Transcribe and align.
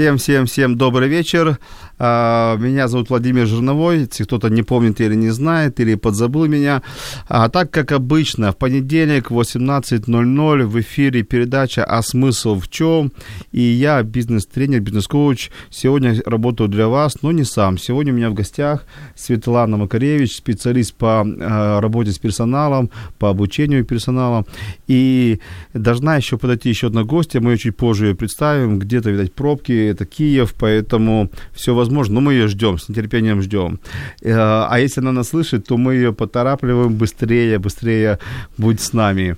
Всем, 0.00 0.16
всем, 0.16 0.46
всем 0.46 0.76
добрый 0.78 1.08
вечер. 1.08 1.58
А, 2.02 2.56
меня 2.56 2.88
зовут 2.88 3.10
Владимир 3.10 3.46
Жирновой. 3.46 4.00
Если 4.00 4.24
кто-то 4.24 4.48
не 4.48 4.62
помнит 4.62 5.02
или 5.02 5.14
не 5.14 5.28
знает, 5.28 5.80
или 5.80 5.96
подзабыл 5.96 6.46
меня. 6.46 6.82
А 7.28 7.50
так, 7.50 7.70
как 7.70 7.92
обычно, 7.92 8.52
в 8.52 8.56
понедельник 8.56 9.30
в 9.30 9.38
18.00 9.38 10.64
в 10.64 10.80
эфире 10.80 11.22
передача 11.22 11.84
«А 11.84 12.02
смысл 12.02 12.58
в 12.58 12.70
чем?» 12.70 13.12
И 13.52 13.60
я, 13.60 14.02
бизнес-тренер, 14.02 14.80
бизнес-коуч, 14.80 15.50
сегодня 15.68 16.16
работаю 16.24 16.70
для 16.70 16.88
вас, 16.88 17.20
но 17.20 17.32
не 17.32 17.44
сам. 17.44 17.76
Сегодня 17.76 18.14
у 18.14 18.16
меня 18.16 18.30
в 18.30 18.34
гостях 18.34 18.86
Светлана 19.14 19.76
Макаревич, 19.76 20.36
специалист 20.36 20.94
по 20.94 21.20
а, 21.20 21.82
работе 21.82 22.12
с 22.12 22.18
персоналом, 22.18 22.90
по 23.18 23.28
обучению 23.28 23.84
персонала. 23.84 24.46
И 24.86 25.38
должна 25.74 26.16
еще 26.16 26.38
подойти 26.38 26.70
еще 26.70 26.86
одна 26.86 27.04
гостья, 27.04 27.40
мы 27.40 27.50
ее 27.50 27.58
чуть 27.58 27.76
позже 27.76 28.06
ее 28.06 28.14
представим. 28.14 28.78
Где-то, 28.78 29.10
видать, 29.10 29.34
пробки, 29.34 29.72
это 29.72 30.06
Киев, 30.06 30.54
поэтому 30.58 31.30
все 31.52 31.74
возможно, 31.74 31.89
но 31.90 32.20
мы 32.20 32.34
ее 32.34 32.48
ждем, 32.48 32.78
с 32.78 32.88
нетерпением 32.88 33.42
ждем. 33.42 33.80
Э, 34.22 34.66
а 34.70 34.78
если 34.78 35.00
она 35.00 35.12
нас 35.12 35.28
слышит, 35.28 35.66
то 35.66 35.76
мы 35.76 35.94
ее 35.94 36.12
поторапливаем 36.12 36.94
быстрее, 36.94 37.58
быстрее 37.58 38.18
будь 38.58 38.80
с 38.80 38.92
нами. 38.92 39.36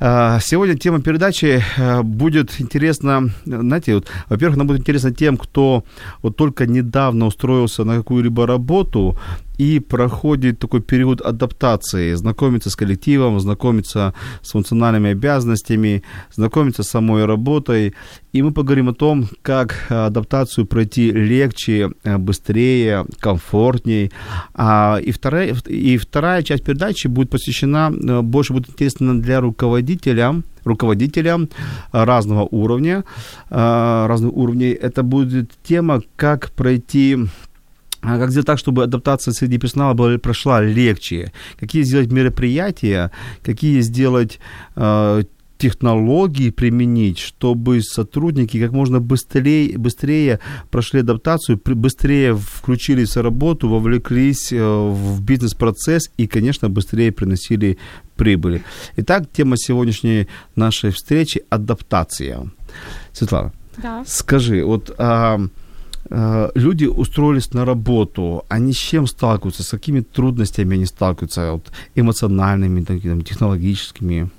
Э, 0.00 0.38
сегодня 0.40 0.74
тема 0.74 1.00
передачи 1.00 1.62
э, 1.76 2.02
будет 2.02 2.60
интересна, 2.60 3.30
знаете, 3.46 3.94
вот, 3.94 4.08
во-первых, 4.28 4.56
она 4.56 4.64
будет 4.64 4.80
интересна 4.80 5.12
тем, 5.12 5.36
кто 5.36 5.84
вот 6.22 6.36
только 6.36 6.66
недавно 6.66 7.26
устроился 7.26 7.84
на 7.84 7.96
какую-либо 7.96 8.46
работу, 8.46 9.18
и 9.58 9.78
проходит 9.78 10.58
такой 10.58 10.80
период 10.80 11.20
адаптации, 11.20 12.14
знакомиться 12.14 12.70
с 12.70 12.76
коллективом, 12.76 13.38
знакомиться 13.40 14.14
с 14.42 14.50
функциональными 14.50 15.10
обязанностями, 15.10 16.02
знакомиться 16.34 16.82
с 16.82 16.88
самой 16.88 17.24
работой. 17.24 17.94
И 18.32 18.42
мы 18.42 18.52
поговорим 18.52 18.88
о 18.88 18.94
том, 18.94 19.28
как 19.42 19.86
адаптацию 19.88 20.66
пройти 20.66 21.12
легче, 21.12 21.92
быстрее, 22.04 23.06
комфортней. 23.20 24.10
А, 24.54 24.98
и, 25.00 25.12
вторая, 25.12 25.54
и 25.66 25.96
вторая 25.98 26.42
часть 26.42 26.64
передачи 26.64 27.06
будет 27.06 27.30
посвящена, 27.30 28.22
больше 28.22 28.52
будет 28.52 28.70
интересна 28.70 29.20
для 29.20 29.40
руководителя, 29.40 30.42
руководителям 30.64 31.48
разного 31.92 32.42
уровня, 32.50 33.04
разных 33.50 34.32
уровней. 34.32 34.70
Это 34.70 35.04
будет 35.04 35.52
тема, 35.62 36.02
как 36.16 36.50
пройти 36.50 37.18
как 38.04 38.30
сделать 38.30 38.46
так, 38.46 38.58
чтобы 38.58 38.84
адаптация 38.84 39.32
среди 39.32 39.58
персонала 39.58 39.94
была, 39.94 40.18
прошла 40.18 40.62
легче? 40.62 41.32
Какие 41.58 41.82
сделать 41.82 42.12
мероприятия, 42.12 43.10
какие 43.42 43.80
сделать 43.80 44.38
э, 44.76 45.22
технологии 45.58 46.50
применить, 46.50 47.18
чтобы 47.18 47.80
сотрудники 47.82 48.60
как 48.60 48.72
можно 48.72 49.00
быстрее, 49.00 49.78
быстрее 49.78 50.40
прошли 50.70 51.00
адаптацию, 51.00 51.60
быстрее 51.64 52.34
включились 52.34 53.16
в 53.16 53.22
работу, 53.22 53.68
вовлеклись 53.68 54.52
э, 54.52 54.58
в 54.58 55.22
бизнес-процесс 55.22 56.10
и, 56.18 56.26
конечно, 56.26 56.68
быстрее 56.68 57.12
приносили 57.12 57.78
прибыли. 58.16 58.62
Итак, 58.96 59.24
тема 59.32 59.56
сегодняшней 59.56 60.28
нашей 60.56 60.90
встречи– 60.90 61.42
адаптация. 61.50 62.50
Светлана, 63.12 63.52
да. 63.76 64.04
скажи, 64.06 64.64
вот 64.64 64.94
а, 64.98 65.40
люди 66.54 66.86
устроились 66.86 67.54
на 67.54 67.64
работу, 67.64 68.44
они 68.48 68.72
с 68.72 68.76
чем 68.76 69.06
сталкиваются, 69.06 69.62
с 69.62 69.70
какими 69.70 70.00
трудностями 70.00 70.76
они 70.76 70.86
сталкиваются, 70.86 71.52
вот, 71.52 71.72
эмоциональными, 71.96 72.84
такими, 72.84 73.22
технологическими? 73.22 74.30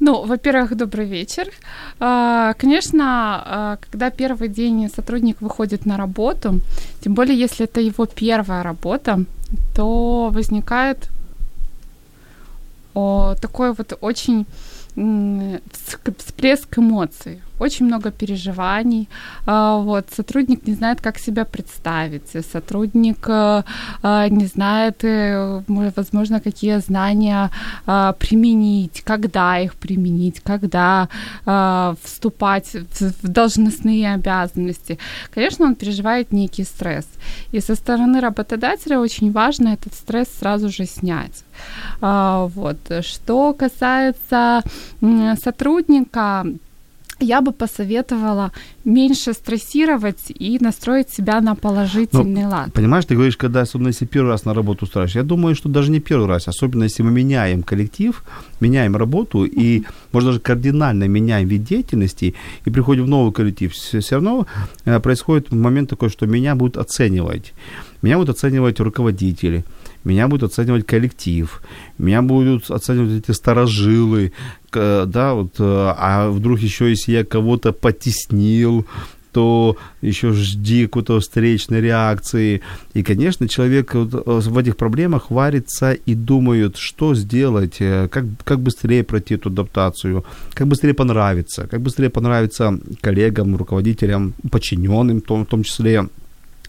Ну, 0.00 0.24
во-первых, 0.26 0.76
добрый 0.76 1.06
вечер. 1.06 1.48
А, 1.98 2.54
конечно, 2.54 3.04
а, 3.04 3.76
когда 3.76 4.10
первый 4.10 4.48
день 4.48 4.88
сотрудник 4.94 5.40
выходит 5.40 5.86
на 5.86 5.96
работу, 5.96 6.60
тем 7.00 7.14
более 7.14 7.36
если 7.36 7.64
это 7.64 7.80
его 7.80 8.06
первая 8.06 8.62
работа, 8.62 9.24
то 9.74 10.30
возникает 10.32 11.08
такой 12.94 13.72
вот 13.74 13.96
очень 14.00 14.46
всплеск 14.94 16.78
эмоций, 16.78 17.40
очень 17.58 17.86
много 17.86 18.10
переживаний. 18.10 19.08
А, 19.46 19.76
вот, 19.78 20.06
сотрудник 20.14 20.66
не 20.66 20.74
знает, 20.74 21.00
как 21.00 21.18
себя 21.18 21.44
представить, 21.44 22.46
сотрудник 22.52 23.28
а, 23.28 23.64
а, 24.02 24.28
не 24.28 24.46
знает, 24.46 25.04
э, 25.04 25.62
возможно, 25.68 26.40
какие 26.40 26.78
знания 26.78 27.50
применить, 28.18 29.02
когда 29.04 29.58
их 29.58 29.74
применить, 29.74 30.40
когда 30.40 31.08
вступать 32.02 32.74
в 33.22 33.28
должностные 33.28 34.14
обязанности. 34.14 34.98
Конечно, 35.34 35.66
он 35.66 35.74
переживает 35.74 36.32
некий 36.32 36.64
стресс. 36.64 37.06
И 37.52 37.60
со 37.60 37.74
стороны 37.74 38.20
работодателя 38.20 38.98
очень 38.98 39.32
важно 39.32 39.68
этот 39.68 39.94
стресс 39.94 40.28
сразу 40.38 40.68
же 40.68 40.86
снять. 40.86 41.44
Вот. 42.00 42.78
Что 43.00 43.54
касается 43.54 44.62
сотрудника, 45.42 46.44
я 47.20 47.40
бы 47.40 47.52
посоветовала 47.52 48.52
меньше 48.84 49.32
стрессировать 49.32 50.24
и 50.28 50.58
настроить 50.60 51.10
себя 51.10 51.40
на 51.40 51.54
положительный 51.54 52.44
ну, 52.44 52.50
лад. 52.50 52.72
Понимаешь, 52.72 53.04
ты 53.04 53.14
говоришь, 53.14 53.36
когда, 53.36 53.62
особенно 53.62 53.88
если 53.88 54.06
первый 54.06 54.28
раз 54.30 54.44
на 54.44 54.54
работу 54.54 54.84
устраиваешь, 54.84 55.16
я 55.16 55.22
думаю, 55.22 55.54
что 55.54 55.68
даже 55.68 55.90
не 55.90 56.00
первый 56.00 56.28
раз, 56.28 56.48
особенно 56.48 56.84
если 56.84 57.02
мы 57.02 57.10
меняем 57.10 57.62
коллектив, 57.62 58.24
меняем 58.60 58.96
работу 58.96 59.44
и, 59.44 59.84
может, 60.12 60.28
даже 60.28 60.40
кардинально 60.40 61.04
меняем 61.08 61.48
вид 61.48 61.64
деятельности 61.64 62.34
и 62.64 62.70
приходим 62.70 63.04
в 63.04 63.08
новый 63.08 63.32
коллектив, 63.32 63.72
все 63.72 64.00
равно 64.10 64.46
э, 64.84 65.00
происходит 65.00 65.52
момент 65.52 65.90
такой, 65.90 66.08
что 66.10 66.26
меня 66.26 66.54
будут 66.54 66.76
оценивать. 66.76 67.52
Меня 68.02 68.16
будут 68.18 68.36
оценивать 68.36 68.80
руководители, 68.80 69.64
меня 70.04 70.28
будет 70.28 70.44
оценивать 70.44 70.86
коллектив, 70.86 71.62
меня 71.98 72.22
будут 72.22 72.70
оценивать 72.70 73.22
эти 73.22 73.34
старожилы, 73.34 74.32
да, 74.72 75.34
вот, 75.34 75.54
э, 75.58 75.94
а 75.96 76.30
вдруг 76.30 76.60
еще 76.60 76.90
если 76.90 77.12
я 77.12 77.24
кого-то 77.24 77.72
потеснил, 77.72 78.86
то 79.32 79.76
еще 80.00 80.32
жди 80.32 80.86
какой-то 80.86 81.20
встречной 81.20 81.80
реакции. 81.80 82.60
И, 82.94 83.02
конечно, 83.02 83.48
человек 83.48 83.94
э, 83.94 83.98
в 84.00 84.58
этих 84.58 84.76
проблемах 84.76 85.30
варится 85.30 85.92
и 85.92 86.14
думает, 86.14 86.76
что 86.76 87.14
сделать, 87.14 87.76
э, 87.80 88.08
как, 88.08 88.24
как 88.44 88.60
быстрее 88.60 89.04
пройти 89.04 89.34
эту 89.34 89.48
адаптацию, 89.50 90.24
как 90.54 90.66
быстрее 90.66 90.94
понравиться, 90.94 91.66
как 91.70 91.80
быстрее 91.80 92.10
понравиться 92.10 92.78
коллегам, 93.00 93.56
руководителям, 93.56 94.34
подчиненным 94.50 95.20
в 95.20 95.24
том, 95.24 95.44
в 95.44 95.48
том 95.48 95.62
числе. 95.62 96.08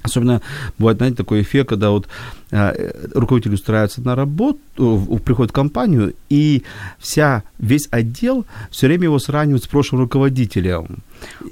Особенно 0.01 0.42
бывает, 0.78 0.98
знаете, 0.98 1.18
такой 1.18 1.42
эффект, 1.42 1.69
когда 1.69 1.90
вот 1.90 2.07
э, 2.51 2.92
руководитель 3.13 3.54
устраивается 3.54 4.01
на 4.01 4.16
работу, 4.16 4.60
приходит 5.25 5.51
в 5.51 5.54
компанию, 5.54 6.13
и 6.30 6.63
вся, 7.00 7.44
весь 7.57 7.88
отдел 7.92 8.46
все 8.72 8.88
время 8.88 9.04
его 9.06 9.19
сравнивает 9.19 9.63
с 9.63 9.68
прошлым 9.68 10.01
руководителем. 10.01 11.00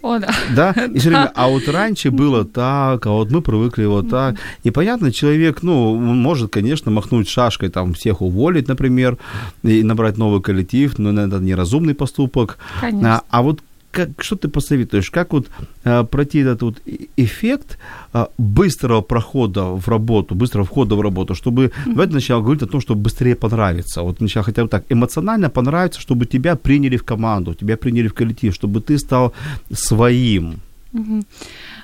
О, 0.01 0.19
да. 0.19 0.33
Да? 0.55 0.71
И 0.71 0.97
все 0.97 1.09
время, 1.09 1.31
а 1.35 1.47
вот 1.49 1.67
раньше 1.67 2.09
было 2.09 2.45
так, 2.45 3.05
а 3.05 3.11
вот 3.11 3.31
мы 3.31 3.41
привыкли 3.41 3.85
вот 3.85 4.09
так. 4.09 4.37
И 4.63 4.71
понятно, 4.71 5.11
человек, 5.11 5.61
ну, 5.61 5.95
может, 5.95 6.51
конечно, 6.51 6.89
махнуть 6.89 7.27
шашкой, 7.27 7.69
там, 7.69 7.93
всех 7.93 8.21
уволить, 8.21 8.67
например, 8.67 9.17
и 9.63 9.83
набрать 9.83 10.17
новый 10.17 10.41
коллектив, 10.41 10.97
но 10.97 11.09
это 11.21 11.39
неразумный 11.39 11.95
поступок. 11.95 12.57
Конечно. 12.79 13.17
А, 13.17 13.23
а 13.29 13.41
вот 13.41 13.59
как, 13.97 14.23
что 14.23 14.35
ты 14.35 14.47
посоветуешь, 14.47 15.09
как 15.09 15.33
вот 15.33 15.47
э, 15.85 16.03
пройти 16.03 16.39
этот 16.39 16.61
вот 16.61 16.81
эффект 17.17 17.77
э, 18.13 18.27
быстрого 18.37 19.01
прохода 19.01 19.61
в 19.63 19.87
работу, 19.87 20.35
быстрого 20.35 20.65
входа 20.65 20.95
в 20.95 21.01
работу, 21.01 21.33
чтобы 21.33 21.61
mm-hmm. 21.65 21.93
давайте 21.93 22.11
сначала 22.11 22.41
говорить 22.41 22.63
о 22.63 22.67
том, 22.67 22.81
чтобы 22.81 23.01
быстрее 23.01 23.35
понравиться. 23.35 24.01
Вот 24.03 24.17
сначала 24.17 24.45
хотя 24.45 24.63
бы 24.63 24.69
так, 24.69 24.83
эмоционально 24.91 25.49
понравиться, 25.49 25.99
чтобы 25.99 26.25
тебя 26.25 26.55
приняли 26.55 26.97
в 26.97 27.03
команду, 27.03 27.53
тебя 27.53 27.75
приняли 27.75 28.07
в 28.07 28.13
коллектив, 28.13 28.53
чтобы 28.53 28.81
ты 28.81 28.97
стал 28.97 29.33
своим. 29.73 30.59
Mm-hmm. 30.93 31.25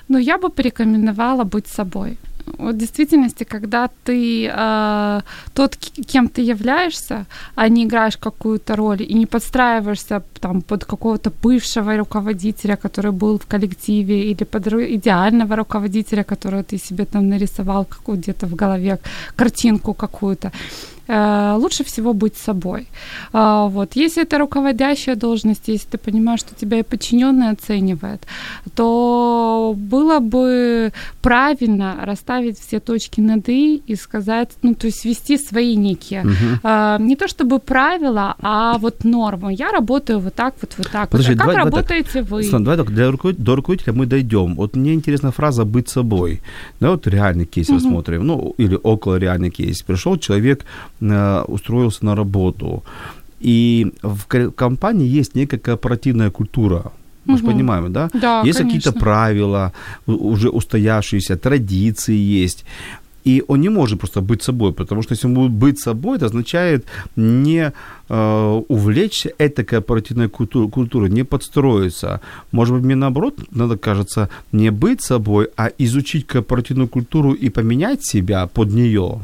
Но 0.08 0.18
я 0.18 0.38
бы 0.38 0.50
порекомендовала 0.50 1.44
быть 1.44 1.66
собой. 1.66 2.16
Вот 2.58 2.74
в 2.74 2.78
действительности, 2.78 3.44
когда 3.44 3.88
ты 4.04 4.50
э, 4.54 5.20
тот, 5.54 5.76
кем 6.06 6.28
ты 6.28 6.42
являешься, 6.42 7.26
а 7.54 7.68
не 7.68 7.84
играешь 7.84 8.16
какую-то 8.16 8.76
роль 8.76 9.02
и 9.02 9.14
не 9.14 9.26
подстраиваешься 9.26 10.22
там 10.40 10.62
под 10.62 10.84
какого-то 10.84 11.32
бывшего 11.42 11.96
руководителя, 11.96 12.76
который 12.76 13.12
был 13.12 13.38
в 13.38 13.46
коллективе, 13.46 14.30
или 14.30 14.44
под 14.44 14.66
идеального 14.66 15.56
руководителя, 15.56 16.24
которого 16.24 16.62
ты 16.62 16.78
себе 16.78 17.04
там 17.04 17.28
нарисовал 17.28 17.86
где-то 18.06 18.46
в 18.46 18.54
голове, 18.54 18.98
картинку 19.36 19.94
какую-то. 19.94 20.48
Э, 20.48 20.93
лучше 21.08 21.84
всего 21.84 22.14
быть 22.14 22.36
собой. 22.36 22.86
А, 23.32 23.66
вот. 23.66 23.96
Если 23.96 24.22
это 24.22 24.38
руководящая 24.38 25.16
должность, 25.16 25.68
если 25.68 25.88
ты 25.88 25.98
понимаешь, 25.98 26.40
что 26.40 26.54
тебя 26.54 26.78
и 26.78 26.82
подчиненный 26.82 27.50
оценивает, 27.50 28.26
то 28.74 29.74
было 29.76 30.20
бы 30.20 30.92
правильно 31.20 31.96
расставить 32.02 32.58
все 32.58 32.80
точки 32.80 33.20
над 33.20 33.48
«и» 33.48 33.82
и 33.86 33.96
сказать, 33.96 34.50
ну, 34.62 34.74
то 34.74 34.86
есть 34.86 35.04
ввести 35.04 35.38
свои 35.38 35.76
некие, 35.76 36.24
uh-huh. 36.24 37.02
не 37.02 37.16
то 37.16 37.28
чтобы 37.28 37.58
правила, 37.58 38.34
а 38.40 38.78
вот 38.78 39.04
нормы. 39.04 39.54
Я 39.54 39.72
работаю 39.72 40.20
вот 40.20 40.34
так, 40.34 40.54
вот, 40.60 40.74
вот 40.78 40.90
так. 40.90 41.10
Подожди, 41.10 41.32
вот. 41.32 41.40
А 41.40 41.44
как 41.44 41.54
давай, 41.54 41.64
работаете 41.64 42.22
давай, 42.22 42.30
вы? 42.30 42.42
Слан, 42.44 42.64
давай 42.64 42.78
так, 42.78 42.94
для 42.94 43.10
руководителя, 43.10 43.44
до 43.44 43.56
руководителя 43.56 43.92
мы 43.92 44.06
дойдем. 44.06 44.54
Вот 44.54 44.76
мне 44.76 44.94
интересна 44.94 45.32
фраза 45.32 45.64
«быть 45.64 45.88
собой». 45.88 46.40
Да, 46.80 46.90
вот 46.90 47.06
реальный 47.06 47.44
кейс 47.44 47.68
uh-huh. 47.68 47.74
рассмотрим, 47.74 48.26
ну, 48.26 48.54
или 48.58 48.78
около 48.82 49.16
реальный 49.16 49.50
кейс. 49.50 49.82
Пришел 49.82 50.16
человек, 50.18 50.64
Э, 50.93 50.93
устроился 51.00 52.04
на 52.04 52.14
работу. 52.14 52.82
И 53.40 53.92
в 54.02 54.50
компании 54.52 55.06
есть 55.06 55.34
некая 55.34 55.58
корпоративная 55.58 56.30
культура. 56.30 56.92
Мы 57.24 57.34
угу. 57.34 57.40
же 57.40 57.46
понимаем, 57.46 57.92
да? 57.92 58.10
Да, 58.12 58.42
Есть 58.44 58.58
какие-то 58.58 58.92
правила, 58.92 59.72
уже 60.06 60.48
устоявшиеся, 60.48 61.36
традиции 61.36 62.16
есть. 62.16 62.64
И 63.24 63.42
он 63.48 63.60
не 63.60 63.70
может 63.70 63.98
просто 63.98 64.20
быть 64.20 64.42
собой, 64.42 64.72
потому 64.72 65.02
что 65.02 65.14
если 65.14 65.26
он 65.26 65.34
будет 65.34 65.52
быть 65.52 65.78
собой, 65.80 66.16
это 66.16 66.26
означает 66.26 66.84
не 67.16 67.72
э, 68.08 68.62
увлечься 68.68 69.32
этой 69.38 69.64
корпоративной 69.64 70.28
культурой, 70.28 70.70
культурой, 70.70 71.10
не 71.10 71.24
подстроиться. 71.24 72.20
Может 72.52 72.74
быть, 72.74 72.84
мне 72.84 72.94
наоборот 72.94 73.40
надо, 73.50 73.78
кажется, 73.78 74.28
не 74.52 74.70
быть 74.70 75.00
собой, 75.00 75.48
а 75.56 75.70
изучить 75.78 76.26
корпоративную 76.26 76.88
культуру 76.88 77.32
и 77.32 77.48
поменять 77.48 78.04
себя 78.04 78.46
под 78.46 78.72
нее. 78.72 79.20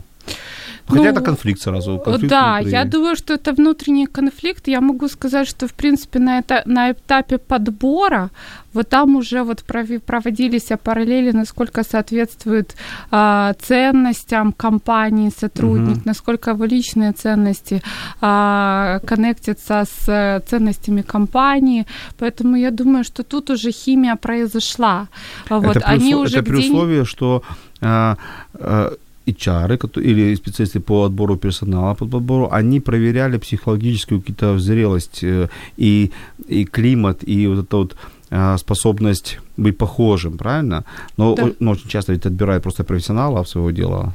Хотя 0.90 1.02
ну, 1.02 1.10
это 1.10 1.20
конфликт 1.20 1.60
сразу. 1.60 1.98
Конфликт 1.98 2.30
да, 2.30 2.54
внутри. 2.54 2.72
я 2.72 2.84
думаю, 2.84 3.16
что 3.16 3.34
это 3.34 3.52
внутренний 3.52 4.06
конфликт. 4.06 4.68
Я 4.68 4.80
могу 4.80 5.08
сказать, 5.08 5.48
что, 5.48 5.66
в 5.66 5.72
принципе, 5.72 6.18
на, 6.18 6.38
это, 6.38 6.62
на 6.66 6.90
этапе 6.90 7.38
подбора 7.38 8.30
вот 8.72 8.88
там 8.88 9.16
уже 9.16 9.42
вот 9.42 9.64
проводились 10.06 10.68
параллели, 10.82 11.32
насколько 11.32 11.82
соответствует 11.82 12.76
а, 13.10 13.54
ценностям 13.60 14.52
компании 14.52 15.32
сотрудник, 15.36 15.96
угу. 15.96 16.02
насколько 16.04 16.50
его 16.50 16.64
личные 16.64 17.12
ценности 17.12 17.82
а, 18.20 19.00
коннектятся 19.06 19.84
с 19.84 20.42
ценностями 20.46 21.02
компании. 21.02 21.86
Поэтому 22.18 22.56
я 22.56 22.70
думаю, 22.70 23.04
что 23.04 23.22
тут 23.22 23.50
уже 23.50 23.72
химия 23.72 24.16
произошла. 24.16 25.08
Вот, 25.48 25.76
это 25.76 25.80
при, 25.80 25.94
они 25.94 26.14
уже 26.14 26.38
это 26.38 26.50
при 26.50 26.58
условии, 26.58 27.04
что 27.04 27.42
а, 27.80 28.16
а, 28.54 28.92
HR 29.26 30.00
или 30.00 30.34
специалисты 30.36 30.80
по 30.80 31.04
отбору 31.04 31.36
персонала, 31.36 31.94
по 31.94 32.06
подбору, 32.06 32.48
они 32.52 32.80
проверяли 32.80 33.38
психологическую 33.38 34.20
какую-то 34.20 34.58
зрелость 34.58 35.24
э, 35.24 35.48
и, 35.76 36.10
и 36.48 36.64
климат, 36.64 37.28
и 37.28 37.46
вот 37.46 37.58
это 37.64 37.76
вот 37.76 37.96
э, 38.30 38.58
способность 38.58 39.38
быть 39.56 39.78
похожим, 39.78 40.38
правильно? 40.38 40.84
Но, 41.16 41.34
да. 41.34 41.50
но 41.60 41.72
очень 41.72 41.88
часто 41.88 42.12
ведь 42.12 42.26
отбирают 42.26 42.62
просто 42.62 42.84
профессионала 42.84 43.44
своего 43.44 43.70
дела. 43.70 44.14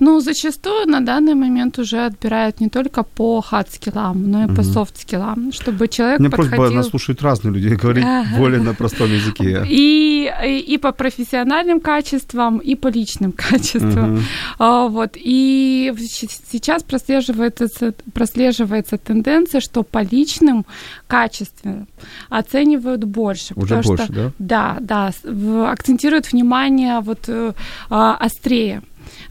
Ну, 0.00 0.20
зачастую 0.20 0.86
на 0.88 1.00
данный 1.00 1.34
момент 1.34 1.78
уже 1.78 2.04
отбирают 2.06 2.60
не 2.60 2.68
только 2.68 3.04
по 3.04 3.40
хат-скиллам, 3.40 4.30
но 4.30 4.42
и 4.42 4.46
угу. 4.46 4.56
по 4.56 4.62
софт-скиллам, 4.62 5.52
чтобы 5.52 5.88
человек 5.88 6.18
Мне 6.18 6.30
подходил... 6.30 6.56
просьба, 6.56 6.76
нас 6.76 7.22
разные 7.22 7.54
люди, 7.54 7.74
говорить 7.82 8.04
более 8.36 8.60
на 8.60 8.74
простом 8.74 9.12
языке. 9.12 9.64
И, 9.68 10.30
и, 10.44 10.74
и 10.74 10.78
по 10.78 10.92
профессиональным 10.92 11.80
качествам, 11.80 12.58
и 12.58 12.74
по 12.74 12.88
личным 12.88 13.32
качествам. 13.36 14.14
Угу. 14.14 14.22
А, 14.58 14.88
вот. 14.88 15.12
И 15.14 15.92
сейчас 15.98 16.82
прослеживается, 16.82 17.68
прослеживается 18.12 18.98
тенденция, 18.98 19.60
что 19.60 19.84
по 19.84 20.02
личным 20.02 20.66
качествам 21.06 21.86
оценивают 22.28 23.04
больше. 23.04 23.54
Уже 23.54 23.80
больше, 23.80 24.04
что, 24.04 24.12
да? 24.12 24.32
Да, 24.38 25.12
да. 25.22 25.70
Акцентируют 25.70 26.32
внимание 26.32 27.00
вот 27.00 27.28
э, 27.28 27.52
а, 27.90 28.16
острее. 28.16 28.82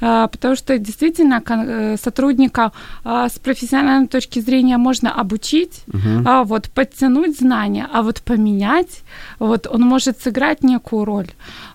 А, 0.02 0.28
потому 0.28 0.56
что 0.56 0.78
действительно 0.78 1.42
э, 1.46 1.98
сотрудника 1.98 2.72
а, 3.04 3.30
с 3.30 3.40
профессиональной 3.40 4.08
точки 4.08 4.40
зрения 4.40 4.78
можно 4.78 5.14
обучить, 5.14 5.84
угу. 5.88 6.44
вот 6.46 6.70
подтянуть 6.72 7.40
знания, 7.40 7.88
а 7.92 8.02
вот 8.02 8.22
поменять, 8.22 9.04
вот 9.40 9.68
он 9.68 9.82
может 9.82 10.22
сыграть 10.22 10.64
некую 10.64 11.06
роль, 11.06 11.28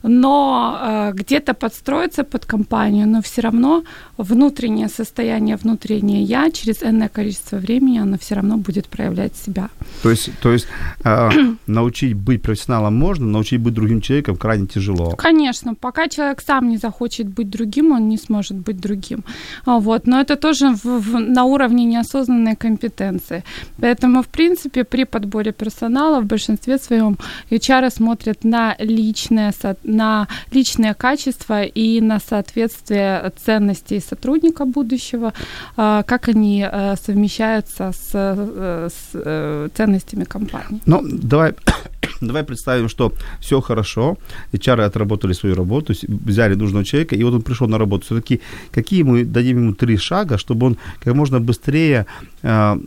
но 0.09 0.79
э, 0.81 1.13
где-то 1.15 1.55
подстроиться 1.55 2.25
под 2.25 2.47
компанию, 2.47 3.07
но 3.07 3.21
все 3.23 3.43
равно 3.43 3.85
внутреннее 4.17 4.89
состояние, 4.89 5.57
внутреннее 5.57 6.23
я 6.23 6.51
через 6.51 6.83
энное 6.83 7.09
количество 7.09 7.57
времени, 7.57 7.99
оно 7.99 8.17
все 8.19 8.35
равно 8.35 8.57
будет 8.57 8.89
проявлять 8.89 9.37
себя. 9.37 9.69
То 10.03 10.11
есть, 10.11 10.31
то 10.41 10.53
есть 10.53 10.67
э, 11.05 11.31
научить 11.67 12.15
быть 12.15 12.43
профессионалом 12.43 12.97
можно, 12.97 13.27
научить 13.27 13.61
быть 13.61 13.75
другим 13.75 14.01
человеком 14.01 14.37
крайне 14.37 14.67
тяжело. 14.67 15.11
Конечно, 15.11 15.75
пока 15.75 16.09
человек 16.09 16.41
сам 16.41 16.69
не 16.69 16.79
захочет 16.79 17.27
быть 17.27 17.51
другим, 17.51 17.93
он 17.93 18.09
не 18.09 18.19
сможет 18.19 18.57
быть 18.57 18.81
другим. 18.81 19.25
А, 19.65 19.79
вот. 19.79 20.07
Но 20.07 20.21
это 20.21 20.37
тоже 20.37 20.71
в, 20.71 20.85
в, 20.85 21.19
на 21.19 21.45
уровне 21.45 21.85
неосознанной 21.85 22.57
компетенции. 22.57 23.43
Поэтому, 23.81 24.23
в 24.23 24.27
принципе, 24.27 24.85
при 24.85 25.05
подборе 25.05 25.53
персонала 25.53 26.21
в 26.21 26.27
большинстве 26.27 26.79
своем 26.79 27.17
HR 27.51 27.91
смотрят 27.91 28.45
на 28.45 28.77
личное, 28.79 29.53
на 29.99 30.27
личные 30.53 30.95
качества 30.95 31.63
и 31.63 32.01
на 32.01 32.21
соответствие 32.21 33.33
ценностей 33.45 34.01
сотрудника 34.01 34.65
будущего, 34.65 35.33
а, 35.77 36.03
как 36.03 36.29
они 36.29 36.63
а, 36.65 36.95
совмещаются 36.97 37.93
с, 37.93 38.11
э, 38.15 38.89
с 38.89 39.11
э, 39.15 39.69
ценностями 39.75 40.25
компании. 40.25 40.81
Ну, 40.87 41.03
давай 41.03 41.53
Давай 42.21 42.43
представим, 42.43 42.89
что 42.89 43.13
все 43.41 43.61
хорошо, 43.61 44.17
HR 44.53 44.85
отработали 44.85 45.35
свою 45.35 45.55
работу, 45.55 45.95
взяли 46.09 46.57
нужного 46.57 46.85
человека, 46.85 47.17
и 47.17 47.25
вот 47.25 47.35
он 47.35 47.43
пришел 47.43 47.69
на 47.69 47.79
работу. 47.79 48.05
Все-таки 48.05 48.41
какие 48.73 49.05
мы 49.05 49.25
дадим 49.25 49.59
ему 49.59 49.75
три 49.75 49.97
шага, 49.97 50.37
чтобы 50.37 50.67
он 50.67 50.77
как 51.05 51.15
можно 51.15 51.41
быстрее 51.41 52.07
э, 52.43 52.79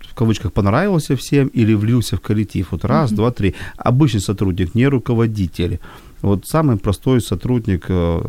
в 0.00 0.14
кавычках 0.14 0.52
понравился 0.52 1.14
всем 1.14 1.48
или 1.48 1.74
влился 1.74 2.16
в 2.16 2.20
коллектив. 2.20 2.66
Вот 2.72 2.84
раз, 2.84 3.12
mm-hmm. 3.12 3.16
два, 3.16 3.30
три. 3.30 3.54
Обычный 3.76 4.20
сотрудник, 4.20 4.74
не 4.74 4.88
руководитель. 4.88 5.78
Вот 6.22 6.46
самый 6.46 6.76
простой 6.76 7.20
сотрудник 7.20 7.86
э, 7.88 8.20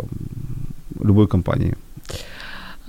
любой 1.00 1.28
компании. 1.28 1.76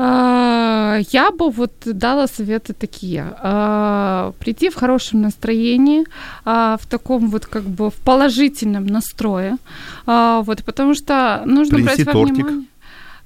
А, 0.03 0.99
я 1.13 1.31
бы 1.31 1.51
вот 1.51 1.73
дала 1.85 2.27
советы 2.27 2.73
такие. 2.73 3.35
А, 3.43 4.33
прийти 4.39 4.71
в 4.71 4.75
хорошем 4.75 5.21
настроении, 5.21 6.07
а, 6.45 6.79
в 6.81 6.87
таком 6.87 7.29
вот 7.29 7.45
как 7.45 7.65
бы 7.65 7.91
в 7.91 7.95
положительном 7.95 8.87
настрое. 8.87 9.59
Вот, 10.07 10.65
потому 10.65 10.95
что 10.95 11.43
нужно 11.45 11.77
Принести 11.77 12.05
брать 12.05 12.07
во 12.07 12.13
тортик. 12.13 12.35
внимание. 12.35 12.67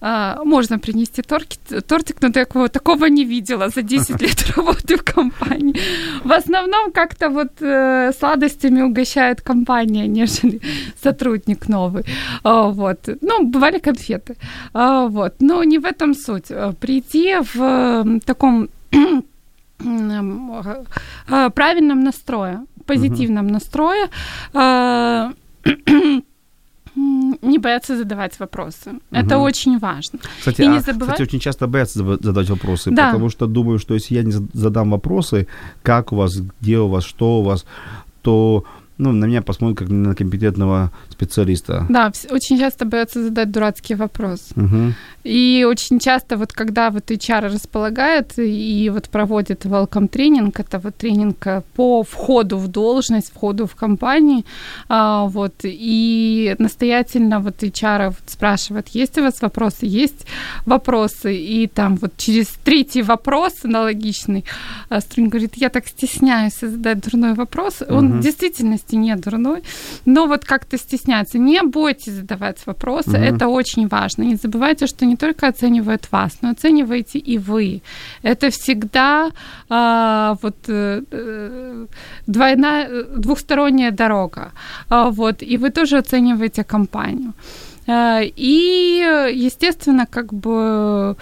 А, 0.06 0.44
можно 0.44 0.78
принести 0.78 1.22
тортик, 1.22 1.60
тортик, 1.86 2.20
но 2.20 2.30
такого, 2.30 2.68
такого 2.68 3.06
не 3.06 3.24
видела 3.24 3.70
за 3.70 3.80
10 3.80 4.20
лет 4.20 4.50
работы 4.56 4.98
в 4.98 5.02
компании. 5.02 5.74
В 6.24 6.30
основном 6.30 6.92
как-то 6.92 7.30
вот 7.30 7.62
э, 7.62 8.12
сладостями 8.12 8.82
угощает 8.82 9.40
компания, 9.40 10.06
нежели 10.06 10.60
сотрудник 11.02 11.68
новый. 11.68 12.04
А, 12.42 12.64
вот. 12.64 13.08
Ну, 13.22 13.46
бывали 13.46 13.78
конфеты. 13.78 14.36
А, 14.74 15.06
вот. 15.06 15.36
Но 15.40 15.64
не 15.64 15.78
в 15.78 15.86
этом 15.86 16.14
суть. 16.14 16.52
Прийти 16.80 17.36
в 17.40 17.56
э, 17.58 18.20
таком 18.26 18.68
э, 18.90 19.22
правильном 21.54 22.04
настрое, 22.04 22.66
позитивном 22.84 23.46
настрое, 23.46 24.10
не 27.44 27.58
бояться 27.58 27.96
задавать 27.96 28.38
вопросы. 28.38 28.90
Угу. 28.90 29.00
Это 29.10 29.38
очень 29.38 29.78
важно. 29.78 30.18
Кстати, 30.38 30.62
и 30.62 30.66
не 30.66 30.78
а, 30.78 30.80
забывать... 30.80 31.14
кстати, 31.14 31.22
очень 31.22 31.40
часто 31.40 31.66
боятся 31.66 32.18
задать 32.20 32.50
вопросы, 32.50 32.90
да. 32.90 33.06
потому 33.06 33.30
что 33.30 33.46
думаю, 33.46 33.78
что 33.78 33.94
если 33.94 34.14
я 34.14 34.22
не 34.22 34.32
задам 34.52 34.90
вопросы, 34.90 35.46
как 35.82 36.12
у 36.12 36.16
вас, 36.16 36.36
где 36.60 36.78
у 36.78 36.88
вас, 36.88 37.04
что 37.04 37.40
у 37.40 37.42
вас, 37.42 37.64
то 38.22 38.64
ну, 38.98 39.12
на 39.12 39.24
меня 39.26 39.42
посмотрят 39.42 39.78
как 39.78 39.88
на 39.88 40.14
компетентного 40.14 40.92
специалиста. 41.08 41.86
Да, 41.88 42.12
очень 42.30 42.58
часто 42.58 42.84
боятся 42.84 43.22
задать 43.24 43.50
дурацкий 43.50 43.94
вопрос. 43.94 44.50
Угу. 44.56 44.94
И 45.24 45.64
очень 45.66 45.98
часто 45.98 46.36
вот 46.36 46.52
когда 46.52 46.90
вот 46.90 47.10
HR 47.10 47.52
располагает 47.52 48.38
и 48.38 48.90
вот 48.92 49.08
проводит 49.08 49.64
welcome 49.64 50.08
тренинг, 50.08 50.60
это 50.60 50.78
вот 50.78 50.96
тренинг 50.96 51.46
э, 51.46 51.62
по 51.74 52.02
входу 52.02 52.58
в 52.58 52.68
должность, 52.68 53.32
входу 53.32 53.66
в 53.66 53.74
компанию, 53.74 54.44
а, 54.88 55.24
вот, 55.24 55.54
и 55.64 56.54
настоятельно 56.58 57.40
вот 57.40 57.62
HR 57.62 58.08
вот 58.08 58.22
спрашивает, 58.26 58.88
есть 58.88 59.18
у 59.18 59.22
вас 59.22 59.40
вопросы? 59.40 59.86
Есть 59.86 60.26
вопросы? 60.66 61.34
И 61.34 61.66
там 61.66 61.96
вот 61.96 62.16
через 62.18 62.48
третий 62.64 63.02
вопрос 63.02 63.64
аналогичный 63.64 64.44
а, 64.90 65.00
Струнь 65.00 65.28
говорит, 65.28 65.54
я 65.56 65.70
так 65.70 65.86
стесняюсь 65.86 66.60
задать 66.60 67.00
дурной 67.00 67.34
вопрос. 67.34 67.82
Он 67.88 68.06
угу. 68.06 68.18
в 68.18 68.20
действительности 68.20 68.94
не 68.94 69.16
дурной, 69.16 69.62
но 70.04 70.26
вот 70.26 70.44
как-то 70.44 70.76
стесняется. 70.76 71.38
Не 71.38 71.62
бойтесь 71.62 72.12
задавать 72.12 72.58
вопросы, 72.66 73.10
угу. 73.10 73.16
это 73.16 73.48
очень 73.48 73.88
важно. 73.88 74.22
Не 74.22 74.36
забывайте, 74.36 74.86
что 74.86 75.06
не 75.06 75.13
только 75.16 75.48
оценивают 75.48 76.12
вас, 76.12 76.38
но 76.42 76.50
оцениваете 76.50 77.18
и 77.18 77.38
вы. 77.38 77.82
Это 78.22 78.50
всегда 78.50 79.30
а, 79.68 80.36
вот 80.42 80.56
э, 80.68 81.02
э 81.10 81.86
двойная, 82.26 83.04
двухсторонняя 83.16 83.90
дорога. 83.90 84.52
А, 84.88 85.10
вот, 85.10 85.42
и 85.42 85.56
вы 85.56 85.70
тоже 85.70 85.98
оцениваете 85.98 86.64
компанию. 86.64 87.32
Э, 87.86 88.20
и, 88.24 89.30
естественно, 89.34 90.06
как 90.06 90.32
бы 90.32 91.16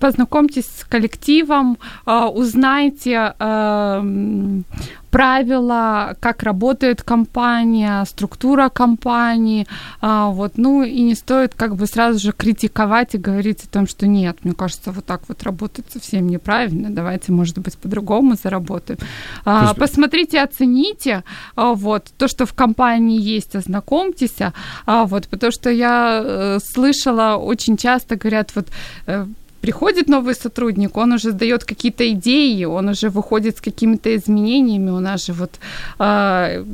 познакомьтесь 0.00 0.66
с 0.66 0.84
коллективом, 0.84 1.78
э, 2.06 2.24
узнайте 2.34 3.34
эм, 3.38 4.64
правила, 5.12 6.16
как 6.20 6.42
работает 6.42 7.02
компания, 7.02 8.02
структура 8.06 8.70
компании, 8.70 9.66
а, 10.00 10.28
вот, 10.28 10.52
ну 10.56 10.82
и 10.82 11.02
не 11.02 11.14
стоит 11.14 11.54
как 11.54 11.76
бы 11.76 11.86
сразу 11.86 12.18
же 12.18 12.32
критиковать 12.32 13.14
и 13.14 13.18
говорить 13.18 13.62
о 13.62 13.68
том, 13.68 13.86
что 13.86 14.06
нет, 14.06 14.38
мне 14.42 14.54
кажется, 14.54 14.90
вот 14.90 15.04
так 15.04 15.20
вот 15.28 15.42
работать 15.42 15.84
совсем 15.92 16.28
неправильно, 16.28 16.88
давайте, 16.88 17.30
может 17.30 17.58
быть, 17.58 17.76
по-другому 17.76 18.36
заработаем. 18.42 18.98
А, 19.44 19.64
есть... 19.64 19.76
Посмотрите, 19.76 20.40
оцените, 20.40 21.24
а, 21.56 21.74
вот, 21.74 22.10
то, 22.16 22.26
что 22.26 22.46
в 22.46 22.54
компании 22.54 23.20
есть, 23.20 23.54
ознакомьтесь, 23.54 24.38
вот, 24.86 25.28
потому 25.28 25.52
что 25.52 25.68
я 25.68 26.22
э, 26.24 26.58
слышала 26.64 27.36
очень 27.36 27.76
часто, 27.76 28.16
говорят, 28.16 28.52
вот, 28.54 28.68
э, 29.06 29.26
приходит 29.62 30.08
новый 30.08 30.34
сотрудник, 30.34 30.96
он 30.96 31.12
уже 31.12 31.32
дает 31.32 31.64
какие-то 31.64 32.04
идеи, 32.04 32.64
он 32.64 32.88
уже 32.88 33.08
выходит 33.08 33.56
с 33.56 33.60
какими-то 33.60 34.14
изменениями. 34.16 34.90
У 34.90 35.00
нас 35.00 35.26
же 35.26 35.32
вот 35.32 35.50
э, 35.98 36.64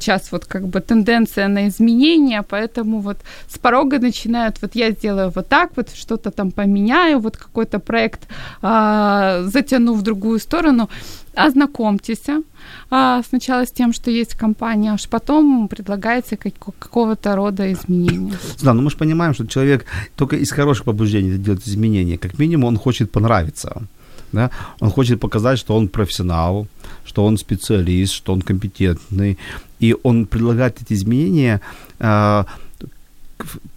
сейчас 0.00 0.32
вот 0.32 0.44
как 0.44 0.62
бы 0.62 0.80
тенденция 0.80 1.48
на 1.48 1.66
изменения, 1.68 2.42
поэтому 2.42 3.00
вот 3.00 3.16
с 3.48 3.58
порога 3.58 3.98
начинают, 3.98 4.62
вот 4.62 4.76
я 4.76 4.92
сделаю 4.92 5.32
вот 5.34 5.48
так, 5.48 5.70
вот 5.76 5.90
что-то 5.94 6.30
там 6.30 6.50
поменяю, 6.50 7.18
вот 7.18 7.36
какой-то 7.36 7.78
проект 7.78 8.20
э, 8.62 9.48
затяну 9.52 9.94
в 9.94 10.02
другую 10.02 10.38
сторону 10.38 10.88
ознакомьтесь 11.36 12.22
а, 12.90 13.22
сначала 13.28 13.64
с 13.64 13.70
тем, 13.70 13.92
что 13.92 14.10
есть 14.10 14.34
компания, 14.34 14.92
аж 14.92 15.08
потом 15.08 15.68
предлагается 15.68 16.36
как, 16.36 16.52
какого-то 16.78 17.36
рода 17.36 17.72
изменения. 17.72 18.38
Да, 18.62 18.74
но 18.74 18.82
мы 18.82 18.90
же 18.90 18.96
понимаем, 18.96 19.34
что 19.34 19.46
человек 19.46 19.84
только 20.16 20.36
из 20.36 20.50
хороших 20.50 20.84
побуждений 20.84 21.38
делает 21.38 21.68
изменения. 21.68 22.18
Как 22.18 22.38
минимум 22.38 22.64
он 22.64 22.78
хочет 22.78 23.10
понравиться. 23.10 23.82
Да? 24.32 24.50
Он 24.80 24.90
хочет 24.90 25.20
показать, 25.20 25.58
что 25.58 25.76
он 25.76 25.88
профессионал, 25.88 26.66
что 27.04 27.24
он 27.24 27.38
специалист, 27.38 28.12
что 28.12 28.32
он 28.32 28.42
компетентный. 28.42 29.38
И 29.80 29.94
он 30.02 30.26
предлагает 30.26 30.82
эти 30.82 30.94
изменения 30.94 31.60
а, 31.98 32.46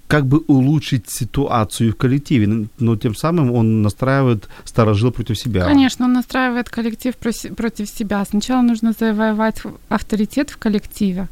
как 0.10 0.25
бы 0.25 0.39
улучшить 0.48 1.08
ситуацию 1.08 1.92
в 1.92 1.96
коллективе, 1.96 2.68
но 2.80 2.96
тем 2.96 3.13
самым 3.13 3.51
он 3.51 3.84
настраивает 3.84 4.50
старожил 4.66 5.12
против 5.12 5.38
себя. 5.38 5.66
Конечно, 5.66 6.06
он 6.06 6.13
настраивает 6.13 6.68
коллектив 6.68 7.16
против 7.56 7.88
себя. 7.88 8.25
Сначала 8.25 8.63
нужно 8.63 8.94
завоевать 9.00 9.62
авторитет 9.88 10.50
в 10.50 10.58
коллективе, 10.58 11.28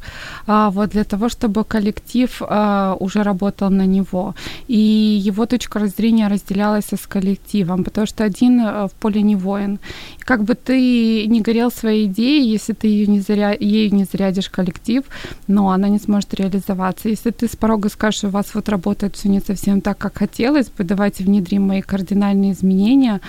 а, 0.46 0.70
вот 0.70 0.90
для 0.90 1.02
того, 1.02 1.28
чтобы 1.28 1.64
коллектив 1.64 2.30
а, 2.40 2.96
уже 3.00 3.24
работал 3.24 3.68
на 3.68 3.84
него. 3.84 4.36
И 4.68 4.78
его 4.78 5.46
точка 5.46 5.84
зрения 5.88 6.28
разделялась 6.28 6.92
с 6.92 7.06
коллективом, 7.08 7.82
потому 7.82 8.06
что 8.06 8.22
один 8.22 8.60
а, 8.60 8.86
в 8.86 8.92
поле 8.92 9.22
не 9.22 9.34
воин. 9.34 9.80
Как 10.20 10.44
бы 10.44 10.54
ты 10.54 11.26
не 11.26 11.40
горел 11.40 11.72
своей 11.72 12.06
идеей, 12.06 12.48
если 12.48 12.74
ты 12.74 12.86
ее 12.86 13.08
не 13.08 13.20
заря... 13.20 13.56
ею 13.58 13.92
не 13.92 14.04
зарядишь 14.04 14.50
коллектив, 14.50 15.02
но 15.48 15.70
она 15.70 15.88
не 15.88 15.98
сможет 15.98 16.34
реализоваться. 16.34 17.08
Если 17.08 17.30
ты 17.30 17.48
с 17.48 17.56
порога 17.56 17.88
скажешь, 17.88 18.22
у 18.22 18.28
вас 18.28 18.54
вот 18.54 18.67
работает 18.68 19.16
все 19.16 19.28
не 19.28 19.40
совсем 19.40 19.80
так, 19.80 19.98
как 19.98 20.18
хотелось 20.18 20.68
бы, 20.68 20.84
давайте 20.84 21.24
внедрим 21.24 21.62
мои 21.62 21.80
кардинальные 21.80 22.52
изменения. 22.52 23.20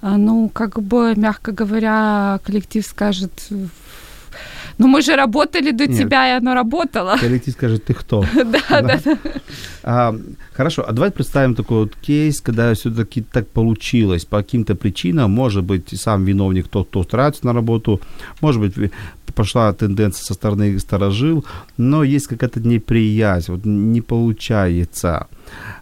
А, 0.00 0.16
ну, 0.16 0.48
как 0.48 0.80
бы, 0.82 1.14
мягко 1.16 1.52
говоря, 1.52 2.40
коллектив 2.44 2.84
скажет, 2.86 3.32
ну 4.78 4.86
мы 4.86 5.02
же 5.02 5.16
работали 5.16 5.72
до 5.72 5.86
Нет. 5.86 5.98
тебя, 5.98 6.28
и 6.28 6.38
оно 6.38 6.54
работало. 6.54 7.16
Коллектив 7.20 7.54
скажет, 7.54 7.84
ты 7.84 7.94
кто? 7.94 8.24
Да, 8.34 8.80
да. 8.82 9.00
А, 9.82 10.14
хорошо, 10.52 10.84
а 10.86 10.92
давай 10.92 11.10
представим 11.10 11.54
такой 11.54 11.78
вот 11.78 11.96
кейс, 11.96 12.40
когда 12.40 12.72
все-таки 12.74 13.22
так 13.22 13.48
получилось 13.48 14.24
по 14.24 14.38
каким-то 14.38 14.74
причинам, 14.74 15.30
может 15.30 15.64
быть, 15.64 16.00
сам 16.00 16.24
виновник 16.24 16.68
тот, 16.68 16.88
кто 16.88 17.00
устраивается 17.00 17.46
на 17.46 17.52
работу, 17.52 18.00
может 18.40 18.60
быть, 18.60 18.92
пошла 19.38 19.72
тенденция 19.72 20.24
со 20.24 20.34
стороны 20.34 20.80
сторожил, 20.80 21.44
но 21.76 22.02
есть 22.02 22.26
какая-то 22.26 22.60
неприязнь, 22.60 23.52
вот 23.52 23.64
не 23.64 24.00
получается. 24.00 25.28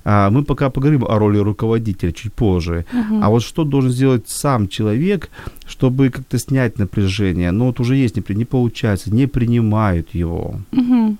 А, 0.04 0.28
мы 0.30 0.44
пока 0.44 0.68
поговорим 0.68 1.04
о 1.04 1.18
роли 1.18 1.38
руководителя 1.38 2.12
чуть 2.12 2.34
позже. 2.34 2.84
Угу. 2.92 3.20
А 3.22 3.30
вот 3.30 3.42
что 3.42 3.64
должен 3.64 3.92
сделать 3.92 4.28
сам 4.28 4.68
человек, 4.68 5.30
чтобы 5.66 6.10
как-то 6.10 6.38
снять 6.38 6.78
напряжение? 6.78 7.50
Ну 7.50 7.64
вот 7.64 7.80
уже 7.80 7.96
есть, 7.96 8.28
не 8.28 8.44
получается, 8.44 9.10
не 9.10 9.26
принимают 9.26 10.14
его. 10.14 10.60
Угу. 10.72 11.16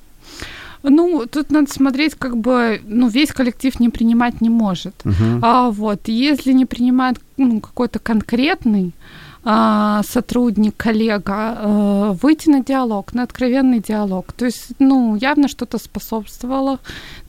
Ну, 0.82 1.26
тут 1.26 1.50
надо 1.50 1.72
смотреть, 1.72 2.14
как 2.14 2.36
бы, 2.36 2.80
ну, 2.86 3.08
весь 3.08 3.32
коллектив 3.32 3.80
не 3.80 3.88
принимать 3.88 4.40
не 4.40 4.50
может. 4.50 4.94
Uh-huh. 5.04 5.40
А 5.42 5.70
вот, 5.70 6.06
если 6.06 6.52
не 6.52 6.64
принимает 6.64 7.16
ну, 7.36 7.60
какой-то 7.60 7.98
конкретный, 7.98 8.92
сотрудник, 9.46 10.76
коллега, 10.76 11.56
э, 11.58 12.14
выйти 12.20 12.50
на 12.50 12.64
диалог, 12.64 13.14
на 13.14 13.22
откровенный 13.22 13.78
диалог. 13.78 14.32
То 14.32 14.46
есть, 14.46 14.72
ну, 14.80 15.16
явно 15.16 15.48
что-то 15.48 15.78
способствовало 15.78 16.78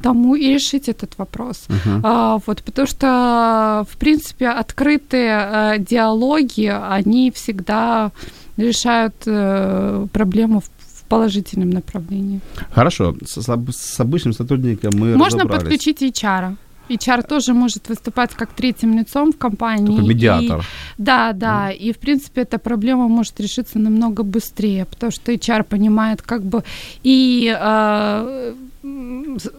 тому 0.01 0.35
и 0.35 0.53
решить 0.53 0.89
этот 0.89 1.17
вопрос. 1.17 1.67
Uh-huh. 1.67 2.01
А, 2.03 2.37
вот, 2.47 2.63
потому 2.63 2.87
что, 2.87 3.85
в 3.91 3.97
принципе, 3.97 4.47
открытые 4.47 5.49
э, 5.51 5.79
диалоги, 5.79 6.73
они 6.91 7.29
всегда 7.31 8.11
решают 8.57 9.15
э, 9.27 10.07
проблему 10.11 10.61
в 10.61 11.03
положительном 11.07 11.69
направлении. 11.69 12.39
Хорошо, 12.71 13.15
с, 13.25 13.37
с 13.37 13.99
обычным 13.99 14.33
сотрудником 14.33 14.93
мы 14.95 15.15
Можно 15.15 15.45
подключить 15.45 16.01
HR. 16.01 16.55
HR 16.89 17.27
тоже 17.27 17.53
может 17.53 17.89
выступать 17.89 18.33
как 18.33 18.49
третьим 18.53 18.97
лицом 18.97 19.31
в 19.31 19.37
компании. 19.37 19.95
Такой 19.95 20.09
медиатор. 20.09 20.59
И, 20.59 20.63
да, 20.97 21.33
да. 21.33 21.71
Mm. 21.71 21.75
И, 21.75 21.91
в 21.91 21.97
принципе, 21.97 22.41
эта 22.41 22.57
проблема 22.57 23.07
может 23.07 23.39
решиться 23.39 23.79
намного 23.79 24.23
быстрее, 24.23 24.85
потому 24.85 25.11
что 25.11 25.31
HR 25.31 25.63
понимает 25.63 26.21
как 26.21 26.43
бы 26.43 26.63
и 27.03 27.55
э, 27.59 28.53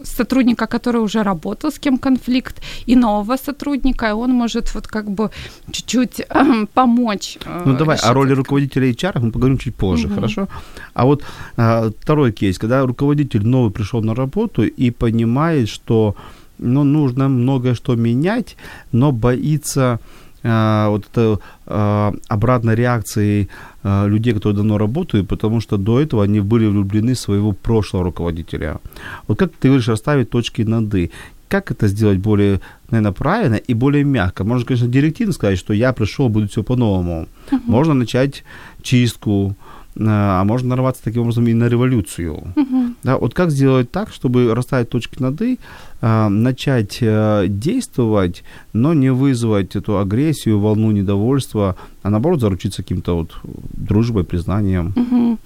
сотрудника, 0.03 0.67
который 0.67 1.01
уже 1.01 1.23
работал, 1.23 1.71
с 1.71 1.79
кем 1.79 1.97
конфликт, 1.97 2.61
и 2.87 2.95
нового 2.95 3.37
сотрудника, 3.37 4.09
и 4.09 4.11
он 4.11 4.31
может 4.31 4.75
вот 4.75 4.87
как 4.87 5.05
бы 5.05 5.29
чуть-чуть 5.71 6.19
э, 6.19 6.65
помочь. 6.73 7.37
Э, 7.45 7.63
ну 7.65 7.77
давай, 7.77 7.97
о 7.97 8.13
роли 8.13 8.33
руководителя 8.33 8.89
HR 8.89 9.19
мы 9.19 9.31
поговорим 9.31 9.57
чуть 9.57 9.75
позже, 9.75 10.07
угу. 10.07 10.15
хорошо? 10.15 10.47
А 10.93 11.05
вот 11.05 11.23
э, 11.57 11.91
второй 12.01 12.31
кейс, 12.31 12.57
когда 12.57 12.85
руководитель 12.85 13.45
новый 13.45 13.71
пришел 13.71 14.03
на 14.03 14.15
работу 14.15 14.63
и 14.63 14.91
понимает, 14.91 15.69
что 15.69 16.15
ну, 16.59 16.83
нужно 16.83 17.29
многое 17.29 17.73
что 17.73 17.95
менять, 17.95 18.55
но 18.91 19.11
боится 19.11 19.99
э, 20.43 20.87
вот 20.89 21.05
это 21.11 21.39
э, 21.65 22.11
обратной 22.27 22.75
реакции 22.75 23.49
э, 23.83 24.07
людей, 24.07 24.33
которые 24.33 24.57
давно 24.57 24.77
работают, 24.77 25.27
потому 25.27 25.61
что 25.61 25.77
до 25.77 25.99
этого 25.99 26.23
они 26.23 26.39
были 26.39 26.67
влюблены 26.67 27.13
в 27.13 27.19
своего 27.19 27.51
прошлого 27.53 28.03
руководителя. 28.03 28.79
Вот 29.27 29.39
как 29.39 29.51
ты 29.53 29.69
говоришь, 29.69 29.87
расставить 29.87 30.29
точки 30.29 30.61
над 30.61 30.93
«и». 30.95 31.11
Как 31.47 31.71
это 31.71 31.87
сделать 31.87 32.19
более, 32.19 32.61
наверное, 32.91 33.11
правильно 33.11 33.55
и 33.55 33.73
более 33.73 34.03
мягко? 34.03 34.43
Можно, 34.43 34.67
конечно, 34.67 34.87
директивно 34.87 35.33
сказать, 35.33 35.57
что 35.57 35.73
я 35.73 35.93
пришел, 35.93 36.29
будет 36.29 36.51
все 36.51 36.61
по-новому. 36.61 37.27
Uh-huh. 37.49 37.59
Можно 37.65 37.95
начать 37.95 38.43
чистку, 38.83 39.55
а 39.97 40.43
можно 40.43 40.69
нарваться 40.69 41.03
таким 41.03 41.23
образом 41.23 41.47
и 41.47 41.53
на 41.53 41.67
революцию. 41.67 42.53
Uh-huh. 42.55 42.93
Да, 43.03 43.17
вот 43.17 43.33
как 43.33 43.51
сделать 43.51 43.91
так, 43.91 44.11
чтобы 44.13 44.53
расставить 44.53 44.89
точки 44.89 45.21
над 45.21 45.41
«и», 45.41 45.59
а, 46.01 46.29
начать 46.29 46.99
э, 47.01 47.45
действовать, 47.47 48.43
но 48.71 48.93
не 48.93 49.11
вызвать 49.11 49.75
эту 49.75 49.99
агрессию, 49.99 50.59
волну 50.59 50.91
недовольства, 50.91 51.75
а 52.03 52.09
наоборот 52.09 52.39
заручиться 52.39 52.83
каким-то 52.83 53.17
вот 53.17 53.31
дружбой, 53.43 54.23
признанием. 54.23 54.93
Угу. 54.95 55.37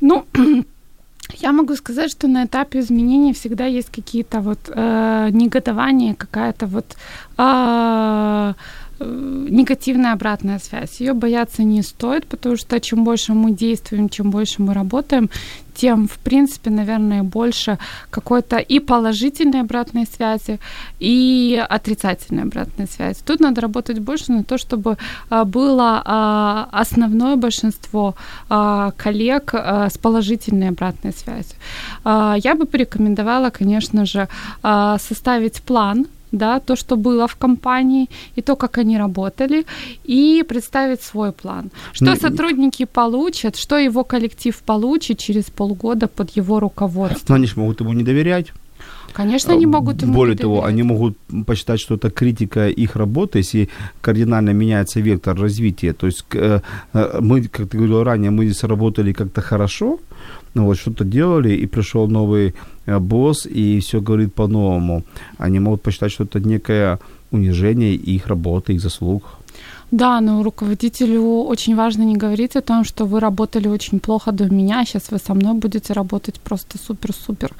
Ну, 0.00 0.24
я 1.40 1.52
могу 1.52 1.74
сказать, 1.76 2.10
что 2.10 2.28
на 2.28 2.44
этапе 2.44 2.80
изменений 2.80 3.32
всегда 3.32 3.66
есть 3.66 3.90
какие-то 3.90 4.40
вот 4.40 4.58
э, 4.68 5.28
негодования, 5.32 6.14
какая-то 6.14 6.66
вот 6.66 6.96
э, 7.36 8.54
негативная 9.00 10.12
обратная 10.12 10.58
связь. 10.58 11.00
Ее 11.00 11.14
бояться 11.14 11.62
не 11.62 11.82
стоит, 11.82 12.26
потому 12.26 12.56
что 12.56 12.80
чем 12.80 13.04
больше 13.04 13.32
мы 13.32 13.52
действуем, 13.52 14.08
чем 14.08 14.30
больше 14.30 14.62
мы 14.62 14.74
работаем, 14.74 15.30
тем, 15.74 16.08
в 16.08 16.18
принципе, 16.18 16.70
наверное, 16.70 17.22
больше 17.22 17.78
какой-то 18.10 18.58
и 18.58 18.80
положительной 18.80 19.60
обратной 19.60 20.06
связи, 20.06 20.58
и 20.98 21.62
отрицательной 21.70 22.42
обратной 22.42 22.86
связи. 22.86 23.18
Тут 23.24 23.40
надо 23.40 23.60
работать 23.60 23.98
больше 23.98 24.32
на 24.32 24.44
то, 24.44 24.58
чтобы 24.58 24.98
а, 25.30 25.44
было 25.44 26.02
а, 26.04 26.68
основное 26.72 27.36
большинство 27.36 28.14
а, 28.48 28.90
коллег 28.96 29.54
с 29.54 29.96
положительной 29.98 30.68
обратной 30.68 31.12
связью. 31.12 31.56
Я 32.04 32.54
бы 32.54 32.66
порекомендовала, 32.66 33.50
конечно 33.50 34.04
же, 34.04 34.28
составить 34.98 35.62
план 35.62 36.06
да, 36.32 36.60
то, 36.60 36.76
что 36.76 36.96
было 36.96 37.26
в 37.26 37.36
компании, 37.36 38.08
и 38.36 38.42
то, 38.42 38.56
как 38.56 38.78
они 38.78 38.98
работали, 38.98 39.66
и 40.04 40.44
представить 40.48 41.02
свой 41.02 41.32
план. 41.32 41.70
Что 41.92 42.06
не, 42.06 42.16
сотрудники 42.16 42.84
получат, 42.84 43.56
что 43.56 43.78
его 43.78 44.04
коллектив 44.04 44.56
получит 44.62 45.18
через 45.18 45.44
полгода 45.44 46.06
под 46.06 46.36
его 46.36 46.60
руководством. 46.60 47.26
Но 47.28 47.34
они 47.34 47.46
же 47.46 47.54
могут 47.56 47.80
ему 47.80 47.92
не 47.92 48.02
доверять. 48.02 48.52
Конечно, 49.20 49.52
они 49.52 49.66
могут 49.66 50.02
ему 50.02 50.14
Более 50.14 50.36
того, 50.36 50.64
они 50.64 50.82
могут 50.82 51.14
посчитать, 51.46 51.80
что 51.80 51.96
это 51.96 52.10
критика 52.10 52.68
их 52.68 52.96
работы, 52.96 53.40
если 53.40 53.68
кардинально 54.00 54.54
меняется 54.54 55.00
вектор 55.00 55.38
развития. 55.38 55.92
То 55.92 56.06
есть 56.06 56.24
э, 56.32 56.60
э, 56.94 57.20
мы, 57.20 57.42
как 57.42 57.68
ты 57.68 57.76
говорил 57.76 58.02
ранее, 58.02 58.30
мы 58.30 58.46
здесь 58.46 58.64
работали 58.64 59.12
как-то 59.12 59.42
хорошо, 59.42 59.98
ну 60.54 60.64
вот 60.64 60.78
что-то 60.78 61.04
делали, 61.04 61.50
и 61.50 61.66
пришел 61.66 62.08
новый 62.08 62.54
э, 62.86 62.98
босс, 62.98 63.46
и 63.46 63.80
все 63.80 64.00
говорит 64.00 64.34
по-новому. 64.34 65.02
Они 65.38 65.60
могут 65.60 65.82
посчитать, 65.82 66.12
что 66.12 66.24
это 66.24 66.40
некое 66.40 66.98
унижение 67.30 67.94
их 67.94 68.26
работы, 68.26 68.72
их 68.72 68.80
заслуг. 68.80 69.22
Да, 69.90 70.20
но 70.20 70.42
руководителю 70.42 71.44
очень 71.48 71.76
важно 71.76 72.02
не 72.02 72.16
говорить 72.16 72.56
о 72.56 72.60
том, 72.60 72.84
что 72.84 73.06
вы 73.06 73.20
работали 73.20 73.68
очень 73.68 73.98
плохо 73.98 74.32
до 74.32 74.44
меня, 74.44 74.84
сейчас 74.84 75.10
вы 75.10 75.18
со 75.18 75.34
мной 75.34 75.54
будете 75.54 75.92
работать 75.92 76.40
просто 76.40 76.78
супер-супер. 76.78 77.52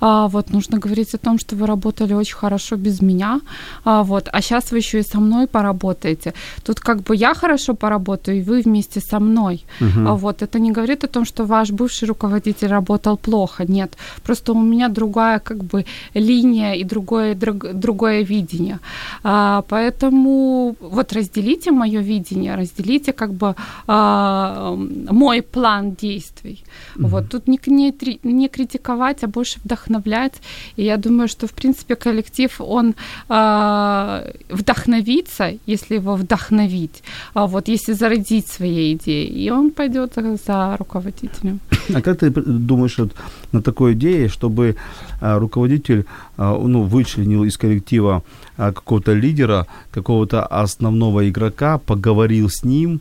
А, 0.00 0.26
вот 0.28 0.50
нужно 0.50 0.78
говорить 0.78 1.14
о 1.14 1.18
том, 1.18 1.38
что 1.38 1.56
вы 1.56 1.66
работали 1.66 2.14
очень 2.14 2.36
хорошо 2.36 2.76
без 2.76 3.00
меня, 3.00 3.40
а, 3.84 4.02
вот, 4.02 4.28
а 4.32 4.40
сейчас 4.42 4.72
вы 4.72 4.78
еще 4.78 4.98
и 4.98 5.02
со 5.02 5.20
мной 5.20 5.46
поработаете. 5.46 6.34
Тут 6.64 6.80
как 6.80 7.02
бы 7.02 7.16
я 7.16 7.34
хорошо 7.34 7.74
поработаю, 7.74 8.38
и 8.38 8.42
вы 8.42 8.62
вместе 8.62 9.00
со 9.00 9.20
мной. 9.20 9.64
Угу. 9.80 10.08
А, 10.08 10.14
вот, 10.14 10.42
это 10.42 10.58
не 10.58 10.72
говорит 10.72 11.04
о 11.04 11.08
том, 11.08 11.24
что 11.24 11.44
ваш 11.44 11.70
бывший 11.70 12.08
руководитель 12.08 12.68
работал 12.68 13.16
плохо, 13.16 13.64
нет. 13.64 13.96
Просто 14.24 14.52
у 14.52 14.62
меня 14.62 14.88
другая 14.88 15.38
как 15.38 15.58
бы 15.58 15.84
линия 16.14 16.74
и 16.74 16.84
другое, 16.84 17.34
друг, 17.34 17.72
другое 17.72 18.24
видение. 18.24 18.78
А, 19.22 19.62
поэтому 19.68 20.74
вот 20.80 21.12
разделите 21.12 21.67
разделите 21.68 21.70
мое 21.70 22.00
видение, 22.00 22.56
разделите 22.56 23.12
как 23.12 23.30
бы 23.30 23.54
э, 23.88 24.76
мой 25.10 25.42
план 25.42 25.94
действий. 26.02 26.62
Mm-hmm. 26.96 27.08
Вот 27.08 27.28
тут 27.28 27.48
не, 27.48 27.58
не, 27.66 28.18
не 28.22 28.48
критиковать, 28.48 29.24
а 29.24 29.26
больше 29.26 29.60
вдохновлять. 29.64 30.42
И 30.76 30.84
я 30.84 30.96
думаю, 30.96 31.28
что 31.28 31.46
в 31.46 31.52
принципе 31.52 31.94
коллектив 31.94 32.60
он 32.60 32.94
э, 33.28 34.32
вдохновится, 34.50 35.52
если 35.66 35.96
его 35.96 36.16
вдохновить, 36.16 37.02
а 37.34 37.46
вот 37.46 37.68
если 37.68 37.94
зародить 37.94 38.48
свои 38.48 38.92
идеи, 38.92 39.26
и 39.26 39.50
он 39.50 39.70
пойдет 39.70 40.14
за 40.46 40.76
руководителем. 40.78 41.60
А 41.94 42.00
как 42.00 42.18
ты 42.18 42.30
думаешь 42.30 42.98
вот, 42.98 43.12
на 43.52 43.62
такой 43.62 43.92
идее, 43.92 44.28
чтобы 44.28 44.76
а, 45.20 45.38
руководитель 45.38 46.04
а, 46.36 46.56
ну, 46.66 46.82
вычленил 46.82 47.44
из 47.44 47.56
коллектива 47.56 48.22
какого-то 48.58 49.14
лидера, 49.14 49.66
какого-то 49.90 50.44
основного 50.44 51.28
игрока, 51.28 51.78
поговорил 51.78 52.48
с 52.50 52.64
ним, 52.64 53.00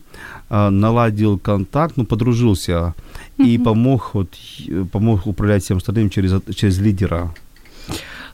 наладил 0.49 1.39
контакт, 1.39 1.97
ну, 1.97 2.05
подружился 2.05 2.93
и 3.37 3.57
помог, 3.57 4.11
вот, 4.13 4.29
помог 4.91 5.27
управлять 5.27 5.63
всем 5.63 5.77
остальным 5.77 6.09
через, 6.09 6.41
через 6.55 6.79
лидера? 6.79 7.33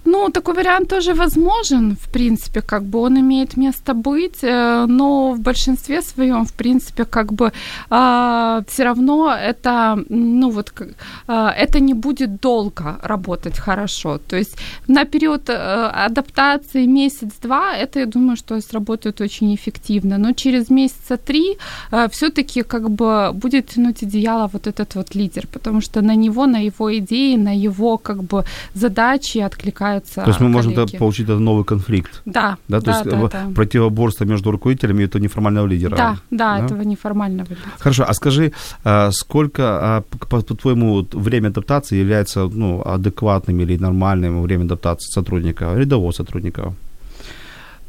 Ну, 0.06 0.30
такой 0.30 0.54
вариант 0.54 0.90
тоже 0.90 1.14
возможен, 1.14 1.96
в 1.96 2.12
принципе, 2.12 2.62
как 2.62 2.84
бы 2.84 3.00
он 3.00 3.20
имеет 3.20 3.58
место 3.58 3.94
быть, 3.94 4.44
э, 4.44 4.86
но 4.88 5.32
в 5.32 5.40
большинстве 5.40 6.02
своем, 6.02 6.46
в 6.46 6.54
принципе, 6.54 7.06
как 7.06 7.32
бы 7.32 7.52
э, 7.90 8.62
все 8.68 8.84
равно 8.84 9.34
это, 9.34 9.98
ну 10.10 10.50
вот, 10.50 10.74
э, 10.80 11.48
это 11.58 11.80
не 11.80 11.94
будет 11.94 12.42
долго 12.42 13.00
работать 13.02 13.58
хорошо. 13.58 14.18
То 14.18 14.36
есть 14.36 14.58
на 14.88 15.06
период 15.06 15.50
э, 15.50 15.54
адаптации 15.54 16.86
месяц-два, 16.86 17.76
это, 17.78 18.00
я 18.00 18.06
думаю, 18.06 18.36
что 18.36 18.60
сработает 18.62 19.22
очень 19.22 19.56
эффективно, 19.56 20.18
но 20.18 20.34
через 20.34 20.70
месяца 20.70 21.16
три 21.16 21.58
э, 21.92 22.08
все-таки 22.12 22.64
как 22.64 22.90
бы 22.90 23.32
будет 23.34 23.68
тянуть 23.68 24.04
одеяло 24.04 24.50
вот 24.54 24.68
этот 24.68 24.96
вот 24.96 25.16
лидер, 25.16 25.48
потому 25.48 25.82
что 25.82 26.02
на 26.02 26.16
него, 26.16 26.46
на 26.46 26.66
его 26.66 26.90
идеи, 26.98 27.38
на 27.38 27.56
его 27.56 27.98
как 27.98 28.24
бы 28.24 28.44
задачи 28.74 29.38
откликается 29.38 29.93
развиваются. 29.94 30.22
То 30.22 30.28
есть 30.28 30.40
мы 30.40 30.52
коллеги. 30.52 30.78
можем 30.78 31.00
получить 31.00 31.26
этот 31.26 31.40
новый 31.40 31.64
конфликт. 31.64 32.22
Да. 32.26 32.58
Да, 32.68 32.80
то 32.80 32.86
да, 32.86 32.92
есть 32.92 33.10
да, 33.10 33.28
да. 33.28 33.52
противоборство 33.56 34.26
между 34.26 34.52
руководителями 34.52 35.04
этого 35.04 35.22
неформального 35.22 35.68
лидера. 35.68 35.96
Да, 35.96 36.18
да, 36.32 36.58
да, 36.58 36.66
этого 36.66 36.82
неформального 36.82 37.50
лидера. 37.50 37.70
Хорошо, 37.80 38.06
а 38.08 38.14
скажи, 38.14 38.52
а, 38.84 39.12
сколько, 39.12 39.64
а, 39.64 40.02
по-твоему, 40.30 41.08
время 41.12 41.48
адаптации 41.50 42.00
является 42.00 42.48
ну, 42.48 42.82
адекватным 42.82 43.60
или 43.60 43.78
нормальным 43.78 44.42
время 44.42 44.64
адаптации 44.66 45.12
сотрудника, 45.12 45.74
рядового 45.76 46.12
сотрудника? 46.12 46.74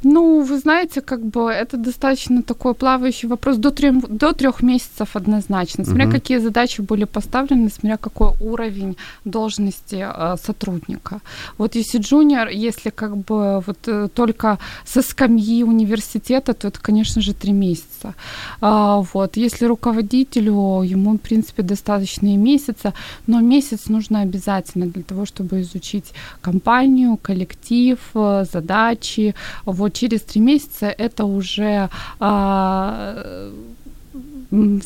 Ну, 0.04 0.42
вы 0.42 0.58
знаете, 0.58 1.00
как 1.00 1.20
бы 1.20 1.50
это 1.50 1.76
достаточно 1.76 2.42
такой 2.42 2.74
плавающий 2.74 3.28
вопрос 3.28 3.56
до, 3.56 3.70
трех 3.70 4.08
до 4.08 4.32
трех 4.32 4.62
месяцев 4.62 5.16
однозначно, 5.16 5.84
смотря 5.84 6.04
uh-huh. 6.06 6.12
какие 6.12 6.38
задачи 6.38 6.82
были 6.82 7.04
поставлены, 7.04 7.70
смотря 7.70 7.96
какой 7.96 8.32
уровень 8.40 8.96
должности 9.24 10.04
э, 10.06 10.36
сотрудника. 10.36 11.20
Вот 11.58 11.74
если 11.74 11.98
джуниор, 11.98 12.48
если 12.48 12.90
как 12.90 13.16
бы 13.16 13.62
вот 13.66 13.78
э, 13.86 14.08
только 14.14 14.58
со 14.86 15.02
скамьи 15.02 15.64
университета, 15.64 16.52
то 16.52 16.68
это, 16.68 16.78
конечно 16.80 17.22
же, 17.22 17.32
три 17.32 17.52
месяца. 17.52 18.14
А, 18.60 19.00
вот, 19.14 19.36
если 19.36 19.66
руководителю, 19.66 20.82
ему, 20.82 21.12
в 21.12 21.18
принципе, 21.18 21.62
достаточно 21.62 22.26
и 22.26 22.36
месяца, 22.36 22.92
но 23.26 23.40
месяц 23.40 23.88
нужно 23.88 24.20
обязательно 24.20 24.86
для 24.86 25.02
того, 25.02 25.24
чтобы 25.24 25.60
изучить 25.60 26.12
компанию, 26.42 27.16
коллектив, 27.16 27.98
э, 28.14 28.44
задачи, 28.52 29.34
вот 29.64 29.93
через 29.94 30.20
три 30.20 30.40
месяца 30.40 30.87
это 30.87 31.24
уже 31.24 31.88
а, 32.20 33.50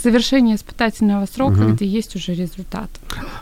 завершение 0.02 0.54
испытательного 0.54 1.26
срока, 1.26 1.60
угу. 1.60 1.72
где 1.72 1.84
есть 1.84 2.16
уже 2.16 2.34
результат. 2.34 2.88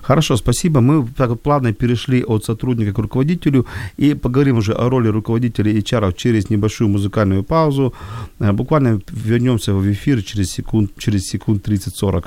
Хорошо, 0.03 0.37
спасибо. 0.37 0.81
Мы 0.81 1.07
так 1.17 1.41
плавно 1.41 1.73
перешли 1.73 2.25
от 2.25 2.45
сотрудника 2.45 2.93
к 2.93 2.99
руководителю 2.99 3.67
и 3.99 4.15
поговорим 4.15 4.59
уже 4.59 4.73
о 4.73 4.89
роли 4.89 5.09
руководителя 5.09 5.73
HR 5.73 6.13
через 6.17 6.51
небольшую 6.51 6.89
музыкальную 6.89 7.43
паузу. 7.43 7.93
Э, 8.41 8.53
буквально 8.53 9.01
вернемся 9.11 9.73
в 9.73 9.93
эфир 9.93 10.23
через 10.23 10.51
секунд, 10.51 10.91
через 10.99 11.23
секунд 11.23 11.69
30-40. 11.69 12.25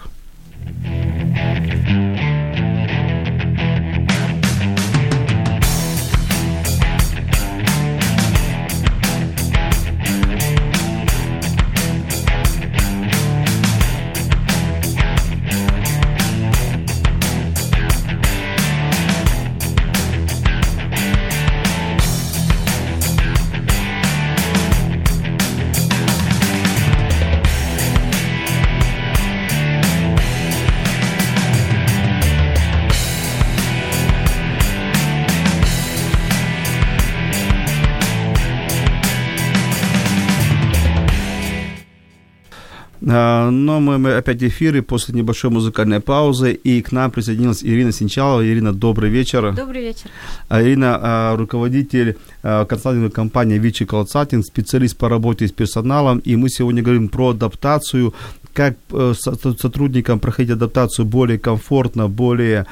Мы, 43.80 43.98
мы 43.98 44.14
опять 44.14 44.44
эфиры 44.44 44.82
после 44.82 45.16
небольшой 45.16 45.52
музыкальной 45.52 46.00
паузы. 46.00 46.54
И 46.54 46.82
к 46.82 46.92
нам 46.92 47.12
присоединилась 47.12 47.64
Ирина 47.64 47.92
Синчалова. 47.92 48.46
Ирина, 48.46 48.74
добрый 48.74 49.10
вечер. 49.10 49.54
Добрый 49.54 49.82
вечер. 49.82 50.10
А, 50.48 50.62
Ирина, 50.62 51.00
а, 51.02 51.36
руководитель 51.38 52.18
консалтинговой 52.42 53.12
компании 53.12 53.58
Вичи 53.58 53.86
Консалтинг, 53.86 54.46
специалист 54.46 54.98
по 54.98 55.10
работе 55.10 55.48
с 55.48 55.52
персоналом. 55.52 56.20
И 56.20 56.36
мы 56.36 56.50
сегодня 56.50 56.82
говорим 56.82 57.10
про 57.10 57.30
адаптацию 57.30 58.14
как 58.54 58.76
сотрудникам 58.90 60.20
проходить 60.20 60.52
адаптацию 60.52 61.06
более 61.06 61.38
комфортно, 61.38 62.08
более 62.10 62.66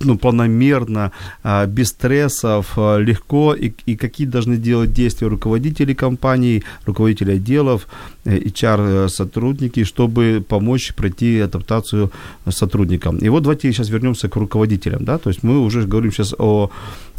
ну, 0.00 0.18
планомерно, 0.18 1.12
а, 1.42 1.66
без 1.66 1.88
стрессов, 1.88 2.72
а, 2.76 2.98
легко, 2.98 3.54
и, 3.54 3.72
и 3.86 3.96
какие 3.96 4.26
должны 4.26 4.56
делать 4.56 4.92
действия 4.92 5.28
руководители 5.28 5.94
компании, 5.94 6.62
руководители 6.86 7.32
отделов, 7.32 7.88
э, 8.24 8.38
HR-сотрудники, 8.38 9.84
чтобы 9.84 10.44
помочь 10.48 10.94
пройти 10.94 11.40
адаптацию 11.40 12.10
сотрудникам. 12.48 13.18
И 13.18 13.28
вот 13.28 13.42
давайте 13.42 13.72
сейчас 13.72 13.90
вернемся 13.90 14.28
к 14.28 14.36
руководителям, 14.36 15.04
да, 15.04 15.18
то 15.18 15.30
есть 15.30 15.42
мы 15.42 15.58
уже 15.58 15.82
говорим 15.82 16.12
сейчас 16.12 16.34
о 16.38 16.70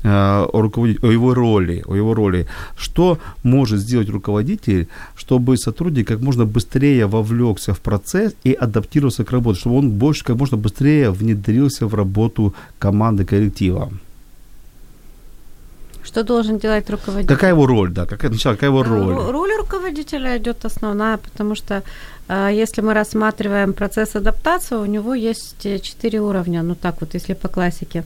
Э, 0.04 0.46
о, 0.54 0.62
руководителе, 0.62 1.10
о 1.10 1.12
его 1.12 1.34
роли, 1.34 1.84
о 1.86 1.96
его 1.96 2.14
роли. 2.14 2.46
Что 2.78 3.18
может 3.44 3.80
сделать 3.80 4.10
руководитель, 4.10 4.88
чтобы 5.16 5.58
сотрудник 5.58 6.08
как 6.08 6.22
можно 6.22 6.46
быстрее 6.46 7.06
вовлекся 7.06 7.74
в 7.74 7.80
процесс 7.80 8.34
и 8.46 8.54
адаптировался 8.54 9.26
к 9.26 9.32
работе, 9.32 9.60
чтобы 9.60 9.78
он 9.78 9.92
больше, 9.92 10.24
как 10.24 10.38
можно 10.38 10.58
быстрее 10.58 11.12
внедрился 11.12 11.86
в 11.86 11.96
работу 11.96 12.54
команды, 12.80 13.26
коллектива? 13.26 13.90
Что 16.10 16.24
должен 16.24 16.58
делать 16.58 16.90
руководитель? 16.90 17.36
Какая 17.36 17.52
его 17.52 17.68
роль, 17.68 17.92
да? 17.92 18.06
Какая, 18.08 18.32
сначала, 18.32 18.56
какая 18.56 18.72
его 18.72 18.84
роль? 18.84 19.32
Роль 19.32 19.52
руководителя 19.60 20.38
идет 20.38 20.66
основная, 20.66 21.18
потому 21.18 21.54
что 21.56 21.84
э, 22.28 22.50
если 22.52 22.82
мы 22.82 22.96
рассматриваем 22.96 23.74
процесс 23.74 24.16
адаптации, 24.16 24.76
у 24.76 24.86
него 24.86 25.14
есть 25.14 25.62
четыре 25.84 26.20
уровня, 26.20 26.64
ну 26.64 26.74
так 26.74 27.02
вот, 27.02 27.14
если 27.14 27.36
по 27.36 27.48
классике. 27.48 28.04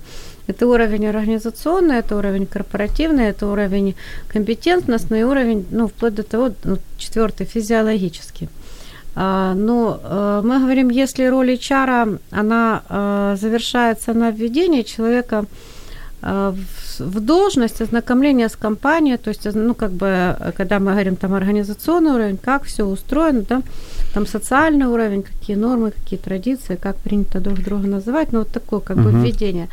Это 0.48 0.68
уровень 0.68 1.08
организационный, 1.08 2.00
это 2.00 2.18
уровень 2.18 2.46
корпоративный, 2.46 3.30
это 3.30 3.48
уровень 3.48 3.96
компетентностный, 4.28 5.24
уровень, 5.24 5.66
ну, 5.72 5.88
вплоть 5.88 6.14
до 6.14 6.24
того, 6.24 6.52
ну, 6.66 6.78
четвертый, 6.98 7.46
физиологический. 7.46 8.50
А, 9.16 9.54
но 9.54 10.42
мы 10.44 10.60
говорим, 10.60 10.90
если 10.90 11.30
роль 11.30 11.52
HR, 11.52 12.20
она 12.32 12.82
завершается 13.40 14.14
на 14.14 14.32
введении 14.32 14.82
человека 14.82 15.46
в, 16.22 16.83
в 17.00 17.20
должность, 17.20 17.82
ознакомление 17.82 18.50
с 18.50 18.56
компанией, 18.56 19.18
то 19.18 19.30
есть, 19.30 19.46
ну, 19.54 19.74
как 19.74 19.92
бы, 19.92 20.36
когда 20.58 20.80
мы 20.80 20.92
говорим 20.92 21.16
там 21.16 21.34
организационный 21.34 22.12
уровень, 22.12 22.38
как 22.38 22.64
все 22.64 22.84
устроено, 22.84 23.44
да, 23.48 23.62
там 24.14 24.26
социальный 24.26 24.88
уровень, 24.88 25.24
какие 25.24 25.56
нормы, 25.56 25.92
какие 25.92 26.20
традиции, 26.20 26.76
как 26.76 26.96
принято 26.98 27.40
друг 27.40 27.60
друга 27.60 27.88
называть, 27.88 28.32
ну, 28.32 28.40
вот 28.40 28.50
такое, 28.50 28.80
как 28.80 28.98
uh-huh. 28.98 29.12
бы, 29.12 29.20
введение 29.24 29.70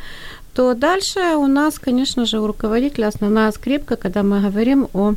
то 0.53 0.73
дальше 0.73 1.19
у 1.37 1.47
нас, 1.47 1.79
конечно 1.79 2.25
же, 2.25 2.39
у 2.39 2.45
руководителя 2.47 3.07
основная 3.07 3.51
скрипка, 3.51 3.95
когда 3.95 4.21
мы 4.21 4.41
говорим 4.41 4.89
о 4.93 5.13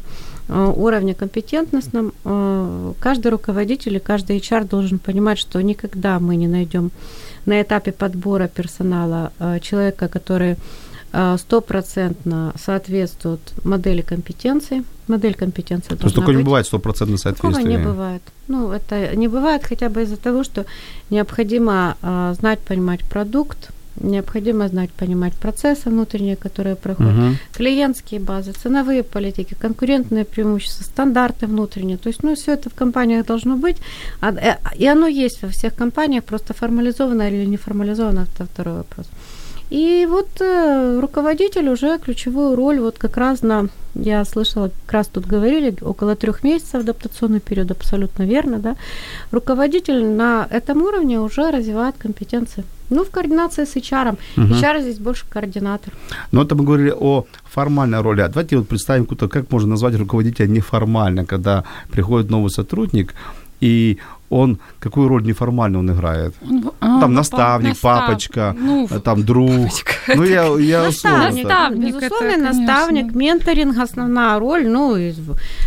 уровне 0.49 1.15
компетентностном. 1.15 2.13
Э, 2.25 2.93
каждый 3.01 3.29
руководитель 3.29 3.97
и 3.97 4.01
каждый 4.01 4.39
HR 4.39 4.69
должен 4.69 4.99
понимать, 4.99 5.39
что 5.39 5.61
никогда 5.63 6.19
мы 6.19 6.37
не 6.37 6.49
найдем 6.49 6.91
на 7.47 7.61
этапе 7.63 7.93
подбора 7.93 8.49
персонала 8.49 9.33
э, 9.39 9.59
человека, 9.61 10.09
который 10.09 10.57
стопроцентно 11.39 12.53
соответствует 12.57 13.41
модели 13.65 14.03
компетенций. 14.03 14.85
Модель 15.07 15.35
компетенции 15.35 15.97
То 15.97 16.05
есть 16.05 16.17
такое 16.17 16.35
не 16.35 16.43
бывает 16.43 16.67
стопроцентно 16.67 17.19
соответствие? 17.19 17.53
Такого 17.53 17.79
не 17.79 17.85
бывает. 17.85 18.23
Ну, 18.49 18.73
это 18.73 19.15
не 19.15 19.29
бывает 19.29 19.63
хотя 19.63 19.91
бы 19.91 20.03
из-за 20.03 20.17
того, 20.17 20.45
что 20.45 20.65
необходимо 21.11 21.97
знать, 22.39 22.61
понимать 22.61 23.01
продукт, 23.01 23.71
Необходимо 24.01 24.69
знать, 24.69 24.91
понимать 24.91 25.35
процессы 25.35 25.89
внутренние, 25.89 26.35
которые 26.35 26.75
проходят, 26.75 27.13
uh-huh. 27.13 27.35
клиентские 27.57 28.21
базы, 28.21 28.53
ценовые 28.53 29.05
политики, 29.05 29.55
конкурентные 29.55 30.25
преимущества, 30.25 30.83
стандарты 30.83 31.47
внутренние. 31.47 31.97
То 31.97 32.09
есть, 32.09 32.25
ну, 32.25 32.35
все 32.35 32.55
это 32.55 32.71
в 32.71 32.75
компаниях 32.75 33.25
должно 33.27 33.57
быть. 33.57 33.77
А, 34.21 34.33
э, 34.33 34.57
и 34.77 34.87
оно 34.87 35.07
есть 35.07 35.43
во 35.43 35.49
всех 35.49 35.77
компаниях, 35.77 36.25
просто 36.25 36.55
формализовано 36.55 37.29
или 37.29 37.47
не 37.47 37.57
формализовано, 37.57 38.27
это 38.35 38.47
второй 38.47 38.79
вопрос. 38.79 39.07
И 39.71 40.07
вот 40.09 40.29
э, 40.41 41.01
руководитель 41.01 41.69
уже 41.69 41.99
ключевую 41.99 42.55
роль 42.57 42.81
вот 42.81 42.99
как 42.99 43.17
раз 43.17 43.43
на, 43.43 43.69
я 43.95 44.25
слышала, 44.25 44.71
как 44.87 44.93
раз 44.93 45.09
тут 45.09 45.27
говорили, 45.27 45.75
около 45.81 46.15
трех 46.17 46.45
месяцев 46.45 46.83
адаптационный 46.83 47.41
период, 47.41 47.71
абсолютно 47.71 48.25
верно, 48.25 48.59
да. 48.59 48.77
Руководитель 49.31 50.05
на 50.05 50.47
этом 50.51 50.83
уровне 50.83 51.19
уже 51.21 51.51
развивает 51.51 51.95
компетенции. 51.99 52.65
Ну, 52.91 53.05
в 53.05 53.11
координации 53.11 53.65
с 53.65 53.77
HR. 53.77 54.19
Угу. 54.37 54.47
HR 54.47 54.83
здесь 54.83 54.99
больше 54.99 55.25
координатор. 55.29 55.95
Но 56.33 56.43
это 56.43 56.55
мы 56.55 56.65
говорили 56.65 56.95
о 56.97 57.25
формальной 57.45 58.03
роли. 58.03 58.21
А 58.21 58.29
давайте 58.29 58.59
вот 58.59 58.69
представим, 58.69 59.07
как 59.07 59.51
можно 59.51 59.71
назвать 59.71 59.97
руководителя 59.97 60.47
неформально, 60.47 61.25
когда 61.25 61.65
приходит 61.91 62.31
новый 62.31 62.51
сотрудник, 62.51 63.15
и 63.61 63.99
он 64.35 64.59
какую 64.81 65.09
роль 65.09 65.23
неформально 65.25 65.79
он 65.79 65.91
играет? 65.91 66.35
Он, 66.43 66.71
а, 66.81 67.01
там 67.01 67.15
наставник, 67.15 67.69
настав... 67.71 68.07
папочка, 68.07 68.57
ну, 68.59 68.89
там 69.05 69.25
друг. 69.25 69.51
Папочка. 69.51 69.95
Ну 70.17 70.25
я 70.25 70.47
я 70.59 70.83
наставник, 70.83 71.45
наставник 71.45 71.95
безусловно, 71.95 72.53
наставник, 72.53 73.15
менторинг 73.15 73.79
основная 73.79 74.39
роль. 74.39 74.67
Ну 74.69 74.97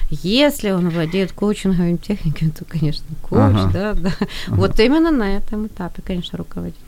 если 0.09 0.71
он 0.71 0.89
владеет 0.89 1.31
коучинговыми 1.31 1.97
техниками, 1.97 2.49
то 2.49 2.65
конечно 2.65 3.05
коуч, 3.21 3.39
ага. 3.39 3.71
да, 3.73 3.93
да. 3.93 4.11
Ага. 4.19 4.27
Вот 4.47 4.79
именно 4.79 5.11
на 5.11 5.37
этом 5.37 5.67
этапе, 5.67 6.01
конечно, 6.05 6.37
руководитель. 6.37 6.81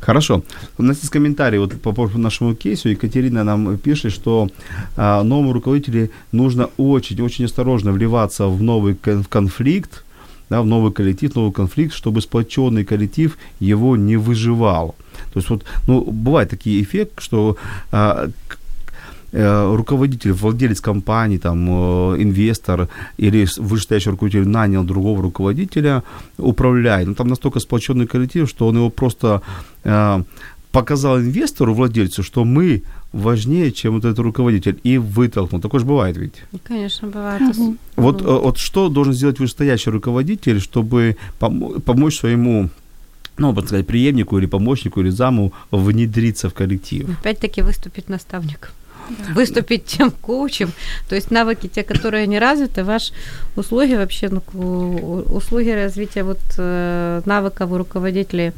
Хорошо. 0.00 0.42
У 0.78 0.82
нас 0.82 0.98
есть 0.98 1.10
комментарий 1.10 1.58
вот 1.58 1.80
по 1.80 2.18
нашему 2.18 2.54
кейсу. 2.54 2.90
Екатерина 2.90 3.44
нам 3.44 3.78
пишет, 3.78 4.12
что 4.12 4.48
а, 4.96 5.22
новому 5.22 5.54
руководителю 5.54 6.10
нужно 6.32 6.68
очень-очень 6.76 7.46
осторожно 7.46 7.92
вливаться 7.92 8.46
в 8.46 8.62
новый 8.62 8.96
конфликт, 9.30 10.03
да, 10.50 10.62
в 10.62 10.66
новый 10.66 10.92
коллектив, 10.92 11.34
новый 11.34 11.52
конфликт, 11.52 11.94
чтобы 11.94 12.20
сплоченный 12.20 12.84
коллектив 12.84 13.36
его 13.60 13.96
не 13.96 14.16
выживал. 14.16 14.94
То 15.32 15.40
есть 15.40 15.50
вот, 15.50 15.64
ну, 15.86 16.00
бывает 16.00 16.50
такие 16.50 16.82
эффект, 16.82 17.20
что 17.20 17.56
а, 17.92 18.28
э, 19.32 19.74
руководитель, 19.76 20.32
владелец 20.32 20.80
компании, 20.80 21.38
там, 21.38 21.66
э, 21.68 22.22
инвестор 22.22 22.88
или 23.16 23.46
вышестоящий 23.58 24.10
руководитель 24.10 24.48
нанял 24.48 24.84
другого 24.84 25.22
руководителя, 25.22 26.02
управляет. 26.38 27.08
Ну, 27.08 27.14
там 27.14 27.28
настолько 27.28 27.60
сплоченный 27.60 28.06
коллектив, 28.06 28.48
что 28.48 28.68
он 28.68 28.76
его 28.76 28.90
просто 28.90 29.42
э, 29.84 30.22
показал 30.74 31.18
инвестору, 31.18 31.72
владельцу, 31.74 32.22
что 32.22 32.44
мы 32.44 32.82
важнее, 33.12 33.70
чем 33.70 33.94
вот 33.94 34.04
этот 34.04 34.18
руководитель, 34.18 34.76
и 34.82 34.98
вытолкнул. 34.98 35.60
Такое 35.60 35.80
же 35.80 35.86
бывает 35.86 36.16
ведь. 36.16 36.34
Конечно, 36.64 37.08
бывает. 37.08 37.58
Угу. 37.58 37.76
Вот, 37.96 38.22
угу. 38.22 38.38
вот 38.40 38.58
что 38.58 38.88
должен 38.88 39.14
сделать 39.14 39.38
вышестоящий 39.38 39.92
руководитель, 39.92 40.60
чтобы 40.60 41.16
пом- 41.40 41.80
помочь 41.80 42.18
своему 42.18 42.68
ну, 43.38 43.52
можно 43.52 43.66
сказать, 43.66 43.86
преемнику 43.86 44.38
или 44.38 44.46
помощнику 44.46 45.00
или 45.00 45.10
заму 45.10 45.52
внедриться 45.70 46.48
в 46.48 46.54
коллектив? 46.54 47.08
Опять-таки 47.20 47.62
выступить 47.62 48.08
наставником. 48.08 48.70
Выступить 49.34 49.84
тем 49.84 50.10
коучем, 50.10 50.70
то 51.08 51.14
есть 51.14 51.30
навыки 51.30 51.68
те, 51.68 51.82
которые 51.82 52.26
не 52.26 52.38
развиты, 52.38 52.84
ваши 52.84 53.12
услуги 53.56 53.96
вообще, 53.96 54.30
ну, 54.30 55.24
услуги 55.36 55.70
развития 55.70 56.22
вот 56.22 56.38
э, 56.56 57.20
навыков 57.26 57.70
у 57.70 57.76
руководителей 57.76 58.52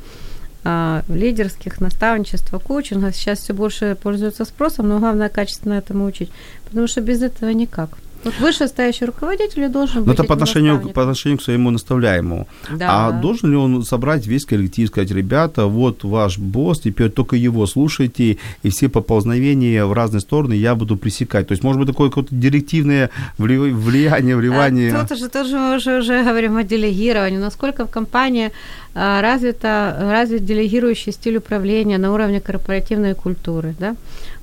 лидерских, 1.08 1.80
наставничества, 1.80 2.58
коучинга 2.58 3.12
сейчас 3.12 3.40
все 3.40 3.52
больше 3.52 3.96
пользуются 4.00 4.44
спросом, 4.44 4.88
но 4.88 4.98
главное 4.98 5.28
качественно 5.28 5.74
этому 5.74 6.04
учить, 6.04 6.30
потому 6.64 6.86
что 6.86 7.00
без 7.00 7.22
этого 7.22 7.50
никак. 7.50 7.90
Вот 8.24 8.34
вышестоящий 8.40 9.06
руководитель 9.06 9.68
должен 9.68 10.04
быть. 10.04 10.06
Но 10.06 10.12
это 10.12 10.24
по 10.24 10.34
отношению, 10.34 10.80
по 10.90 11.02
отношению 11.02 11.38
к 11.38 11.42
своему 11.42 11.70
наставляемому. 11.70 12.48
Да. 12.70 13.08
А 13.08 13.12
должен 13.12 13.50
ли 13.50 13.56
он 13.56 13.82
собрать 13.84 14.26
весь 14.26 14.44
коллектив, 14.44 14.88
сказать, 14.88 15.10
ребята, 15.10 15.66
вот 15.66 16.04
ваш 16.04 16.38
босс, 16.38 16.80
теперь 16.80 17.10
только 17.10 17.36
его 17.36 17.66
слушайте, 17.66 18.38
и 18.62 18.68
все 18.70 18.88
поползновения 18.88 19.84
в 19.84 19.92
разные 19.92 20.20
стороны 20.20 20.54
я 20.54 20.74
буду 20.74 20.96
пресекать. 20.96 21.48
То 21.48 21.52
есть, 21.52 21.62
может 21.62 21.80
быть, 21.80 21.88
такое 21.88 22.08
какое-то 22.08 22.34
директивное 22.34 23.10
влияние, 23.38 24.36
вливание. 24.36 24.94
А, 24.94 25.06
тут 25.06 25.18
же 25.18 25.28
тоже 25.28 25.58
мы 25.58 25.76
уже, 25.76 25.98
уже 25.98 26.22
говорим 26.24 26.56
о 26.56 26.62
делегировании. 26.62 27.38
Насколько 27.38 27.86
в 27.86 27.90
компании 27.90 28.50
а, 28.94 29.20
развита, 29.20 29.96
развит 30.00 30.44
делегирующий 30.44 31.12
стиль 31.12 31.36
управления 31.36 31.98
на 31.98 32.12
уровне 32.12 32.40
корпоративной 32.40 33.14
культуры, 33.14 33.74
да? 33.78 33.94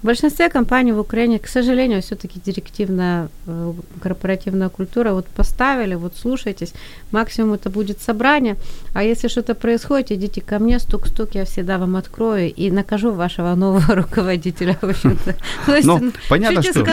В 0.04 0.06
большинстве 0.06 0.50
компаний 0.50 0.92
в 0.92 1.00
Украине, 1.00 1.40
к 1.40 1.48
сожалению, 1.48 2.02
все-таки 2.02 2.38
директивная 2.46 3.30
э, 3.48 3.74
корпоративная 4.02 4.68
культура. 4.68 5.14
Вот 5.14 5.26
поставили, 5.28 5.96
вот 5.96 6.18
слушайтесь, 6.18 6.74
максимум 7.12 7.54
это 7.54 7.70
будет 7.70 8.02
собрание. 8.02 8.58
А 8.94 9.02
если 9.02 9.30
что-то 9.30 9.56
происходит, 9.56 10.12
идите 10.12 10.42
ко 10.42 10.60
мне, 10.60 10.80
стук-стук, 10.80 11.36
я 11.36 11.46
всегда 11.46 11.78
вам 11.78 11.96
открою 11.96 12.54
и 12.54 12.70
накажу 12.70 13.14
вашего 13.14 13.56
нового 13.56 13.96
руководителя. 13.96 14.78
В 14.82 14.90
общем-то. 14.90 15.36
Но 15.86 15.98
ну, 16.00 16.12
понятно, 16.28 16.62
что, 16.64 16.84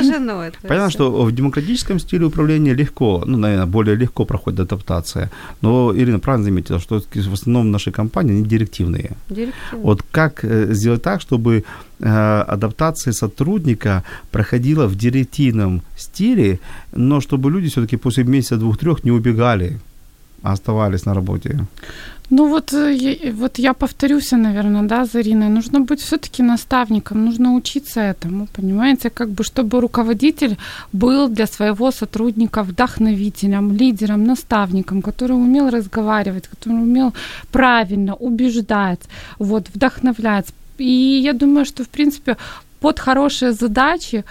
понятно, 0.69 0.91
что 0.91 1.25
в 1.25 1.33
демократическом 1.33 1.99
стиле 1.99 2.27
управления 2.27 2.75
легко, 2.75 3.25
ну, 3.27 3.39
наверное, 3.39 3.67
более 3.67 3.97
легко 3.97 4.25
проходит 4.25 4.61
адаптация. 4.61 5.33
Но 5.63 5.93
Ирина 5.97 6.21
правильно 6.21 6.45
заметила, 6.45 6.79
что 6.79 7.01
в 7.01 7.33
основном 7.33 7.73
наши 7.73 7.91
компании, 7.91 8.35
они 8.35 8.45
директивные. 8.45 9.17
Директивные. 9.29 9.85
Вот 9.85 10.05
как 10.13 10.45
э, 10.45 10.73
сделать 10.75 11.03
так, 11.03 11.21
чтобы 11.21 11.65
адаптация 12.03 13.13
сотрудника 13.13 14.03
проходила 14.31 14.87
в 14.87 14.97
директивном 14.97 15.83
стиле, 15.97 16.59
но 16.93 17.21
чтобы 17.21 17.51
люди 17.51 17.69
все-таки 17.69 17.97
после 17.97 18.25
месяца 18.25 18.57
двух-трех 18.57 19.05
не 19.05 19.11
убегали 19.11 19.79
оставались 20.43 21.07
на 21.07 21.15
работе? 21.15 21.59
Ну 22.31 22.49
вот, 22.49 22.73
э, 22.73 23.33
вот 23.33 23.59
я 23.59 23.73
повторюсь, 23.73 24.31
наверное, 24.33 24.83
да, 24.83 25.05
Зарина, 25.05 25.49
нужно 25.49 25.81
быть 25.81 26.01
все-таки 26.01 26.45
наставником, 26.45 27.25
нужно 27.25 27.55
учиться 27.55 28.01
этому, 28.01 28.47
понимаете, 28.47 29.11
как 29.11 29.29
бы, 29.31 29.43
чтобы 29.43 29.81
руководитель 29.81 30.57
был 30.93 31.29
для 31.29 31.47
своего 31.47 31.91
сотрудника 31.91 32.63
вдохновителем, 32.63 33.73
лидером, 33.73 34.25
наставником, 34.25 35.03
который 35.03 35.33
умел 35.33 35.71
разговаривать, 35.71 36.47
который 36.47 36.83
умел 36.83 37.13
правильно 37.51 38.15
убеждать, 38.15 39.01
вот, 39.39 39.69
вдохновлять. 39.75 40.47
И 40.81 41.21
я 41.25 41.33
думаю, 41.33 41.65
что, 41.65 41.85
в 41.85 41.89
принципе, 41.89 42.37
под 42.81 42.99
хорошие 42.99 43.53
задачи, 43.53 44.25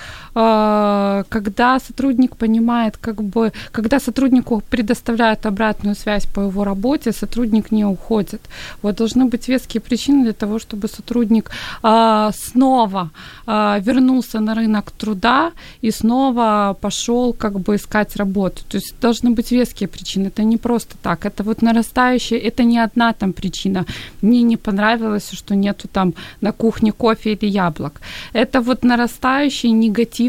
когда 1.30 1.80
сотрудник 1.80 2.36
понимает, 2.36 2.98
как 2.98 3.22
бы, 3.22 3.52
когда 3.72 4.00
сотруднику 4.00 4.62
предоставляют 4.70 5.46
обратную 5.46 5.96
связь 5.96 6.26
по 6.26 6.42
его 6.42 6.64
работе, 6.64 7.12
сотрудник 7.12 7.72
не 7.72 7.86
уходит. 7.86 8.42
Вот 8.82 8.96
должны 8.96 9.26
быть 9.26 9.50
веские 9.50 9.82
причины 9.82 10.24
для 10.24 10.34
того, 10.34 10.60
чтобы 10.60 10.88
сотрудник 10.88 11.52
э, 11.84 12.32
снова 12.34 13.10
э, 13.48 13.80
вернулся 13.82 14.40
на 14.40 14.56
рынок 14.56 14.92
труда 14.92 15.52
и 15.82 15.92
снова 15.92 16.78
пошел 16.82 17.34
как 17.34 17.60
бы 17.60 17.76
искать 17.76 18.16
работу. 18.16 18.62
То 18.70 18.78
есть 18.78 18.96
должны 19.02 19.32
быть 19.32 19.52
веские 19.52 19.88
причины. 19.88 20.28
Это 20.28 20.44
не 20.44 20.58
просто 20.58 20.96
так. 21.02 21.26
Это 21.26 21.44
вот 21.44 21.62
нарастающее, 21.62 22.40
это 22.40 22.64
не 22.64 22.80
одна 22.80 23.14
там 23.14 23.34
причина. 23.34 23.86
Мне 24.22 24.44
не 24.44 24.58
понравилось, 24.58 25.30
что 25.34 25.56
нету 25.56 25.88
там 25.88 26.14
на 26.42 26.52
кухне 26.52 26.92
кофе 26.92 27.34
или 27.34 27.50
яблок 27.50 28.02
это 28.34 28.62
вот 28.62 28.84
нарастающая 28.84 29.72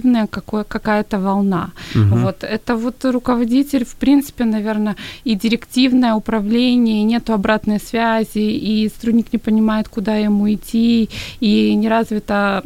негативная 0.00 0.26
какое, 0.26 0.64
какая-то 0.64 1.18
волна. 1.18 1.70
Угу. 1.94 2.16
Вот 2.16 2.44
это 2.44 2.76
вот 2.76 3.04
руководитель, 3.04 3.84
в 3.84 3.94
принципе, 3.94 4.44
наверное, 4.44 4.96
и 5.24 5.34
директивное 5.34 6.14
управление, 6.14 7.00
и 7.00 7.04
нету 7.04 7.32
обратной 7.32 7.78
связи, 7.78 8.38
и 8.38 8.88
сотрудник 8.88 9.32
не 9.32 9.38
понимает, 9.38 9.88
куда 9.88 10.16
ему 10.16 10.46
идти, 10.46 11.08
и 11.40 11.74
не 11.74 11.88
развито 11.88 12.62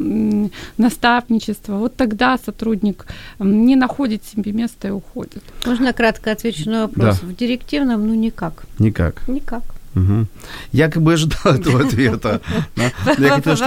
наставничество. 0.77 1.77
Вот 1.77 1.95
тогда 1.95 2.37
сотрудник 2.45 3.05
не 3.39 3.75
находит 3.75 4.21
себе 4.23 4.51
места 4.51 4.87
и 4.87 4.91
уходит. 4.91 5.43
Можно 5.65 5.93
кратко 5.93 6.31
отвечу 6.31 6.69
на 6.69 6.81
вопрос? 6.81 7.19
Да. 7.19 7.27
В 7.27 7.35
директивном, 7.35 8.07
ну 8.07 8.15
никак. 8.15 8.65
Никак. 8.79 9.27
Никак. 9.27 9.63
Угу. 9.95 10.27
Я 10.73 10.89
как 10.89 11.01
бы 11.01 11.13
ожидал 11.13 11.39
этого 11.55 11.81
ответа. 11.85 12.41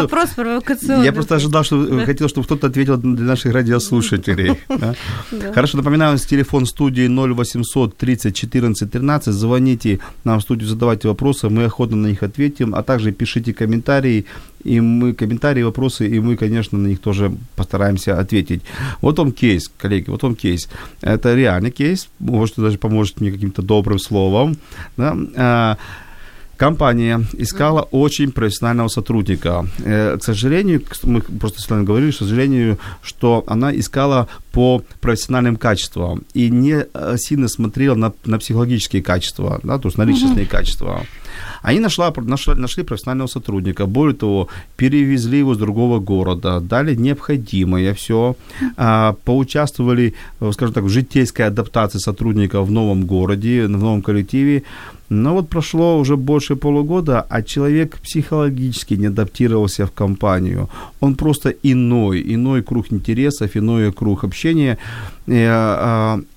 Вопрос 0.03 0.31
провокационный. 0.31 1.05
Я 1.05 1.13
просто 1.13 1.37
ожидал, 1.37 1.65
что 1.65 2.05
хотел, 2.05 2.29
чтобы 2.29 2.45
кто-то 2.45 2.67
ответил 2.67 2.99
для 2.99 3.25
наших 3.25 3.55
радиослушателей. 3.55 4.59
Хорошо, 5.55 5.79
напоминаю, 5.79 6.19
телефон 6.19 6.67
студии 6.67 7.09
0800 7.09 7.97
30 7.97 8.37
14 8.37 8.91
13. 8.91 9.35
Звоните 9.35 10.01
нам 10.25 10.41
в 10.41 10.43
студию, 10.43 10.69
задавайте 10.69 11.09
вопросы, 11.09 11.49
мы 11.49 11.65
охотно 11.65 11.97
на 11.97 12.07
них 12.09 12.23
ответим, 12.23 12.75
а 12.75 12.83
также 12.83 13.13
пишите 13.13 13.55
комментарии, 13.55 14.27
и 14.65 14.81
мы 14.81 15.15
комментарии, 15.15 15.63
вопросы, 15.63 16.09
и 16.09 16.21
мы, 16.21 16.37
конечно, 16.37 16.77
на 16.77 16.89
них 16.89 17.01
тоже 17.01 17.33
постараемся 17.57 18.19
ответить. 18.19 18.63
Вот 19.01 19.19
он 19.19 19.33
кейс, 19.33 19.71
коллеги, 19.79 20.11
вот 20.11 20.25
он 20.25 20.35
кейс. 20.35 20.69
Это 21.01 21.35
реальный 21.35 21.71
кейс, 21.71 22.09
может, 22.19 22.57
даже 22.57 22.77
поможет 22.77 23.21
мне 23.21 23.33
каким-то 23.33 23.63
добрым 23.63 23.99
словом. 23.99 24.59
Да? 24.97 25.79
Компания 26.59 27.25
искала 27.35 27.83
очень 27.93 28.33
профессионального 28.33 28.89
сотрудника. 28.89 29.65
Э, 29.85 30.19
к 30.19 30.25
сожалению, 30.25 30.83
мы 31.05 31.21
просто 31.21 31.63
с 31.63 31.71
вами 31.71 31.85
говорили, 31.85 32.11
к 32.11 32.17
сожалению, 32.17 32.79
что 33.01 33.45
она 33.47 33.73
искала 33.73 34.27
по 34.51 34.83
профессиональным 35.01 35.57
качествам 35.57 36.25
и 36.35 36.51
не 36.51 36.85
э, 36.93 37.17
сильно 37.17 37.47
смотрела 37.47 37.95
на, 37.95 38.13
на 38.25 38.41
психологические 38.41 39.03
качества, 39.03 39.61
да, 39.63 39.79
то 39.79 39.87
есть 39.87 39.99
на 39.99 40.03
личностные 40.03 40.47
mm-hmm. 40.47 40.51
качества. 40.51 41.07
Они 41.63 41.81
нашла, 41.81 42.13
нашла, 42.17 42.55
нашли 42.55 42.85
профессионального 42.85 43.29
сотрудника, 43.29 43.87
более 43.87 44.15
того, 44.15 44.49
перевезли 44.77 45.39
его 45.39 45.55
с 45.55 45.59
другого 45.59 45.99
города, 46.01 46.61
дали 46.61 46.95
необходимое 46.95 47.93
все, 47.95 48.37
а, 48.77 49.15
поучаствовали, 49.25 50.15
э, 50.41 50.53
скажем 50.53 50.75
так, 50.75 50.85
в 50.85 50.89
житейской 50.89 51.47
адаптации 51.47 51.99
сотрудника 51.99 52.63
в 52.63 52.71
новом 52.71 53.07
городе, 53.07 53.67
в 53.67 53.71
новом 53.71 54.03
коллективе. 54.03 54.63
Но 55.11 55.35
вот 55.35 55.49
прошло 55.49 55.99
уже 55.99 56.17
больше 56.17 56.55
полугода, 56.57 57.27
а 57.31 57.43
человек 57.43 57.99
психологически 58.03 58.95
не 58.95 59.07
адаптировался 59.07 59.87
в 59.87 59.91
компанию. 59.91 60.69
Он 61.01 61.15
просто 61.15 61.55
иной, 61.63 62.23
иной 62.35 62.63
круг 62.63 62.93
интересов, 62.93 63.57
иной 63.57 63.93
круг 63.93 64.25
общения. 64.25 64.79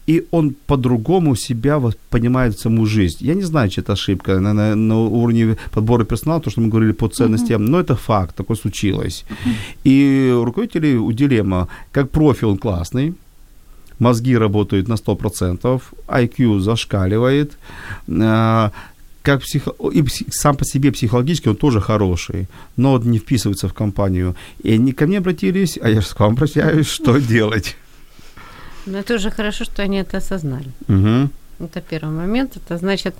И 0.08 0.24
он 0.32 0.56
по-другому 0.68 1.36
себя 1.36 1.82
понимает 2.10 2.60
саму 2.60 2.86
жизнь. 2.86 3.18
Я 3.20 3.36
не 3.36 3.44
знаю, 3.44 3.70
чи 3.70 3.82
это 3.82 3.94
ошибка 3.94 4.40
на, 4.40 4.54
на, 4.54 4.76
на 4.76 4.96
уровне 4.96 5.56
подбора 5.72 6.06
персонала, 6.06 6.42
то, 6.42 6.50
что 6.50 6.62
мы 6.62 6.70
говорили 6.70 6.94
по 6.94 7.08
ценностям, 7.08 7.62
uh-huh. 7.62 7.70
но 7.70 7.80
это 7.80 7.96
факт, 7.96 8.36
такое 8.36 8.58
случилось. 8.58 9.26
Uh-huh. 9.30 9.54
И 9.84 10.32
руководители 10.44 10.96
у 10.98 11.12
дилемма, 11.12 11.68
как 11.92 12.10
профиль 12.10 12.48
он 12.48 12.58
классный, 12.58 13.14
мозги 14.00 14.38
работают 14.38 14.88
на 14.88 14.96
100%, 14.96 15.82
IQ 16.08 16.60
зашкаливает, 16.60 17.52
а, 18.08 18.72
как 19.22 19.42
психо... 19.42 19.74
и 19.94 20.04
сам 20.30 20.56
по 20.56 20.66
себе 20.66 20.92
психологически 20.92 21.50
он 21.50 21.56
тоже 21.56 21.80
хороший, 21.80 22.48
но 22.78 22.94
он 22.94 23.12
не 23.12 23.20
вписывается 23.20 23.68
в 23.68 23.74
компанию. 23.74 24.36
И 24.64 24.74
они 24.74 24.92
ко 24.92 25.06
мне 25.06 25.20
обратились, 25.20 25.78
а 25.82 25.90
я 25.90 26.02
же 26.02 26.08
к 26.08 26.20
вам 26.20 26.34
обращаюсь, 26.34 26.88
что 26.88 27.18
делать? 27.30 27.78
Ну, 28.86 28.98
это 28.98 29.16
уже 29.16 29.30
хорошо, 29.30 29.66
что 29.66 29.84
они 29.84 29.98
это 29.98 30.18
осознали. 30.18 30.72
Угу. 30.88 31.30
Это 31.66 31.82
первый 31.82 32.12
момент. 32.12 32.58
Это 32.58 32.78
значит, 32.78 33.16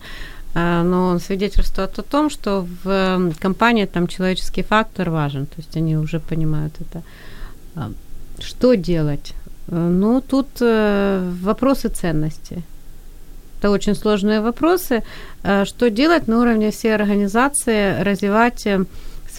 а, 0.54 0.84
но 0.84 1.20
свидетельствует 1.20 2.00
о 2.00 2.02
том, 2.02 2.30
что 2.30 2.68
в 2.84 3.34
компании 3.40 3.86
там 3.86 4.08
человеческий 4.08 4.64
фактор 4.64 5.10
важен. 5.10 5.46
То 5.46 5.56
есть 5.58 5.78
они 5.78 5.98
уже 5.98 6.20
понимают 6.20 6.74
это. 6.82 7.04
А, 7.76 7.92
что 8.40 8.76
делать? 8.76 9.34
Ну, 9.68 10.22
тут 10.22 10.48
э, 10.60 11.32
вопросы 11.42 11.88
ценности. 11.90 12.64
Это 13.60 13.70
очень 13.70 13.96
сложные 13.96 14.42
вопросы. 14.42 15.04
А, 15.44 15.66
что 15.66 15.90
делать 15.90 16.28
на 16.28 16.40
уровне 16.42 16.72
всей 16.72 16.96
организации, 16.96 18.02
развивать 18.02 18.68
э, 18.68 18.86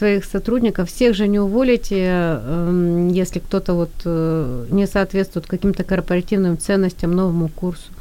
своих 0.02 0.24
сотрудников, 0.24 0.88
всех 0.88 1.14
же 1.14 1.28
не 1.28 1.38
уволите, 1.38 1.96
эм, 2.04 3.08
если 3.08 3.38
кто-то 3.38 3.74
вот 3.74 3.90
э, 4.04 4.66
не 4.70 4.88
соответствует 4.88 5.46
каким-то 5.46 5.84
корпоративным 5.84 6.58
ценностям, 6.58 7.12
новому 7.12 7.48
курсу. 7.48 7.92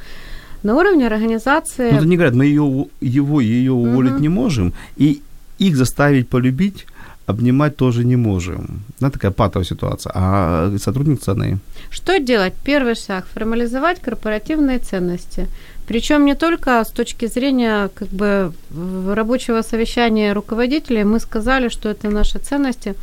На 0.63 0.75
уровне 0.75 1.05
организации... 1.05 1.91
Ну, 1.91 2.01
они 2.01 2.15
говорят, 2.15 2.33
мы 2.33 2.45
ее, 2.45 2.85
его, 3.01 3.39
ее 3.39 3.71
уволить 3.71 4.13
угу. 4.13 4.21
не 4.21 4.29
можем, 4.29 4.73
и 4.97 5.21
их 5.59 5.75
заставить 5.75 6.27
полюбить 6.27 6.87
обнимать 7.31 7.75
тоже 7.75 8.05
не 8.05 8.15
можем. 8.15 8.83
Да, 8.99 9.09
такая 9.09 9.31
патовая 9.31 9.65
ситуация. 9.65 10.11
А 10.15 10.77
сотрудник 10.77 11.21
цены. 11.21 11.57
Что 11.89 12.19
делать? 12.19 12.53
Первый 12.63 12.95
шаг– 12.95 13.25
формализовать 13.33 13.99
корпоративные 14.01 14.79
ценности. 14.79 15.47
Причем 15.87 16.25
не 16.25 16.35
только 16.35 16.83
с 16.83 16.91
точки 16.91 17.27
зрения 17.27 17.89
как 17.93 18.07
бы, 18.09 18.53
рабочего 19.15 19.61
совещания 19.61 20.33
руководителей 20.33 21.03
мы 21.03 21.19
сказали, 21.19 21.69
что 21.69 21.89
это 21.89 22.09
наши 22.09 22.39
ценности, 22.39 22.95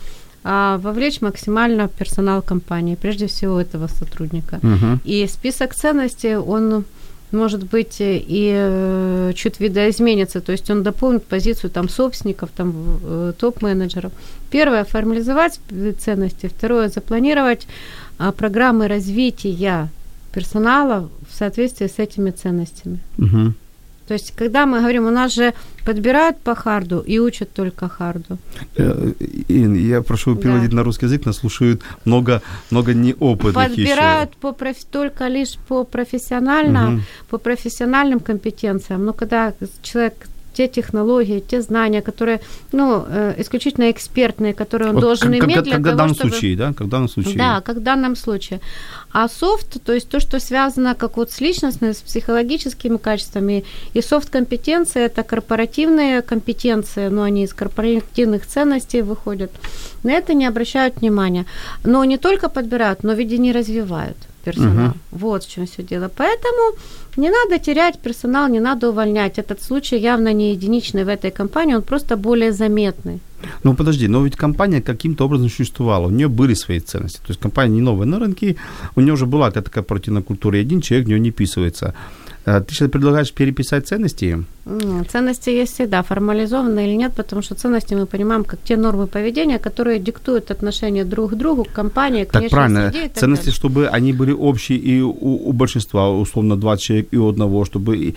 а 0.45 0.79
вовлечь 0.79 1.21
максимально 1.21 1.89
персонал 1.89 2.43
компании, 2.43 2.95
прежде 2.95 3.27
всего 3.27 3.61
этого 3.61 3.89
сотрудника. 3.89 4.61
Угу. 4.63 5.01
И 5.05 5.27
список 5.27 5.75
ценностей, 5.75 6.37
он 6.37 6.85
может 7.33 7.65
быть, 7.65 7.97
и 8.01 8.53
э, 8.55 9.33
чуть 9.35 9.61
видоизменится, 9.61 10.41
то 10.41 10.53
есть 10.53 10.71
он 10.71 10.83
дополнит 10.83 11.25
позицию 11.25 11.71
там 11.71 11.89
собственников, 11.89 12.51
там 12.57 13.01
э, 13.03 13.33
топ-менеджеров. 13.39 14.13
Первое, 14.51 14.85
формализовать 14.85 15.61
ценности. 15.99 16.47
Второе, 16.47 16.89
запланировать 16.89 17.67
а, 18.19 18.33
программы 18.33 18.89
развития 18.89 19.89
персонала 20.33 21.09
в 21.31 21.35
соответствии 21.35 21.87
с 21.87 21.99
этими 21.99 22.31
ценностями. 22.31 22.99
Угу. 23.19 23.53
То 24.09 24.15
есть, 24.15 24.33
когда 24.35 24.65
мы 24.65 24.79
говорим, 24.79 25.07
у 25.07 25.11
нас 25.11 25.35
же 25.35 25.53
подбирают 25.85 26.39
по 26.41 26.55
харду 26.55 27.01
и 27.01 27.19
учат 27.19 27.53
только 27.53 27.89
харду. 27.89 28.39
Э, 28.77 29.13
Ин, 29.49 29.75
я 29.75 30.01
прошу 30.01 30.35
переводить 30.35 30.71
да. 30.71 30.77
на 30.77 30.83
русский 30.83 31.07
язык, 31.07 31.27
нас 31.27 31.37
слушают 31.37 31.83
много, 32.07 32.41
много 32.71 32.95
неопытных 32.95 33.69
Подбирают 33.69 34.35
по 34.37 34.53
проф... 34.53 34.77
только 34.91 35.29
лишь 35.29 35.59
по 35.69 35.85
профессиональным, 35.85 36.95
угу. 36.95 37.03
по 37.29 37.39
профессиональным 37.39 38.21
компетенциям. 38.21 39.05
Но 39.05 39.13
когда 39.13 39.53
человек 39.83 40.15
те 40.59 40.67
технологии, 40.67 41.39
те 41.39 41.63
знания, 41.63 42.03
которые, 42.03 42.41
ну, 42.73 43.05
э, 43.09 43.35
исключительно 43.39 43.91
экспертные, 43.91 44.55
которые 44.55 44.89
он 44.89 44.95
вот 44.95 45.01
должен 45.03 45.33
как, 45.33 45.45
иметь 45.45 45.55
как, 45.55 45.65
для 45.65 45.75
как 45.75 45.83
того, 45.85 45.95
в 45.95 45.99
данном 45.99 46.15
чтобы... 46.15 46.31
случае, 46.31 46.57
да, 46.57 46.73
как 46.73 46.87
в 46.87 46.91
данном 46.91 47.09
случае. 47.09 47.39
Да, 47.39 47.61
как 47.61 47.77
в 47.77 47.81
данном 47.81 48.17
случае. 48.17 48.61
А 49.13 49.29
софт, 49.29 49.81
то 49.85 49.93
есть 49.93 50.09
то, 50.09 50.19
что 50.19 50.41
связано 50.41 50.95
как 50.95 51.17
вот 51.17 51.31
с 51.31 51.41
личностными, 51.41 51.93
с 51.93 52.01
психологическими 52.01 52.97
качествами, 52.97 53.65
и 53.95 54.03
софт-компетенции– 54.03 55.03
это 55.05 55.23
корпоративные 55.23 56.23
компетенции, 56.23 57.09
но 57.09 57.23
они 57.23 57.45
из 57.45 57.55
корпоративных 57.55 58.47
ценностей 58.47 59.03
выходят. 59.03 59.53
На 60.03 60.13
это 60.13 60.35
не 60.35 60.47
обращают 60.47 60.97
внимания. 60.97 61.47
Но 61.85 62.05
не 62.05 62.19
только 62.19 62.49
подбирают, 62.49 63.05
но 63.05 63.13
ведь 63.13 63.33
и 63.33 63.39
не 63.39 63.53
развивают. 63.53 64.17
персонал. 64.45 64.73
Мгм. 64.73 64.95
Вот 65.11 65.45
в 65.45 65.51
чем 65.51 65.67
все 65.67 65.83
дело. 65.83 66.11
Поэтому 66.17 66.77
не 67.19 67.31
надо 67.31 67.59
терять 67.59 67.99
персонал, 67.99 68.49
не 68.49 68.61
надо 68.61 68.89
увольнять. 68.89 69.39
Этот 69.39 69.63
случай 69.63 69.99
явно 69.99 70.33
не 70.33 70.53
единичный 70.53 71.05
в 71.05 71.09
этой 71.09 71.31
компании, 71.31 71.75
он 71.75 71.83
просто 71.83 72.17
более 72.17 72.53
заметный. 72.53 73.21
Ну 73.65 73.75
подожди, 73.75 74.09
но 74.09 74.25
ведь 74.25 74.37
компания 74.37 74.81
каким-то 74.81 75.25
образом 75.25 75.49
существовала, 75.49 76.07
у 76.07 76.11
нее 76.11 76.29
были 76.29 76.55
свои 76.55 76.81
ценности. 76.81 77.19
То 77.19 77.31
есть 77.31 77.41
компания 77.41 77.75
не 77.75 77.81
новая 77.81 78.07
на 78.07 78.19
рынке, 78.19 78.57
у 78.97 79.01
нее 79.01 79.13
уже 79.13 79.27
была 79.27 79.49
какая-то 79.49 79.71
такая 79.71 79.83
корпоративная 79.83 80.23
культура, 80.23 80.59
и 80.59 80.61
один 80.61 80.81
человек 80.81 81.07
в 81.07 81.09
нее 81.09 81.21
не 81.21 81.31
вписывается. 81.31 81.95
А 82.45 82.61
Ты 82.61 82.75
сейчас 82.75 82.91
предлагаешь 82.91 83.33
переписать 83.33 83.87
ценности? 83.87 84.45
Ценности 85.09 85.51
есть 85.51 85.75
всегда, 85.75 86.03
формализованы 86.03 86.87
или 86.87 86.95
нет, 86.95 87.13
потому 87.15 87.43
что 87.43 87.55
ценности 87.55 87.95
мы 87.95 88.07
понимаем 88.07 88.45
как 88.45 88.61
те 88.63 88.77
нормы 88.77 89.07
поведения, 89.07 89.59
которые 89.59 89.99
диктуют 89.99 90.51
отношение 90.51 91.05
друг 91.05 91.33
к 91.33 91.35
другу, 91.35 91.65
к 91.65 91.73
компании, 91.73 92.25
к 92.25 92.33
Так 92.33 92.49
правильно, 92.51 92.91
среде 92.91 93.07
и 93.07 93.09
так 93.09 93.19
ценности, 93.19 93.47
далее. 93.47 93.57
чтобы 93.57 93.89
они 93.89 94.13
были 94.13 94.33
общие 94.33 94.79
и 94.79 95.01
у, 95.01 95.49
у 95.49 95.53
большинства, 95.53 96.11
условно, 96.11 96.57
20 96.57 96.85
человек 96.85 97.09
и 97.11 97.17
у 97.17 97.29
одного, 97.29 97.65
чтобы... 97.65 98.15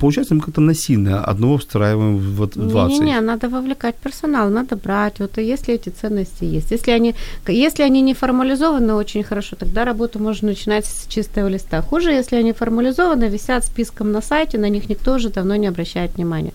Получается, 0.00 0.34
мы 0.34 0.40
как-то 0.40 0.60
насильно 0.60 1.24
одного 1.24 1.58
встраиваем 1.58 2.18
в 2.18 2.38
вот 2.38 2.56
в 2.56 2.68
20. 2.68 3.00
Не-не-не, 3.00 3.20
надо 3.20 3.48
вовлекать 3.48 3.96
персонал, 3.96 4.50
надо 4.50 4.76
брать. 4.76 5.18
Вот 5.18 5.38
если 5.38 5.74
эти 5.74 5.88
ценности 5.88 6.44
есть. 6.44 6.70
Если 6.70 6.92
они, 6.92 7.14
если 7.46 7.82
они 7.82 8.00
не 8.00 8.14
формализованы 8.14 8.94
очень 8.94 9.24
хорошо, 9.24 9.56
тогда 9.56 9.84
работу 9.84 10.18
можно 10.18 10.48
начинать 10.48 10.86
с 10.86 11.06
чистого 11.08 11.48
листа. 11.48 11.82
Хуже, 11.82 12.12
если 12.12 12.36
они 12.36 12.52
формализованы, 12.52 13.28
висят 13.28 13.64
списком 13.64 14.12
на 14.12 14.22
сайте, 14.22 14.58
на 14.58 14.68
них 14.68 14.88
никто 14.88 15.14
уже 15.14 15.30
давно 15.48 15.56
не 15.56 15.68
обращает 15.68 16.14
внимания. 16.16 16.52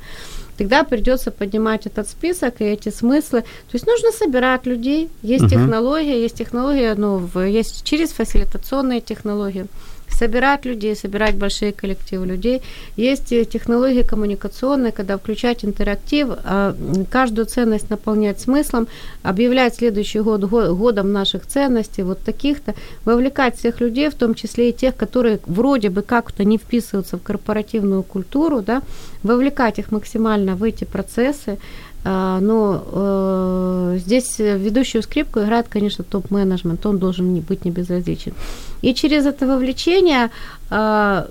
Тогда 0.57 0.83
придется 0.83 1.31
поднимать 1.31 1.87
этот 1.87 2.07
список 2.07 2.61
и 2.61 2.63
эти 2.65 2.89
смыслы. 2.89 3.41
То 3.41 3.73
есть 3.73 3.87
нужно 3.87 4.11
собирать 4.11 4.67
людей. 4.67 5.09
Есть 5.23 5.45
Мгм. 5.45 5.49
технология, 5.49 6.21
есть 6.21 6.35
технология, 6.37 6.93
ну, 6.95 7.27
есть 7.43 7.83
через 7.83 8.11
фасилитационные 8.11 9.01
технологии 9.01 9.65
собирать 10.13 10.65
людей, 10.65 10.95
собирать 10.95 11.35
большие 11.35 11.71
коллективы 11.71 12.25
людей. 12.25 12.61
Есть 12.95 13.31
и 13.31 13.45
технологии 13.45 14.03
коммуникационные, 14.03 14.91
когда 14.91 15.17
включать 15.17 15.65
интерактив, 15.65 16.27
а, 16.43 16.75
каждую 17.11 17.45
ценность 17.45 17.89
наполнять 17.89 18.39
смыслом, 18.39 18.87
объявлять 19.23 19.75
следующий 19.75 20.21
год 20.21 20.41
го- 20.41 20.75
годом 20.75 21.11
наших 21.11 21.45
ценностей, 21.45 22.03
вот 22.03 22.19
таких-то, 22.19 22.73
вовлекать 23.05 23.57
всех 23.57 23.81
людей, 23.81 24.09
в 24.09 24.15
том 24.15 24.35
числе 24.35 24.69
и 24.69 24.73
тех, 24.73 24.95
которые 24.95 25.39
вроде 25.45 25.89
бы 25.89 26.01
как-то 26.01 26.43
не 26.43 26.57
вписываются 26.57 27.17
в 27.17 27.23
корпоративную 27.23 28.03
культуру, 28.03 28.61
да, 28.61 28.81
вовлекать 29.23 29.79
их 29.79 29.91
максимально 29.91 30.55
в 30.55 30.63
эти 30.63 30.85
процессы, 30.85 31.57
но 32.03 32.83
э, 32.91 33.99
здесь 33.99 34.39
ведущую 34.39 35.03
скрипку 35.03 35.39
играет, 35.39 35.67
конечно, 35.69 36.03
топ-менеджмент, 36.03 36.85
он 36.85 36.97
должен 36.97 37.33
не 37.33 37.41
быть 37.41 37.65
не 37.65 37.71
безразличен. 37.71 38.33
И 38.81 38.93
через 38.93 39.25
это 39.25 39.47
вовлечение 39.47 40.29
а, 40.69 41.27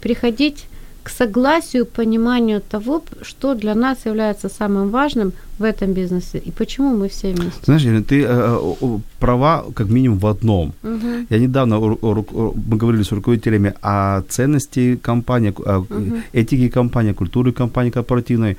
приходить 0.00 0.66
к 1.04 1.10
согласию, 1.10 1.86
пониманию 1.86 2.60
того, 2.60 3.02
что 3.22 3.54
для 3.54 3.74
нас 3.74 4.06
является 4.06 4.48
самым 4.48 4.88
важным 4.88 5.32
в 5.58 5.62
этом 5.62 5.92
бизнесе 5.92 6.38
и 6.38 6.50
почему 6.50 6.96
мы 6.96 7.08
все 7.08 7.32
вместе. 7.32 7.60
Знаешь, 7.64 7.82
Елена, 7.82 8.02
ты 8.02 8.24
э, 8.26 8.98
права 9.18 9.64
как 9.74 9.88
минимум 9.88 10.18
в 10.18 10.26
одном. 10.26 10.72
Мгм. 10.82 11.26
Я 11.30 11.38
недавно 11.38 11.78
мы 11.78 12.78
говорили 12.78 13.02
с 13.02 13.12
руководителями 13.12 13.74
о 13.82 14.22
ценности 14.28 14.96
компании, 14.96 15.52
о 15.56 15.84
этике 16.32 16.70
компании, 16.70 17.12
культуры 17.12 17.52
компании 17.52 17.90
корпоративной. 17.90 18.56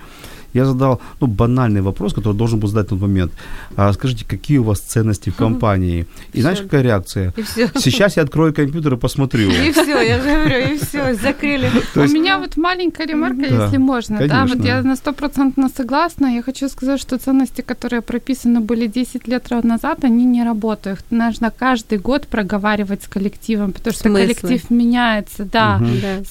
Я 0.56 0.66
задал 0.66 1.02
ну, 1.20 1.28
банальный 1.28 1.82
вопрос, 1.82 2.14
который 2.14 2.34
должен 2.34 2.60
был 2.60 2.70
задать 2.70 2.88
в 2.88 2.90
тот 2.90 3.02
момент. 3.02 3.32
А, 3.76 3.92
скажите, 3.94 4.26
какие 4.26 4.58
у 4.58 4.64
вас 4.64 4.80
ценности 4.80 5.30
в 5.30 5.36
компании? 5.36 6.08
И 6.34 6.42
знаешь, 6.42 6.62
какая 6.62 6.82
реакция? 6.82 7.34
Сейчас 7.76 8.18
я 8.18 8.24
открою 8.24 8.54
компьютер 8.54 8.94
и 8.94 8.98
посмотрю. 8.98 9.50
И 9.52 9.72
все, 9.72 10.02
я 10.02 10.22
же 10.22 10.30
говорю, 10.30 10.74
и 10.74 10.78
все, 10.78 11.14
закрыли. 11.16 11.70
У 11.96 12.08
меня 12.08 12.40
вот 12.40 12.58
маленькая 12.58 13.06
ремарка, 13.06 13.46
если 13.46 13.78
можно. 13.78 14.28
Да, 14.28 14.46
вот 14.46 14.66
я 14.66 14.82
на 14.82 14.96
стопроцентно 14.96 15.70
согласна. 15.70 16.28
Я 16.28 16.42
хочу 16.42 16.70
сказать, 16.70 17.02
что 17.02 17.18
ценности, 17.18 17.62
которые 17.62 18.02
прописаны 18.02 18.62
были 18.62 18.88
10 18.88 19.28
лет 19.28 19.52
назад, 19.64 20.06
они 20.06 20.26
не 20.26 20.44
работают. 20.44 21.00
Их 21.00 21.12
нужно 21.12 21.52
каждый 21.52 21.98
год 21.98 22.28
проговаривать 22.28 23.04
с 23.04 23.08
коллективом, 23.08 23.74
потому 23.74 23.94
что 23.94 24.04
Смыслы. 24.04 24.34
коллектив 24.34 24.70
меняется, 24.70 25.44
да. 25.44 25.82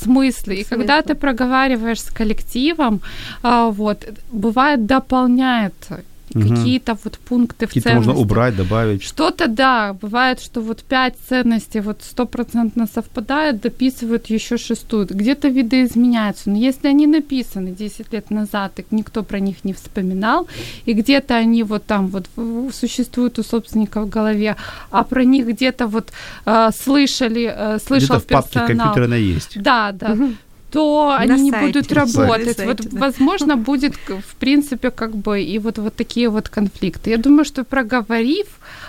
Смыслы. 0.01 0.55
И 0.55 0.65
Смыслы. 0.65 0.65
когда 0.65 1.03
ты 1.03 1.15
проговариваешь 1.15 2.01
с 2.01 2.11
коллективом, 2.11 3.01
а, 3.43 3.71
вот, 3.71 4.14
бывает 4.33 4.87
дополняет 4.87 5.75
какие-то 6.33 6.97
вот 7.05 7.19
пункты 7.19 7.67
в 7.67 7.69
Какие-то 7.69 7.91
ценности. 7.91 8.09
можно 8.09 8.23
убрать, 8.23 8.57
добавить. 8.57 9.03
Что-то, 9.05 9.47
да, 9.47 9.93
бывает, 9.93 10.41
что 10.41 10.61
вот 10.63 10.83
пять 10.83 11.15
ценностей 11.29 11.81
вот 11.81 12.03
стопроцентно 12.03 12.87
совпадают, 12.95 13.61
дописывают 13.61 14.27
еще 14.31 14.57
шестую. 14.59 15.07
Где-то 15.07 15.49
видоизменяются. 15.49 16.51
Но 16.51 16.57
если 16.57 16.89
они 16.89 17.07
написаны 17.07 17.71
10 17.71 18.13
лет 18.13 18.31
назад, 18.31 18.73
и 18.81 18.85
никто 18.91 19.23
про 19.23 19.39
них 19.39 19.65
не 19.65 19.73
вспоминал, 19.75 20.49
и 20.87 20.93
где-то 20.95 21.37
они 21.37 21.63
вот 21.63 21.85
там 21.87 22.09
вот 22.09 22.27
в- 22.37 22.73
существуют 22.73 23.39
у 23.39 23.43
собственника 23.45 24.01
в 24.01 24.09
голове, 24.09 24.57
а 24.91 25.05
про 25.05 25.25
них 25.25 25.47
где-то 25.47 25.87
вот 25.87 26.11
э, 26.47 26.71
слышали, 26.85 27.53
э, 27.55 27.79
слышал 27.87 28.17
Где-то 28.17 28.21
в 28.21 28.27
папке 28.27 28.59
персонал. 28.59 28.67
компьютера 28.87 29.05
она 29.05 29.17
есть. 29.17 29.63
Да, 29.63 29.93
да. 29.93 30.17
То 30.75 31.15
На 31.19 31.35
они 31.35 31.43
не 31.43 31.51
будут 31.53 31.93
работать. 31.93 32.57
сайте, 32.57 32.67
вот, 32.67 32.81
да. 32.81 32.99
возможно, 32.99 33.57
будет, 33.57 33.95
в 34.09 34.35
принципе, 34.41 34.91
как 34.91 35.17
бы 35.17 35.41
и 35.41 35.59
вот, 35.61 35.79
вот 35.79 35.95
такие 35.95 36.29
вот 36.29 36.49
конфликты. 36.49 37.11
Я 37.11 37.17
думаю, 37.17 37.45
что 37.45 37.65
проговорив, 37.65 38.47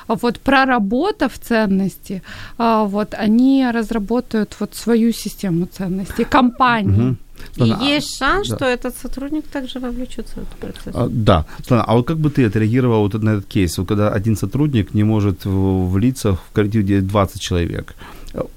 а 0.07 0.15
вот 0.15 0.39
проработав 0.39 1.31
ценности, 1.37 2.21
а, 2.57 2.83
вот 2.83 3.13
они 3.13 3.71
разработают 3.71 4.55
вот 4.59 4.75
свою 4.75 5.13
систему 5.13 5.67
ценностей, 5.67 6.23
компании. 6.23 7.15
И 7.57 7.71
а- 7.71 7.83
есть 7.83 8.17
шанс, 8.17 8.49
да. 8.49 8.55
что 8.55 8.65
этот 8.65 8.95
сотрудник 9.01 9.45
также 9.45 9.79
вовлечется 9.79 10.33
в 10.35 10.37
этот 10.37 10.55
процесс. 10.55 10.95
А, 10.95 11.07
да. 11.09 11.45
А 11.69 11.93
вот 11.93 12.07
как 12.07 12.17
бы 12.17 12.29
ты 12.31 12.47
отреагировал 12.47 13.03
вот 13.03 13.23
на 13.23 13.29
этот 13.29 13.45
кейс, 13.45 13.77
вот 13.77 13.87
когда 13.87 14.09
один 14.09 14.35
сотрудник 14.35 14.95
не 14.95 15.03
может 15.03 15.45
влиться 15.45 16.33
в 16.33 16.41
коллектив, 16.53 16.83
где 16.83 17.01
20 17.01 17.39
человек? 17.39 17.95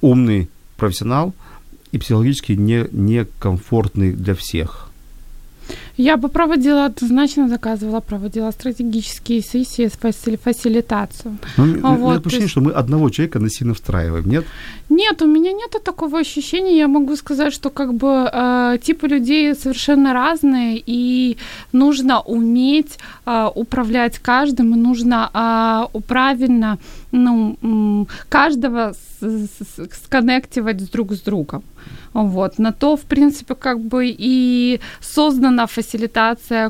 Умный 0.00 0.48
профессионал 0.76 1.34
и 1.92 1.98
психологически 1.98 2.52
не, 2.52 2.86
некомфортный 2.90 4.12
для 4.12 4.34
всех. 4.34 4.90
Я 5.98 6.16
бы 6.16 6.28
проводила, 6.28 6.84
однозначно 6.84 7.48
заказывала, 7.48 8.00
проводила 8.00 8.52
стратегические 8.52 9.42
сессии 9.42 9.88
с 9.88 9.92
фасили- 9.92 10.36
фасилитацию. 10.36 11.36
Ну, 11.56 11.64
у 11.64 11.66
меня 11.66 11.88
вот, 11.88 12.12
то 12.14 12.28
ощущение, 12.28 12.44
есть- 12.44 12.52
что 12.52 12.60
мы 12.60 12.70
одного 12.70 13.10
человека 13.10 13.40
насильно 13.40 13.74
встраиваем, 13.74 14.30
нет? 14.30 14.44
Нет, 14.90 15.22
у 15.22 15.26
меня 15.26 15.52
нет 15.52 15.76
такого 15.84 16.20
ощущения. 16.20 16.76
Я 16.78 16.86
могу 16.88 17.16
сказать, 17.16 17.52
что 17.52 17.70
как 17.70 17.92
бы 17.94 18.30
э, 18.32 18.78
типы 18.82 19.08
людей 19.08 19.54
совершенно 19.54 20.12
разные, 20.12 20.82
и 20.86 21.36
нужно 21.72 22.20
уметь 22.20 22.98
э, 23.26 23.48
управлять 23.54 24.18
каждым, 24.18 24.74
и 24.74 24.78
нужно 24.78 25.30
э, 25.34 26.00
правильно 26.06 26.78
ну, 27.12 28.06
каждого 28.28 28.94
сконнективать 30.04 30.90
друг 30.92 31.12
с 31.12 31.20
другом. 31.20 31.62
Вот. 32.12 32.58
На 32.58 32.72
то, 32.72 32.96
в 32.96 33.00
принципе, 33.00 33.54
как 33.54 33.80
бы 33.80 34.14
и 34.18 34.80
создана 35.00 35.66
фасилитация, 35.66 35.87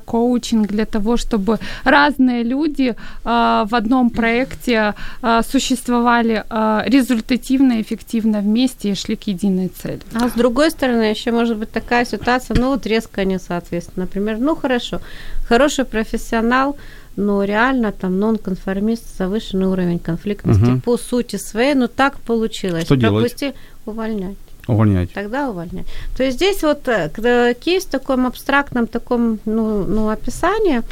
коучинг 0.05 0.69
для 0.69 0.85
того, 0.85 1.17
чтобы 1.17 1.59
разные 1.85 2.43
люди 2.43 2.91
э, 2.91 2.95
в 3.25 3.75
одном 3.75 4.11
проекте 4.11 4.95
э, 5.23 5.43
существовали 5.49 6.45
э, 6.49 6.83
результативно, 6.87 7.81
эффективно 7.81 8.41
вместе 8.41 8.91
и 8.91 8.95
шли 8.95 9.17
к 9.17 9.29
единой 9.29 9.69
цели. 9.69 10.01
А 10.15 10.29
с 10.29 10.33
другой 10.33 10.71
стороны, 10.71 11.03
еще 11.03 11.33
может 11.33 11.57
быть 11.57 11.71
такая 11.71 12.05
ситуация, 12.05 12.57
ну 12.61 12.69
вот 12.69 12.87
резко 12.87 13.25
несоответственно. 13.25 14.07
Например, 14.07 14.39
ну 14.39 14.55
хорошо, 14.57 15.01
хороший 15.49 15.85
профессионал, 15.85 16.77
но 17.17 17.45
реально 17.45 17.93
там 17.93 18.19
нонконформист, 18.21 19.19
завышенный 19.19 19.67
уровень 19.67 19.99
конфликтности 19.99 20.71
Мгм. 20.71 20.81
по 20.81 20.97
сути 20.97 21.37
своей, 21.37 21.75
но 21.75 21.89
так 21.89 22.19
получилось. 22.21 22.85
Что 22.85 22.97
делать? 22.97 23.33
Пропусти, 23.33 23.55
увольнять. 23.87 24.37
Увольнять. 24.69 25.13
Тогда 25.13 25.49
увольнять. 25.49 25.87
То 26.17 26.23
есть 26.23 26.37
здесь 26.37 26.63
вот 26.63 26.87
э, 26.89 27.09
когда 27.09 27.55
кейс 27.55 27.85
в 27.85 27.91
таком 27.91 28.27
абстрактном 28.27 28.87
таком 28.87 29.39
ну, 29.47 29.85
ну, 29.85 30.11
описании, 30.11 30.83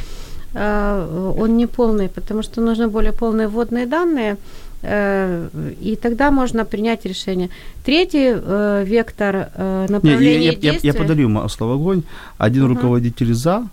э, 0.53 1.33
он 1.37 1.57
не 1.57 1.67
полный, 1.67 2.09
потому 2.09 2.41
что 2.41 2.59
нужны 2.59 2.87
более 2.87 3.13
полные 3.13 3.47
вводные 3.47 3.85
данные, 3.85 4.37
э, 4.81 5.49
и 5.79 5.95
тогда 5.95 6.31
можно 6.31 6.65
принять 6.65 7.05
решение. 7.05 7.49
Третий 7.85 8.33
э, 8.33 8.83
вектор 8.83 9.49
э, 9.53 9.85
Не, 9.89 9.93
я, 9.93 9.95
направления 9.95 10.57
я, 10.59 10.71
я, 10.71 10.79
я 10.81 10.93
подарю 10.93 11.29
масло 11.29 11.65
в 11.65 11.71
огонь. 11.71 12.01
Один 12.39 12.63
Мгм. 12.63 12.73
руководитель 12.73 13.33
за, 13.35 13.67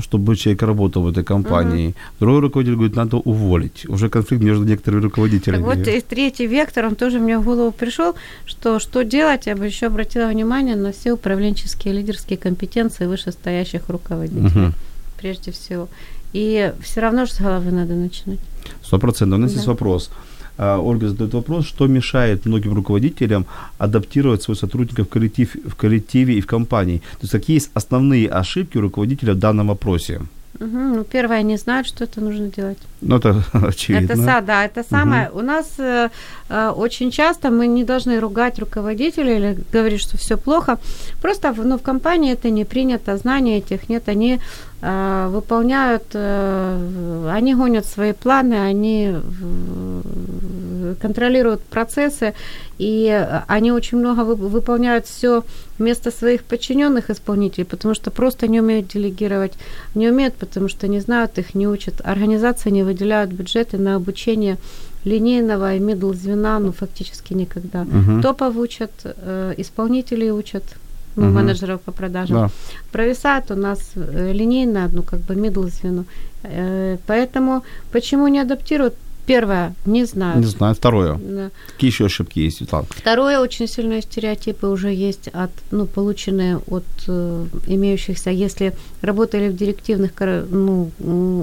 чтобы 0.00 0.36
человек 0.36 0.62
работал 0.62 1.02
в 1.02 1.08
этой 1.08 1.22
компании. 1.24 1.94
Другой 2.20 2.40
руководитель 2.40 2.76
говорит, 2.76 2.96
надо 2.96 3.16
уволить. 3.18 3.84
Уже 3.88 4.08
конфликт 4.08 4.42
между 4.42 4.64
некоторыми 4.64 5.00
Так 5.02 5.10
руководителями. 5.10 5.62
вот 5.62 5.86
и 5.86 6.00
третий 6.00 6.46
вектор, 6.46 6.86
он 6.86 6.94
тоже 6.94 7.18
мне 7.18 7.38
в 7.38 7.44
голову 7.44 7.72
пришел, 7.72 8.14
что 8.46 8.78
что 8.78 9.04
делать, 9.04 9.46
я 9.46 9.54
бы 9.56 9.66
еще 9.66 9.86
обратила 9.86 10.26
внимание 10.28 10.76
на 10.76 10.92
все 10.92 11.12
управленческие 11.12 11.94
лидерские 11.94 12.38
компетенции 12.38 13.06
вышестоящих 13.06 13.88
руководителей, 13.88 14.40
Мгм. 14.48 14.74
прежде 15.18 15.50
всего. 15.50 15.88
И 16.32 16.72
все 16.82 17.00
равно 17.00 17.26
же 17.26 17.32
с 17.32 17.40
головы 17.40 17.70
надо 17.70 17.92
начинать. 17.94 18.38
Сто 18.82 18.98
процентов. 18.98 19.38
У 19.38 19.42
нас 19.42 19.50
Да. 19.50 19.56
есть 19.56 19.66
вопрос. 19.68 20.10
А, 20.58 20.78
Ольга 20.78 21.08
задает 21.08 21.34
вопрос, 21.34 21.66
что 21.66 21.86
мешает 21.86 22.46
многим 22.46 22.74
руководителям 22.74 23.46
адаптировать 23.78 24.42
своих 24.42 24.58
сотрудников 24.58 25.06
в, 25.06 25.10
коллектив, 25.10 25.56
в 25.64 25.74
коллективе 25.74 26.34
и 26.34 26.40
в 26.40 26.46
компании? 26.46 26.98
То 26.98 27.22
есть 27.22 27.32
какие 27.32 27.56
есть 27.56 27.70
основные 27.74 28.28
ошибки 28.28 28.78
руководителя 28.78 29.34
в 29.34 29.38
данном 29.38 29.68
вопросе? 29.68 30.20
Угу. 30.60 30.78
Ну, 30.78 31.04
первое, 31.04 31.38
они 31.38 31.56
знают, 31.56 31.86
что 31.86 32.04
это 32.04 32.20
нужно 32.20 32.46
делать. 32.46 32.78
Ну, 33.00 33.16
это 33.16 33.42
очевидно. 33.52 34.12
Это, 34.12 34.40
да, 34.46 34.64
это 34.64 34.84
самое. 34.84 35.28
Угу. 35.30 35.38
У 35.38 35.42
нас 35.42 35.66
э, 35.78 36.10
э, 36.48 36.68
очень 36.76 37.10
часто 37.10 37.50
мы 37.50 37.66
не 37.66 37.84
должны 37.84 38.20
ругать 38.20 38.58
руководителя 38.58 39.36
или 39.36 39.58
говорить, 39.72 40.00
что 40.00 40.16
все 40.16 40.36
плохо. 40.36 40.78
Просто 41.20 41.54
ну, 41.56 41.78
в 41.78 41.82
компании 41.82 42.32
это 42.32 42.50
не 42.50 42.64
принято, 42.64 43.16
знаний 43.16 43.58
этих 43.58 43.88
нет. 43.88 44.08
Они 44.08 44.38
выполняют, 44.82 46.04
э, 46.12 47.30
они 47.30 47.54
гонят 47.54 47.86
свои 47.86 48.12
планы, 48.12 48.54
они 48.54 49.14
контролируют 51.00 51.62
процессы, 51.62 52.34
и 52.78 53.26
они 53.46 53.70
очень 53.70 53.98
много 53.98 54.22
выполняют 54.22 55.06
все 55.06 55.44
вместо 55.78 56.10
своих 56.10 56.42
подчиненных 56.42 57.10
исполнителей, 57.10 57.64
потому 57.64 57.94
что 57.94 58.10
просто 58.10 58.48
не 58.48 58.60
умеют 58.60 58.88
делегировать, 58.88 59.52
не 59.94 60.08
умеют, 60.08 60.34
потому 60.34 60.68
что 60.68 60.88
не 60.88 61.00
знают, 61.00 61.38
их 61.38 61.54
не 61.54 61.68
учат. 61.68 62.00
Организация 62.04 62.72
не 62.72 62.82
выделяют 62.82 63.30
бюджеты 63.30 63.78
на 63.78 63.94
обучение 63.94 64.58
линейного 65.04 65.74
и 65.74 65.80
middle 65.80 66.14
звена, 66.14 66.58
ну, 66.58 66.72
фактически 66.72 67.34
никогда. 67.34 67.82
Uh-huh. 67.82 68.22
Топов 68.22 68.56
учат, 68.56 68.92
э, 69.04 69.54
исполнителей 69.56 70.30
учат, 70.30 70.64
ну, 71.16 71.26
uh-huh. 71.26 71.30
менеджеров 71.30 71.80
по 71.80 71.92
продажам. 71.92 72.36
Да. 72.36 72.50
Провисает 72.92 73.50
у 73.50 73.54
нас 73.54 73.92
э, 73.96 74.32
линейное, 74.32 74.88
ну, 74.92 75.02
как 75.02 75.20
бы 75.20 75.34
middle 75.34 75.68
звено. 75.70 76.04
Э, 76.42 76.96
поэтому 77.06 77.62
почему 77.92 78.28
не 78.28 78.40
адаптируют? 78.40 78.94
Первое, 79.26 79.74
не 79.86 80.04
знаю. 80.04 80.40
Не 80.40 80.46
знаю. 80.46 80.74
Второе. 80.74 81.14
Да. 81.14 81.50
Какие 81.72 81.90
еще 81.90 82.06
ошибки 82.06 82.40
есть, 82.40 82.58
Светлана? 82.58 82.86
Второе, 82.90 83.38
очень 83.38 83.68
сильные 83.68 84.02
стереотипы 84.02 84.66
уже 84.66 84.92
есть, 84.92 85.28
от, 85.28 85.50
ну, 85.70 85.86
полученные 85.86 86.58
от 86.66 86.84
э, 87.06 87.46
имеющихся, 87.66 88.30
если 88.30 88.72
работали 89.00 89.48
в 89.48 89.56
директивных 89.56 90.12
ну, 90.50 90.90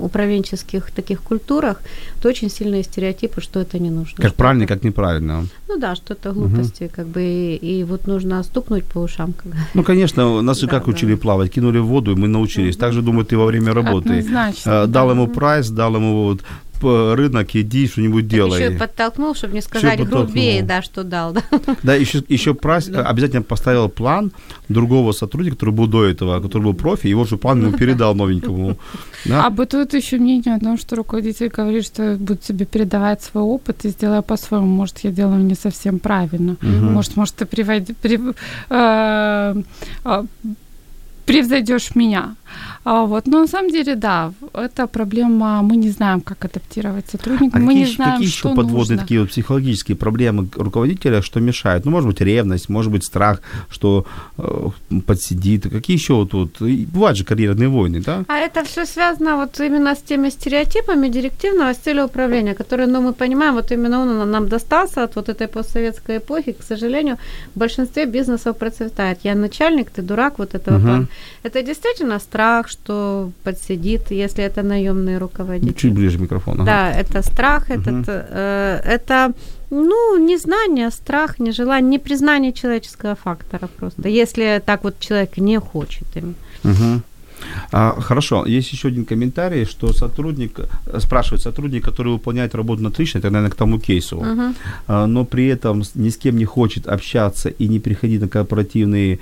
управленческих 0.04 0.92
таких 0.92 1.22
культурах, 1.22 1.82
то 2.22 2.30
очень 2.30 2.50
сильные 2.50 2.84
стереотипы, 2.84 3.42
что 3.42 3.62
это 3.62 3.80
не 3.80 3.90
нужно. 3.90 4.22
Как 4.22 4.36
правильно, 4.36 4.68
как 4.68 4.84
неправильно. 4.84 5.46
Ну 5.68 5.80
да, 5.80 5.96
что 5.96 6.14
это 6.14 6.34
глупости, 6.34 6.84
угу. 6.84 6.92
как 6.96 7.08
бы, 7.08 7.22
и, 7.22 7.56
и 7.56 7.84
вот 7.84 8.08
нужно 8.08 8.44
стукнуть 8.44 8.84
по 8.84 9.00
ушам. 9.00 9.34
Как... 9.34 9.54
Ну, 9.74 9.84
конечно, 9.84 10.42
нас 10.42 10.60
да, 10.60 10.68
как 10.68 10.86
да. 10.86 10.92
учили 10.92 11.16
плавать, 11.16 11.52
кинули 11.52 11.80
в 11.80 11.86
воду, 11.86 12.12
и 12.12 12.16
мы 12.16 12.28
научились. 12.28 12.76
Угу. 12.76 12.82
Так 12.82 12.94
же, 12.94 13.02
думаю, 13.02 13.26
ты 13.26 13.38
во 13.38 13.46
время 13.46 13.74
работы. 13.74 14.20
Однозначно, 14.20 14.88
дал 14.88 15.08
да. 15.08 15.14
ему 15.14 15.28
прайс, 15.28 15.70
дал 15.70 15.96
ему 15.96 16.24
вот 16.26 16.42
рынок, 16.84 17.56
иди, 17.56 17.88
что-нибудь 17.88 18.28
делай. 18.28 18.62
Еще 18.62 18.74
и 18.74 18.78
подтолкнул, 18.78 19.36
чтобы 19.36 19.54
не 19.54 19.62
сказать 19.62 20.08
грубее, 20.08 20.64
да, 20.64 20.82
что 20.82 21.04
дал. 21.04 21.34
Да, 21.34 21.44
да 21.84 21.96
еще, 21.96 22.24
еще 22.28 22.54
прайс, 22.54 22.90
обязательно 22.90 23.42
поставил 23.42 23.90
план 23.90 24.32
другого 24.70 25.12
сотрудника, 25.12 25.56
который 25.56 25.74
был 25.74 25.88
до 25.88 26.06
этого, 26.06 26.40
который 26.42 26.64
был 26.64 26.74
профи, 26.74 27.08
его 27.08 27.26
же 27.26 27.38
план 27.38 27.62
ему 27.62 27.78
передал 27.78 28.16
новенькому. 28.16 28.78
Да? 29.26 29.46
А 29.46 29.50
бытует 29.50 29.94
еще 29.94 30.18
мнение 30.18 30.56
о 30.56 30.60
том, 30.60 30.78
что 30.78 30.96
руководитель 30.96 31.50
говорит, 31.50 31.86
что 31.86 32.16
будет 32.16 32.42
тебе 32.42 32.66
передавать 32.66 33.22
свой 33.22 33.44
опыт 33.44 33.86
и 33.86 33.90
сделай 33.90 34.22
по-своему. 34.22 34.68
Может, 34.68 35.00
я 35.00 35.12
делаю 35.12 35.44
не 35.44 35.56
совсем 35.56 36.00
правильно. 36.00 36.54
Угу. 36.54 36.68
Может, 36.68 37.18
может, 37.18 37.36
ты 37.36 37.46
приводи, 37.46 37.94
при, 37.94 38.20
э, 38.70 39.62
э, 40.06 40.24
превзойдешь 41.26 41.96
меня. 41.96 42.36
А, 42.84 43.06
вот. 43.06 43.28
Но 43.28 43.42
на 43.42 43.48
самом 43.48 43.72
деле, 43.72 43.96
да, 43.96 44.34
это 44.54 44.88
проблема, 44.88 45.62
мы 45.62 45.76
не 45.76 45.90
знаем, 45.90 46.22
как 46.22 46.46
адаптировать 46.46 47.10
сотрудника, 47.10 47.58
а 47.58 47.60
мы 47.60 47.68
какие, 47.68 47.86
не 47.86 47.92
знаем, 47.96 48.12
какие 48.14 48.30
что 48.30 48.50
еще 48.50 48.56
подводные 48.56 48.80
нужно. 48.80 48.98
такие 48.98 49.20
вот 49.22 49.30
психологические 49.30 49.98
проблемы 49.98 50.48
руководителя, 50.56 51.22
что 51.22 51.40
мешают? 51.40 51.86
Ну, 51.86 51.92
может 51.92 52.10
быть, 52.10 52.22
ревность, 52.22 52.70
может 52.70 52.92
быть, 52.92 53.04
страх, 53.04 53.42
что 53.70 54.06
э, 54.38 54.70
подсидит. 55.06 55.64
Какие 55.70 55.98
еще 55.98 56.14
вот 56.14 56.32
тут? 56.32 56.62
Бывают 56.62 57.18
же 57.18 57.26
карьерные 57.26 57.70
войны, 57.70 58.02
да? 58.06 58.24
А 58.28 58.38
это 58.38 58.64
все 58.64 58.86
связано 58.86 59.36
вот 59.36 59.60
именно 59.60 59.96
с 59.96 60.02
теми 60.02 60.30
стереотипами 60.30 61.10
директивного 61.10 61.74
стиля 61.74 62.06
управления, 62.06 62.56
которые, 62.56 62.88
ну, 62.88 63.02
мы 63.02 63.14
понимаем, 63.14 63.54
вот 63.54 63.72
именно 63.72 64.00
он 64.02 64.32
нам 64.32 64.48
достался 64.48 65.04
от 65.04 65.16
вот 65.16 65.30
этой 65.30 65.48
постсоветской 65.48 66.18
эпохи, 66.18 66.52
к 66.54 66.64
сожалению, 66.64 67.18
в 67.56 67.60
большинстве 67.60 68.06
бизнесов 68.06 68.58
процветает. 68.58 69.20
Я 69.24 69.36
начальник, 69.36 69.90
ты 69.90 70.02
дурак, 70.02 70.40
вот 70.40 70.56
этого 70.56 70.78
угу. 70.78 70.86
плана. 70.86 71.08
Это 71.44 71.62
действительно 71.62 72.20
страх, 72.20 72.39
что 72.68 73.32
подсидит, 73.44 74.12
если 74.12 74.44
это 74.44 74.64
наемный 74.64 75.18
руководитель. 75.18 75.74
Чуть 75.74 75.94
ближе 75.94 76.20
микрофон. 76.20 76.62
Ага. 76.62 76.66
Да, 76.66 76.92
это 76.92 77.22
страх, 77.22 77.70
угу. 77.70 77.80
этот, 77.80 78.06
э, 78.08 78.82
это 78.86 79.34
ну, 79.70 80.18
незнание, 80.18 80.92
страх, 80.92 81.40
нежелание, 81.40 81.98
непризнание 81.98 82.54
человеческого 82.54 83.16
фактора 83.16 83.70
просто, 83.78 84.10
если 84.10 84.62
так 84.66 84.84
вот 84.84 85.00
человек 85.00 85.38
не 85.38 85.60
хочет 85.60 86.08
им. 86.16 86.36
Угу. 86.64 87.02
А, 87.72 87.96
хорошо, 88.02 88.46
есть 88.46 88.74
еще 88.74 88.88
один 88.88 89.06
комментарий, 89.06 89.66
что 89.66 89.94
сотрудник, 89.94 90.60
спрашивает 90.98 91.42
сотрудник, 91.42 91.84
который 91.84 92.14
выполняет 92.14 92.56
работу 92.56 92.82
на 92.82 92.90
отлично, 92.90 93.20
это, 93.20 93.30
наверное, 93.30 93.52
к 93.52 93.56
тому 93.56 93.80
кейсу, 93.80 94.18
uh-huh. 94.18 94.56
а, 94.88 95.06
но 95.08 95.26
при 95.26 95.48
этом 95.48 95.84
ни 95.96 96.10
с 96.10 96.18
кем 96.18 96.38
не 96.38 96.46
хочет 96.46 96.88
общаться 96.88 97.50
и 97.50 97.68
не 97.68 97.80
приходить 97.80 98.22
на 98.22 98.28
корпоративные 98.28 99.20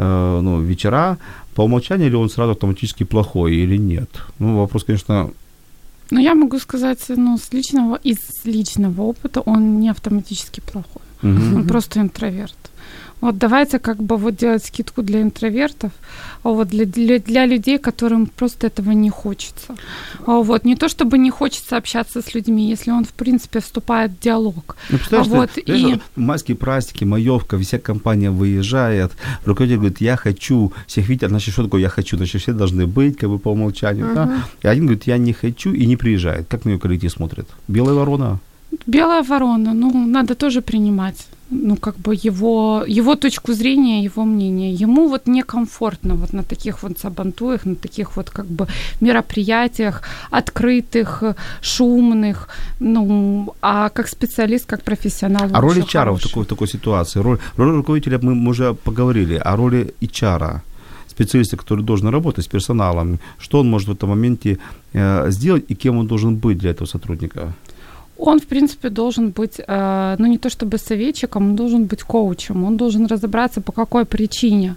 ну, 0.00 0.60
вечера, 0.62 1.18
по 1.54 1.62
умолчанию 1.62 2.10
ли 2.10 2.16
он 2.16 2.30
сразу 2.30 2.52
автоматически 2.52 3.04
плохой 3.04 3.56
или 3.56 3.78
нет? 3.78 4.08
Ну, 4.38 4.58
вопрос, 4.58 4.84
конечно, 4.84 5.30
ну, 6.10 6.20
я 6.20 6.34
могу 6.34 6.58
сказать, 6.58 7.04
ну, 7.08 7.36
с 7.36 7.52
личного, 7.52 7.96
из 7.96 8.16
личного 8.44 9.02
опыта 9.02 9.40
он 9.40 9.80
не 9.80 9.90
автоматически 9.90 10.60
плохой. 10.60 11.02
Угу. 11.22 11.56
Он 11.56 11.66
просто 11.66 12.00
интроверт. 12.00 12.56
Вот 13.20 13.38
давайте 13.38 13.78
как 13.78 14.02
бы 14.02 14.16
вот 14.16 14.36
делать 14.36 14.64
скидку 14.64 15.02
для 15.02 15.22
интровертов, 15.22 15.92
а 16.42 16.50
вот 16.50 16.68
для, 16.68 16.84
для, 16.84 17.18
для 17.18 17.46
людей, 17.46 17.78
которым 17.78 18.26
просто 18.26 18.68
этого 18.68 18.92
не 18.92 19.10
хочется. 19.10 19.74
А 20.26 20.38
вот 20.38 20.64
не 20.64 20.76
то, 20.76 20.88
чтобы 20.88 21.18
не 21.18 21.30
хочется 21.30 21.76
общаться 21.76 22.22
с 22.22 22.34
людьми, 22.34 22.68
если 22.68 22.92
он, 22.92 23.04
в 23.04 23.12
принципе, 23.12 23.60
вступает 23.60 24.12
в 24.12 24.20
диалог. 24.20 24.76
Ну, 24.90 24.98
а 25.10 25.22
вот, 25.24 25.50
ты, 25.50 25.60
и... 25.62 26.00
майские 26.16 26.56
праздники, 26.56 27.04
маевка, 27.04 27.58
вся 27.58 27.78
компания 27.78 28.30
выезжает, 28.30 29.12
руководитель 29.44 29.78
говорит, 29.78 30.00
я 30.00 30.16
хочу 30.16 30.72
всех 30.86 31.08
видеть, 31.08 31.24
а 31.24 31.28
значит, 31.28 31.52
что 31.52 31.64
такое 31.64 31.80
я 31.80 31.88
хочу? 31.88 32.16
Значит, 32.16 32.40
все 32.42 32.52
должны 32.52 32.86
быть, 32.86 33.16
как 33.16 33.30
бы 33.30 33.38
по 33.38 33.50
умолчанию. 33.50 34.06
Uh-huh. 34.06 34.14
Да? 34.14 34.42
И 34.62 34.68
один 34.68 34.86
говорит, 34.86 35.06
я 35.06 35.18
не 35.18 35.32
хочу 35.32 35.72
и 35.72 35.86
не 35.86 35.96
приезжает. 35.96 36.46
Как 36.48 36.64
на 36.64 36.70
нее 36.70 36.78
коллектив 36.78 37.10
смотрит? 37.10 37.48
Белая 37.68 37.94
ворона? 37.94 38.38
Белая 38.86 39.22
ворона, 39.22 39.74
ну, 39.74 40.06
надо 40.06 40.34
тоже 40.34 40.60
принимать 40.60 41.26
ну, 41.50 41.76
как 41.76 41.96
бы 41.96 42.14
его, 42.14 42.84
его 42.86 43.14
точку 43.14 43.52
зрения, 43.52 44.04
его 44.04 44.24
мнение. 44.24 44.72
Ему 44.72 45.08
вот 45.08 45.26
некомфортно 45.26 46.14
вот 46.14 46.32
на 46.32 46.42
таких 46.42 46.82
вот 46.82 46.98
сабантуях, 46.98 47.66
на 47.66 47.74
таких 47.74 48.16
вот 48.16 48.30
как 48.30 48.46
бы 48.46 48.66
мероприятиях, 49.00 50.02
открытых, 50.30 51.22
шумных, 51.62 52.48
ну, 52.80 53.54
а 53.62 53.88
как 53.88 54.08
специалист, 54.08 54.66
как 54.66 54.82
профессионал. 54.82 55.48
А 55.52 55.60
роль 55.60 55.78
HR 55.78 56.16
в 56.16 56.22
такой, 56.22 56.44
в 56.44 56.46
такой 56.46 56.68
ситуации, 56.68 57.20
роль, 57.20 57.38
роль 57.56 57.76
руководителя 57.76 58.18
мы, 58.22 58.34
мы 58.34 58.50
уже 58.50 58.74
поговорили, 58.74 59.40
а 59.42 59.56
роли 59.56 59.94
HR 60.00 60.60
специалиста, 61.08 61.56
который 61.56 61.84
должен 61.84 62.08
работать 62.08 62.44
с 62.44 62.48
персоналом, 62.48 63.18
что 63.38 63.60
он 63.60 63.70
может 63.70 63.88
в 63.88 63.92
этом 63.92 64.10
моменте 64.10 64.58
э, 64.92 65.30
сделать 65.30 65.64
и 65.70 65.74
кем 65.74 65.98
он 65.98 66.06
должен 66.06 66.36
быть 66.36 66.58
для 66.58 66.70
этого 66.70 66.86
сотрудника? 66.86 67.54
Он, 68.18 68.40
в 68.40 68.46
принципе, 68.46 68.90
должен 68.90 69.30
быть, 69.30 69.60
э, 69.68 70.16
ну, 70.18 70.26
не 70.26 70.38
то 70.38 70.50
чтобы 70.50 70.78
советчиком, 70.78 71.50
он 71.50 71.56
должен 71.56 71.84
быть 71.84 72.02
коучем, 72.02 72.64
он 72.64 72.76
должен 72.76 73.06
разобраться, 73.06 73.60
по 73.60 73.72
какой 73.72 74.04
причине 74.04 74.74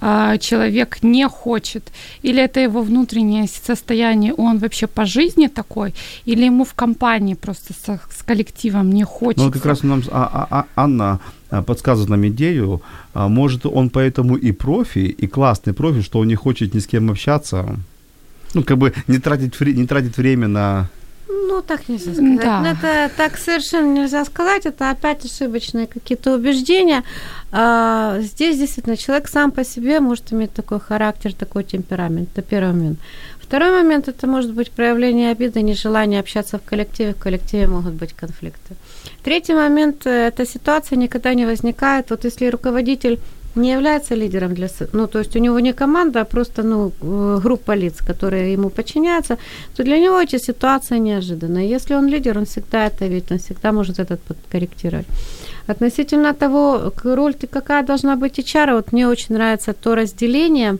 э, 0.00 0.38
человек 0.40 1.02
не 1.02 1.28
хочет, 1.28 1.82
или 2.24 2.42
это 2.42 2.60
его 2.60 2.82
внутреннее 2.82 3.46
состояние, 3.46 4.34
он 4.34 4.58
вообще 4.58 4.86
по 4.86 5.04
жизни 5.04 5.48
такой, 5.48 5.94
или 6.26 6.46
ему 6.46 6.64
в 6.64 6.74
компании 6.74 7.34
просто 7.34 7.72
с, 7.72 8.00
с 8.18 8.22
коллективом 8.24 8.90
не 8.90 9.04
хочется. 9.04 9.46
Ну, 9.46 9.52
как 9.52 9.66
раз 9.66 9.84
нам 9.84 10.02
а, 10.10 10.46
а, 10.50 10.64
а, 10.74 10.84
Анна 10.84 11.20
подсказывает 11.66 12.10
нам 12.10 12.26
идею, 12.26 12.80
а, 13.14 13.28
может, 13.28 13.66
он 13.66 13.90
поэтому 13.90 14.34
и 14.34 14.52
профи, 14.52 15.16
и 15.22 15.26
классный 15.28 15.74
профи, 15.74 16.02
что 16.02 16.18
он 16.18 16.26
не 16.26 16.36
хочет 16.36 16.74
ни 16.74 16.80
с 16.80 16.86
кем 16.86 17.10
общаться, 17.10 17.76
ну, 18.54 18.64
как 18.64 18.78
бы 18.78 18.92
не 19.06 19.18
тратить, 19.18 19.60
не 19.60 19.86
тратить 19.86 20.16
время 20.16 20.48
на 20.48 20.88
ну, 21.30 21.62
так 21.62 21.88
нельзя 21.88 22.12
сказать. 22.12 22.40
Да. 22.40 22.60
Ну, 22.60 22.66
это 22.66 23.10
так 23.16 23.36
совершенно 23.38 23.92
нельзя 23.92 24.24
сказать. 24.24 24.66
Это 24.66 24.90
опять 24.90 25.24
ошибочные 25.24 25.86
какие-то 25.86 26.34
убеждения. 26.34 27.04
А, 27.52 28.18
здесь 28.20 28.58
действительно 28.58 28.96
человек 28.96 29.28
сам 29.28 29.50
по 29.50 29.64
себе 29.64 30.00
может 30.00 30.32
иметь 30.32 30.52
такой 30.52 30.80
характер, 30.80 31.32
такой 31.32 31.64
темперамент. 31.64 32.28
Это 32.32 32.42
первый 32.42 32.72
момент. 32.72 32.98
Второй 33.40 33.72
момент– 33.72 34.08
это 34.08 34.26
может 34.28 34.52
быть 34.52 34.70
проявление 34.70 35.32
обиды, 35.32 35.62
нежелание 35.62 36.20
общаться 36.20 36.58
в 36.58 36.62
коллективе. 36.62 37.14
В 37.14 37.18
коллективе 37.18 37.66
могут 37.66 37.94
быть 37.94 38.12
конфликты. 38.12 38.76
Третий 39.24 39.54
момент– 39.54 40.02
эта 40.06 40.46
ситуация 40.46 40.96
никогда 40.96 41.34
не 41.34 41.46
возникает. 41.46 42.10
Вот 42.10 42.24
если 42.24 42.46
руководитель 42.46 43.18
не 43.54 43.72
является 43.72 44.14
лидером 44.14 44.54
для... 44.54 44.68
Ну, 44.92 45.06
то 45.06 45.18
есть 45.18 45.36
у 45.36 45.40
него 45.40 45.60
не 45.60 45.72
команда, 45.72 46.20
а 46.20 46.24
просто, 46.24 46.62
ну, 46.62 46.92
э, 47.02 47.40
группа 47.42 47.76
лиц, 47.76 47.98
которые 48.06 48.52
ему 48.52 48.70
подчиняются, 48.70 49.36
то 49.76 49.82
для 49.82 49.98
него 49.98 50.20
эти 50.20 50.38
ситуации 50.38 50.98
неожиданные. 50.98 51.68
Если 51.68 51.94
он 51.94 52.08
лидер, 52.08 52.38
он 52.38 52.44
всегда 52.44 52.86
это 52.86 53.08
видит, 53.08 53.32
он 53.32 53.38
всегда 53.38 53.72
может 53.72 53.98
этот 53.98 54.20
подкорректировать. 54.20 55.06
Относительно 55.66 56.32
того, 56.32 56.92
роль 57.04 57.34
какая 57.50 57.82
должна 57.82 58.16
быть 58.16 58.38
HR, 58.38 58.74
вот 58.74 58.92
мне 58.92 59.08
очень 59.08 59.34
нравится 59.34 59.72
то 59.72 59.94
разделение 59.94 60.78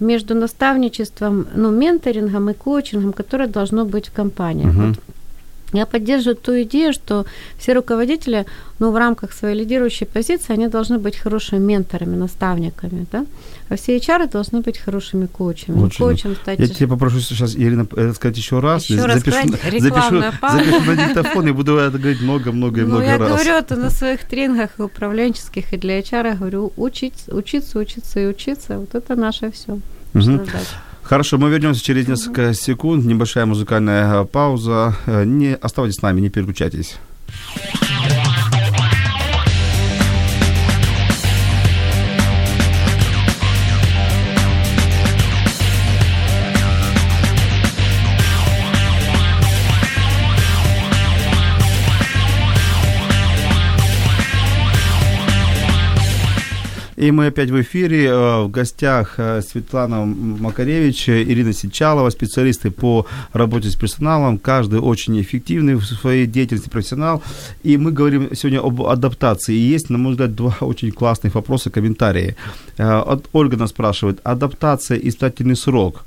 между 0.00 0.34
наставничеством, 0.34 1.46
ну, 1.56 1.70
менторингом 1.70 2.50
и 2.50 2.54
коучингом, 2.54 3.12
которое 3.12 3.48
должно 3.48 3.84
быть 3.84 4.08
в 4.08 4.12
компании. 4.12 4.66
Uh-huh. 4.66 4.88
Вот 4.88 4.98
я 5.72 5.86
поддерживаю 5.86 6.36
ту 6.36 6.62
идею, 6.62 6.92
что 6.92 7.26
все 7.58 7.74
руководители, 7.74 8.46
ну, 8.78 8.90
в 8.90 8.96
рамках 8.96 9.32
своей 9.32 9.54
лидирующей 9.58 10.06
позиции, 10.06 10.54
они 10.54 10.68
должны 10.68 10.98
быть 10.98 11.16
хорошими 11.16 11.58
менторами, 11.58 12.16
наставниками, 12.16 13.06
да? 13.12 13.26
А 13.68 13.76
все 13.76 13.98
HR 13.98 14.30
должны 14.30 14.60
быть 14.60 14.78
хорошими 14.78 15.26
коучами. 15.26 15.78
Очень. 15.82 15.98
Коучем 15.98 16.36
стать... 16.36 16.58
Я 16.58 16.68
тебя 16.68 16.88
попрошу 16.88 17.20
сейчас, 17.20 17.54
Ирина, 17.54 17.86
э, 17.96 18.12
сказать 18.14 18.38
еще 18.38 18.60
раз. 18.60 18.86
Еще 18.86 19.04
раз 19.04 19.18
запишу, 19.18 19.48
запишу, 19.48 20.20
запишу 20.20 20.80
на 20.86 20.96
диктофон 20.96 21.48
и 21.48 21.52
буду 21.52 21.76
это 21.76 21.98
говорить 21.98 22.22
много-много 22.22 22.80
и 22.80 22.84
много 22.84 23.02
ну, 23.02 23.06
я 23.06 23.18
раз. 23.18 23.28
Я 23.28 23.34
говорю 23.34 23.52
это 23.52 23.76
на 23.76 23.90
своих 23.90 24.24
тренингах 24.24 24.70
управленческих, 24.78 25.74
и 25.74 25.76
для 25.76 26.00
HR 26.00 26.38
говорю, 26.38 26.72
учиться, 26.76 27.34
учиться, 27.34 27.78
учиться 27.78 28.20
и 28.20 28.26
учиться. 28.26 28.78
Вот 28.78 28.94
это 28.94 29.16
наше 29.16 29.50
все. 29.50 29.78
Угу. 30.14 30.40
Хорошо, 31.08 31.38
мы 31.38 31.48
вернемся 31.48 31.82
через 31.82 32.06
несколько 32.06 32.52
секунд. 32.52 33.06
Небольшая 33.06 33.46
музыкальная 33.46 34.24
пауза. 34.24 34.94
Э, 35.06 35.24
не 35.24 35.54
оставайтесь 35.54 36.00
с 36.00 36.02
нами, 36.02 36.20
не 36.20 36.28
переключайтесь. 36.28 36.96
И 56.98 57.12
мы 57.12 57.26
опять 57.26 57.50
в 57.50 57.60
эфире. 57.60 58.06
Э, 58.06 58.42
в 58.42 58.50
гостях 58.50 59.14
э, 59.18 59.40
Светлана 59.42 60.04
Макаревич, 60.04 61.08
Ирина 61.08 61.52
Сичалова, 61.52 62.10
специалисты 62.10 62.70
по 62.70 63.06
работе 63.32 63.68
с 63.68 63.76
персоналом. 63.76 64.38
Каждый 64.38 64.80
очень 64.80 65.20
эффективный 65.20 65.76
в 65.76 65.84
своей 65.84 66.26
деятельности 66.26 66.68
профессионал. 66.68 67.22
И 67.62 67.76
мы 67.76 67.92
говорим 67.92 68.34
сегодня 68.34 68.60
об 68.60 68.82
адаптации. 68.82 69.54
И 69.54 69.74
есть, 69.74 69.90
на 69.90 69.98
мой 69.98 70.12
взгляд, 70.12 70.34
два 70.34 70.56
очень 70.60 70.90
классных 70.90 71.34
вопроса, 71.34 71.70
комментарии. 71.70 72.34
Э, 72.78 73.02
от 73.06 73.28
Ольга 73.32 73.56
нас 73.56 73.70
спрашивает. 73.70 74.18
Адаптация, 74.24 74.98
испытательный 74.98 75.56
срок 75.56 76.04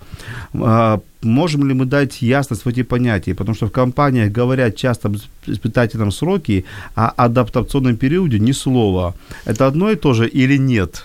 можем 1.23 1.67
ли 1.67 1.73
мы 1.73 1.85
дать 1.85 2.21
ясность 2.21 2.65
в 2.65 2.69
эти 2.69 2.83
понятия, 2.83 3.33
потому 3.33 3.55
что 3.55 3.67
в 3.67 3.71
компаниях 3.71 4.31
говорят 4.31 4.75
часто 4.75 5.07
об 5.07 5.17
испытательном 5.47 6.11
сроке, 6.11 6.63
а 6.95 7.13
адаптационном 7.15 7.97
периоде 7.97 8.39
ни 8.39 8.53
слова. 8.53 9.13
Это 9.45 9.67
одно 9.67 9.91
и 9.91 9.95
то 9.95 10.13
же 10.13 10.27
или 10.27 10.57
нет? 10.57 11.03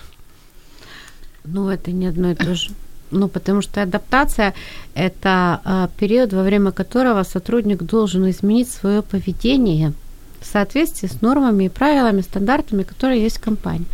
Ну, 1.45 1.69
это 1.69 1.91
не 1.91 2.07
одно 2.07 2.31
и 2.31 2.35
то 2.35 2.55
же. 2.55 2.71
Ну, 3.11 3.29
потому 3.29 3.61
что 3.61 3.81
адаптация– 3.81 4.53
это 4.95 5.61
э, 5.63 5.87
период, 5.97 6.33
во 6.33 6.43
время 6.43 6.71
которого 6.71 7.23
сотрудник 7.23 7.83
должен 7.83 8.29
изменить 8.29 8.69
свое 8.69 9.01
поведение 9.01 9.93
в 10.41 10.45
соответствии 10.45 11.07
с 11.07 11.21
нормами 11.21 11.65
и 11.65 11.69
правилами, 11.69 12.21
стандартами, 12.21 12.83
которые 12.83 13.23
есть 13.23 13.37
в 13.37 13.41
компании. 13.41 13.85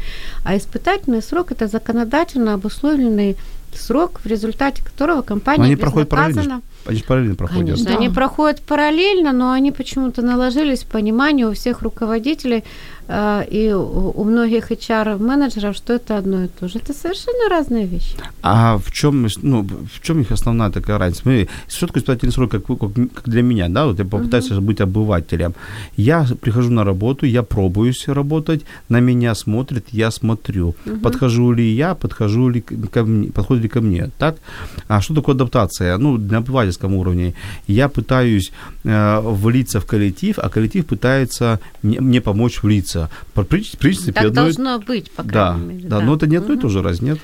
А 0.43 0.57
испытательный 0.57 1.21
срок– 1.21 1.51
это 1.51 1.67
законодательно 1.67 2.55
обусловленный 2.55 3.35
срок, 3.77 4.19
в 4.23 4.25
результате 4.25 4.83
которого 4.83 5.21
компания 5.21 5.59
Но 5.59 5.65
они 5.65 5.75
проходят 5.75 6.09
параллельно. 6.09 6.61
Они 6.85 6.97
же 6.97 7.03
параллельно 7.03 7.35
проходят. 7.35 7.61
Конечно, 7.61 7.85
да. 7.85 7.97
они 7.97 8.09
проходят 8.09 8.61
параллельно, 8.61 9.31
но 9.31 9.51
они 9.51 9.71
почему-то 9.71 10.21
наложились 10.21 10.83
в 10.83 10.87
понимании 10.87 11.43
у 11.43 11.53
всех 11.53 11.81
руководителей 11.81 12.63
и 13.09 13.73
у 13.73 14.23
многих 14.23 14.71
HR-менеджеров, 14.71 15.75
что 15.75 15.93
это 15.93 16.17
одно 16.17 16.43
и 16.43 16.47
то 16.47 16.67
же. 16.67 16.79
Это 16.79 16.93
совершенно 16.93 17.49
разные 17.49 17.85
вещи. 17.85 18.15
А 18.41 18.77
в 18.77 18.91
чем, 18.91 19.27
ну, 19.41 19.63
в 19.63 20.01
чем 20.01 20.21
их 20.21 20.31
основная 20.31 20.69
такая 20.69 20.97
разница? 20.97 21.21
Смотри, 21.23 21.49
что 21.67 21.87
такое 21.87 22.01
испытательный 22.01 22.31
срок, 22.31 22.51
как, 22.51 22.65
как 22.65 23.29
для 23.29 23.41
меня, 23.41 23.69
да, 23.69 23.85
вот 23.85 23.99
я 23.99 24.05
попытаюсь 24.05 24.51
uh-huh. 24.51 24.61
быть 24.61 24.81
обывателем. 24.81 25.53
Я 25.97 26.25
прихожу 26.41 26.69
на 26.69 26.83
работу, 26.83 27.25
я 27.25 27.43
пробуюсь 27.43 28.07
работать, 28.07 28.61
на 28.89 28.99
меня 28.99 29.35
смотрят, 29.35 29.85
я 29.91 30.11
смотрю. 30.11 30.75
Uh-huh. 30.85 30.99
Подхожу 30.99 31.51
ли 31.53 31.75
я, 31.75 31.95
подхожу 31.95 32.49
ли 32.49 32.61
ко 32.61 33.03
мне, 33.03 33.31
подходит 33.31 33.63
ли 33.63 33.69
ко 33.69 33.81
мне, 33.81 34.09
так? 34.17 34.37
А 34.87 35.01
что 35.01 35.13
такое 35.13 35.35
адаптация? 35.35 35.97
Ну, 35.97 36.17
на 36.17 36.37
обывательском 36.37 36.93
уровне. 36.93 37.33
Я 37.67 37.89
пытаюсь 37.89 38.51
э, 38.83 39.19
влиться 39.21 39.79
в 39.79 39.85
коллектив, 39.85 40.39
а 40.39 40.49
коллектив 40.49 40.85
пытается 40.85 41.59
мне, 41.81 41.99
мне 42.01 42.21
помочь 42.21 42.63
влиться. 42.63 42.92
В 42.93 43.43
принципе, 43.43 44.11
так 44.11 44.25
одно... 44.25 44.43
должно 44.43 44.79
быть, 44.79 45.11
по 45.11 45.23
крайней 45.23 45.61
да, 45.61 45.73
мере. 45.73 45.87
Да, 45.87 45.99
да, 45.99 46.05
но 46.05 46.15
это 46.15 46.27
не 46.27 46.37
одно 46.37 46.53
угу. 46.53 46.59
и 46.59 46.61
то 46.61 46.69
же, 46.69 46.81
раз 46.81 47.01
нет? 47.01 47.19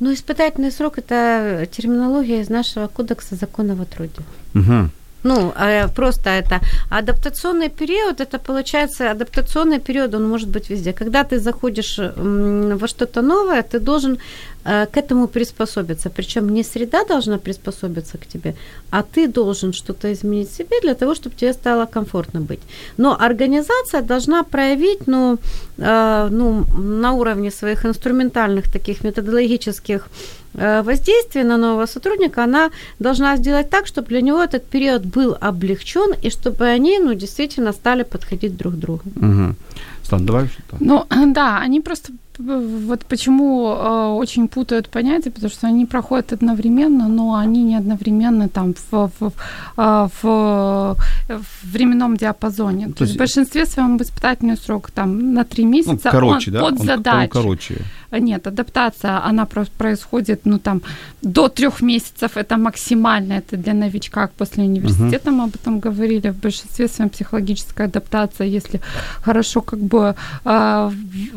Ну, 0.00 0.12
испытательный 0.12 0.72
срок– 0.72 0.94
это 0.98 1.68
терминология 1.70 2.40
из 2.40 2.48
нашего 2.48 2.88
кодекса 2.88 3.36
закона 3.36 3.80
о 3.80 3.84
труде. 3.84 4.22
Угу. 4.54 4.90
Ну, 5.24 5.52
а, 5.54 5.88
просто 5.88 6.30
это 6.30 6.60
адаптационный 6.90 7.68
период, 7.68 8.20
это 8.20 8.38
получается 8.38 9.10
адаптационный 9.10 9.78
период, 9.78 10.14
он 10.14 10.28
может 10.28 10.48
быть 10.48 10.70
везде. 10.70 10.92
Когда 10.92 11.22
ты 11.22 11.38
заходишь 11.38 11.98
во 11.98 12.88
что-то 12.88 13.22
новое, 13.22 13.62
ты 13.62 13.78
должен 13.78 14.18
э, 14.64 14.86
к 14.86 14.96
этому 14.96 15.28
приспособиться. 15.28 16.10
Причем 16.10 16.48
не 16.48 16.64
среда 16.64 17.04
должна 17.04 17.38
приспособиться 17.38 18.18
к 18.18 18.26
тебе, 18.26 18.54
а 18.90 19.02
ты 19.02 19.28
должен 19.28 19.72
что-то 19.72 20.12
изменить 20.12 20.50
в 20.50 20.56
себе 20.56 20.80
для 20.82 20.94
того, 20.94 21.14
чтобы 21.14 21.36
тебе 21.36 21.52
стало 21.52 21.86
комфортно 21.86 22.40
быть. 22.40 22.60
Но 22.96 23.16
организация 23.20 24.02
должна 24.02 24.42
проявить, 24.42 25.06
ну, 25.06 25.38
э, 25.78 26.28
ну 26.30 26.64
на 26.78 27.12
уровне 27.12 27.50
своих 27.50 27.86
инструментальных 27.86 28.72
таких 28.72 29.04
методологических 29.04 30.02
Э, 30.02 30.41
воздействие 30.54 31.44
на 31.44 31.56
нового 31.56 31.86
сотрудника, 31.86 32.44
она 32.44 32.70
должна 32.98 33.36
сделать 33.36 33.70
так, 33.70 33.86
чтобы 33.86 34.08
для 34.08 34.20
него 34.20 34.42
этот 34.42 34.64
период 34.64 35.02
был 35.02 35.36
облегчен, 35.40 36.14
и 36.22 36.30
чтобы 36.30 36.64
они 36.64 36.98
ну, 36.98 37.14
действительно 37.14 37.72
стали 37.72 38.02
подходить 38.04 38.56
друг 38.56 38.74
к 38.74 38.76
другу. 38.76 39.02
Угу. 39.16 39.54
Слава, 40.02 40.24
давай 40.24 40.46
что-то. 40.46 40.76
Ну, 40.80 41.06
да, 41.32 41.58
они 41.58 41.80
просто 41.80 42.12
вот 42.46 43.04
почему 43.04 43.68
э, 43.68 44.06
очень 44.18 44.48
путают 44.48 44.88
понятия, 44.88 45.30
потому 45.30 45.50
что 45.50 45.66
они 45.66 45.86
проходят 45.86 46.32
одновременно, 46.32 47.08
но 47.08 47.34
они 47.34 47.62
не 47.62 47.76
одновременно 47.76 48.48
там 48.48 48.74
в, 48.74 48.92
в, 48.92 49.32
в, 49.76 50.10
в, 50.22 50.96
в 51.28 51.72
временном 51.72 52.16
диапазоне. 52.16 52.86
То, 52.86 52.94
То 52.94 53.04
есть 53.04 53.16
в 53.16 53.18
большинстве 53.18 53.66
своем 53.66 53.96
испытательный 53.96 54.56
срок 54.56 54.90
там 54.90 55.34
на 55.34 55.44
три 55.44 55.64
месяца. 55.64 56.00
Ну, 56.04 56.10
короче, 56.10 56.50
он 56.50 56.54
да? 56.54 56.60
под 56.60 56.78
он. 56.80 57.22
Он 57.22 57.28
короче. 57.28 57.74
Нет, 58.20 58.46
адаптация, 58.46 59.24
она 59.24 59.46
происходит, 59.78 60.40
ну, 60.44 60.58
там, 60.58 60.82
до 61.22 61.48
трех 61.48 61.80
месяцев, 61.82 62.36
это 62.36 62.56
максимально, 62.58 63.34
это 63.34 63.56
для 63.56 63.72
новичка, 63.72 64.28
после 64.36 64.64
университета 64.64 65.30
uh-huh. 65.30 65.34
мы 65.34 65.44
об 65.44 65.54
этом 65.54 65.80
говорили, 65.80 66.30
в 66.30 66.36
большинстве 66.36 66.88
своем 66.88 67.08
психологическая 67.08 67.86
адаптация, 67.86 68.46
если 68.46 68.80
хорошо, 69.24 69.62
как 69.62 69.78
бы, 69.78 70.14
э, 70.44 70.90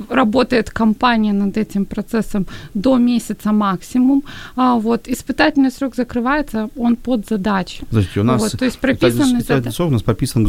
работает 0.09 0.69
компания 0.69 0.94
над 1.33 1.57
этим 1.57 1.85
процессом 1.85 2.45
до 2.73 2.97
месяца 2.97 3.51
максимум, 3.51 4.23
а, 4.55 4.75
вот, 4.75 5.07
испытательный 5.07 5.71
срок 5.71 5.95
закрывается, 5.95 6.69
он 6.77 6.95
под 6.95 7.27
задачу. 7.27 7.85
Подождите, 7.89 8.19
у 8.19 8.23
нас, 8.23 8.41
вот, 8.41 8.59
то 8.59 8.65
есть 8.65 8.79
прописанный 8.79 9.41
зад... 9.41 9.73
срок 9.73 9.89
у 9.89 9.93
нас 9.93 10.03
прописан, 10.03 10.45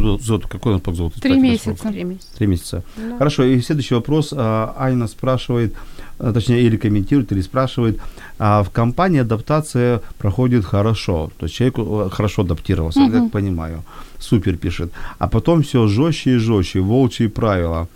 какой 0.49 0.73
у 0.73 0.75
нас 0.75 0.83
по 0.83 0.95
золоту? 0.95 1.21
Три 1.21 1.39
месяца. 1.39 1.89
Три 1.89 2.05
месяца. 2.05 2.29
Три 2.39 2.47
месяца. 2.47 2.83
Да. 2.97 3.19
Хорошо, 3.19 3.45
и 3.45 3.61
следующий 3.61 3.95
вопрос, 3.95 4.33
а, 4.37 4.75
Айна 4.79 5.09
спрашивает, 5.09 5.75
Э, 6.19 6.33
точнее, 6.33 6.63
или 6.63 6.77
комментирует, 6.77 7.33
или 7.33 7.43
спрашивает, 7.43 8.01
а 8.39 8.63
в 8.63 8.71
компании 8.71 9.21
адаптация 9.21 10.01
проходит 10.19 10.65
хорошо, 10.65 11.31
то 11.39 11.45
есть 11.45 11.55
человек 11.55 11.79
э, 11.79 12.09
хорошо 12.11 12.43
адаптировался, 12.43 13.01
угу. 13.01 13.13
я 13.13 13.21
так 13.21 13.31
понимаю, 13.31 13.85
супер 14.19 14.57
пишет, 14.57 14.93
а 15.19 15.29
потом 15.29 15.63
все 15.63 15.87
жестче 15.87 16.37
и 16.37 16.39
жестче, 16.39 16.81
волчьи 16.81 17.29
правила. 17.29 17.89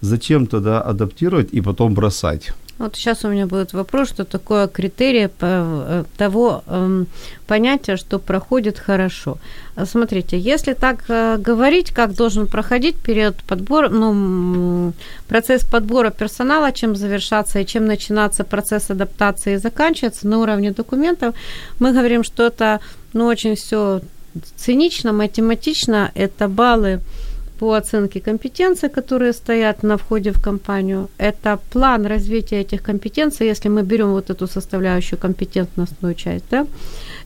Зачем 0.00 0.46
тогда 0.46 0.80
адаптировать 0.80 1.52
и 1.52 1.60
потом 1.60 1.94
бросать? 1.94 2.52
Вот 2.78 2.94
сейчас 2.94 3.24
у 3.24 3.28
меня 3.28 3.46
будет 3.46 3.72
вопрос, 3.72 4.08
что 4.08 4.24
такое 4.24 4.68
критерий 4.68 5.28
э, 5.40 6.04
того 6.16 6.62
э, 6.66 7.04
понятия, 7.48 7.96
что 7.96 8.20
проходит 8.20 8.78
хорошо. 8.78 9.38
Смотрите, 9.84 10.38
если 10.38 10.74
так 10.74 11.04
э, 11.08 11.38
говорить, 11.38 11.90
как 11.90 12.14
должен 12.14 12.46
проходить 12.46 12.94
период 12.94 13.34
подбора, 13.48 13.88
ну, 13.88 14.92
процесс 15.26 15.64
подбора 15.64 16.10
персонала, 16.10 16.70
чем 16.70 16.94
завершаться 16.94 17.58
и 17.58 17.66
чем 17.66 17.86
начинаться 17.86 18.44
процесс 18.44 18.90
адаптации 18.90 19.54
и 19.54 19.58
заканчиваться 19.58 20.28
на 20.28 20.38
уровне 20.38 20.70
документов, 20.70 21.34
мы 21.80 21.92
говорим, 21.92 22.22
что 22.22 22.46
это 22.46 22.78
ну, 23.12 23.26
очень 23.26 23.56
все 23.56 24.00
цинично, 24.56 25.12
математично, 25.12 26.12
это 26.14 26.46
баллы 26.46 27.00
по 27.58 27.74
оценке 27.74 28.20
компетенций, 28.20 28.88
которые 28.88 29.32
стоят 29.32 29.82
на 29.82 29.96
входе 29.96 30.30
в 30.30 30.40
компанию. 30.40 31.08
Это 31.18 31.58
план 31.70 32.06
развития 32.06 32.60
этих 32.60 32.82
компетенций, 32.82 33.48
если 33.48 33.70
мы 33.70 33.82
берем 33.82 34.12
вот 34.12 34.30
эту 34.30 34.46
составляющую 34.46 35.18
компетентностную 35.18 36.14
часть, 36.14 36.44
да, 36.50 36.66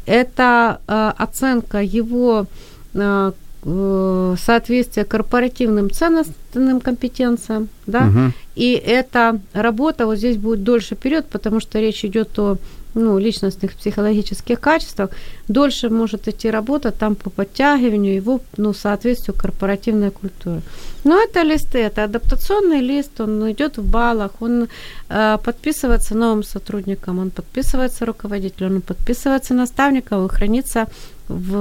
это 0.07 0.80
э, 0.89 1.12
оценка 1.18 1.78
его 1.78 2.47
э, 2.95 3.33
э, 3.64 4.36
соответствия 4.38 5.04
корпоративным 5.04 5.90
ценностным 5.90 6.80
компетенциям, 6.80 7.68
да, 7.86 8.00
Мгм. 8.00 8.32
и 8.54 8.72
эта 8.72 9.40
работа 9.52 10.06
вот 10.06 10.18
здесь 10.18 10.36
будет 10.36 10.62
дольше 10.62 10.94
период, 10.94 11.26
потому 11.26 11.60
что 11.60 11.78
речь 11.80 12.04
идет 12.04 12.38
о 12.38 12.58
ну, 12.94 13.18
личностных 13.18 13.74
психологических 13.74 14.60
качествах, 14.60 15.10
дольше 15.48 15.88
может 15.88 16.28
идти 16.28 16.50
работа 16.50 16.90
там 16.90 17.14
по 17.14 17.30
подтягиванию 17.30 18.14
его, 18.14 18.40
ну, 18.56 18.74
соответствию 18.74 19.36
корпоративной 19.36 20.10
культуры. 20.10 20.60
Но 21.04 21.18
это 21.18 21.42
листы, 21.42 21.78
это 21.78 22.04
адаптационный 22.04 22.80
лист, 22.80 23.20
он 23.20 23.50
идет 23.50 23.78
в 23.78 23.90
баллах, 23.90 24.32
он 24.40 24.68
э, 25.08 25.38
подписывается 25.42 26.14
новым 26.14 26.42
сотрудникам, 26.42 27.18
он 27.18 27.30
подписывается 27.30 28.04
руководителем, 28.06 28.76
он 28.76 28.80
подписывается 28.82 29.54
наставником 29.54 30.26
и 30.26 30.28
хранится 30.28 30.86
в 31.33 31.55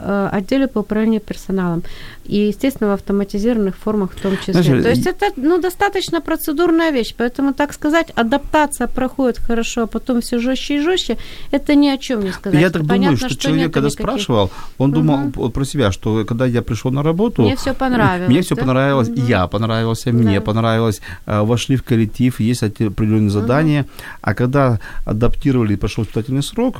э, 0.00 0.28
отделе 0.32 0.66
по 0.66 0.80
управлению 0.80 1.20
персоналом. 1.20 1.82
И, 2.24 2.48
естественно, 2.48 2.90
в 2.90 2.92
автоматизированных 2.92 3.74
формах 3.76 4.10
в 4.12 4.20
том 4.20 4.36
числе. 4.36 4.52
Знаешь, 4.62 4.82
То 4.82 4.90
есть 4.90 5.06
это 5.06 5.26
ну, 5.36 5.58
достаточно 5.60 6.20
процедурная 6.20 6.90
вещь. 6.92 7.14
Поэтому, 7.16 7.54
так 7.54 7.72
сказать, 7.72 8.10
адаптация 8.14 8.86
проходит 8.86 9.38
хорошо, 9.38 9.82
а 9.82 9.86
потом 9.86 10.20
все 10.20 10.38
жестче 10.38 10.76
и 10.76 10.80
жестче, 10.80 11.16
это 11.52 11.74
ни 11.74 11.88
о 11.88 11.96
чем 11.96 12.20
не 12.24 12.32
сказать. 12.32 12.60
Я 12.60 12.70
так 12.70 12.86
Понятно, 12.86 13.16
думаю, 13.16 13.30
что, 13.30 13.36
человек, 13.42 13.60
нету 13.62 13.72
когда 13.72 13.88
никаких- 13.88 14.04
спрашивал, 14.04 14.50
он 14.78 14.92
думал 14.92 15.16
Мгм. 15.18 15.32
вот 15.36 15.52
про 15.54 15.64
себя, 15.64 15.90
что 15.90 16.24
когда 16.26 16.44
я 16.46 16.60
пришел 16.62 16.90
на 16.90 17.02
работу, 17.02 17.42
Мне 17.42 17.56
всё 17.56 17.72
понравилось, 17.74 18.28
мне 18.28 18.42
все 18.42 18.54
да? 18.54 18.62
понравилось, 18.62 19.08
Мгм. 19.08 19.26
я 19.26 19.46
понравился, 19.46 20.12
мне 20.12 20.38
Да. 20.38 20.44
понравилось, 20.44 21.00
э, 21.26 21.40
вошли 21.42 21.76
в 21.76 21.82
коллектив, 21.82 22.38
есть 22.40 22.62
определенные 22.62 23.30
задания, 23.30 23.86
а 24.20 24.34
когда 24.34 24.80
адаптировали 25.06 25.72
и 25.72 25.76
прошел 25.76 26.04
испытательный 26.04 26.42
срок, 26.42 26.76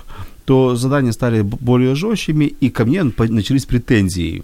то 0.49 0.77
задания 0.77 1.13
стали 1.13 1.43
более 1.43 1.95
жесткими, 1.95 2.47
и 2.47 2.71
ко 2.71 2.87
мне 2.87 3.05
начались 3.05 3.67
претензии. 3.67 4.43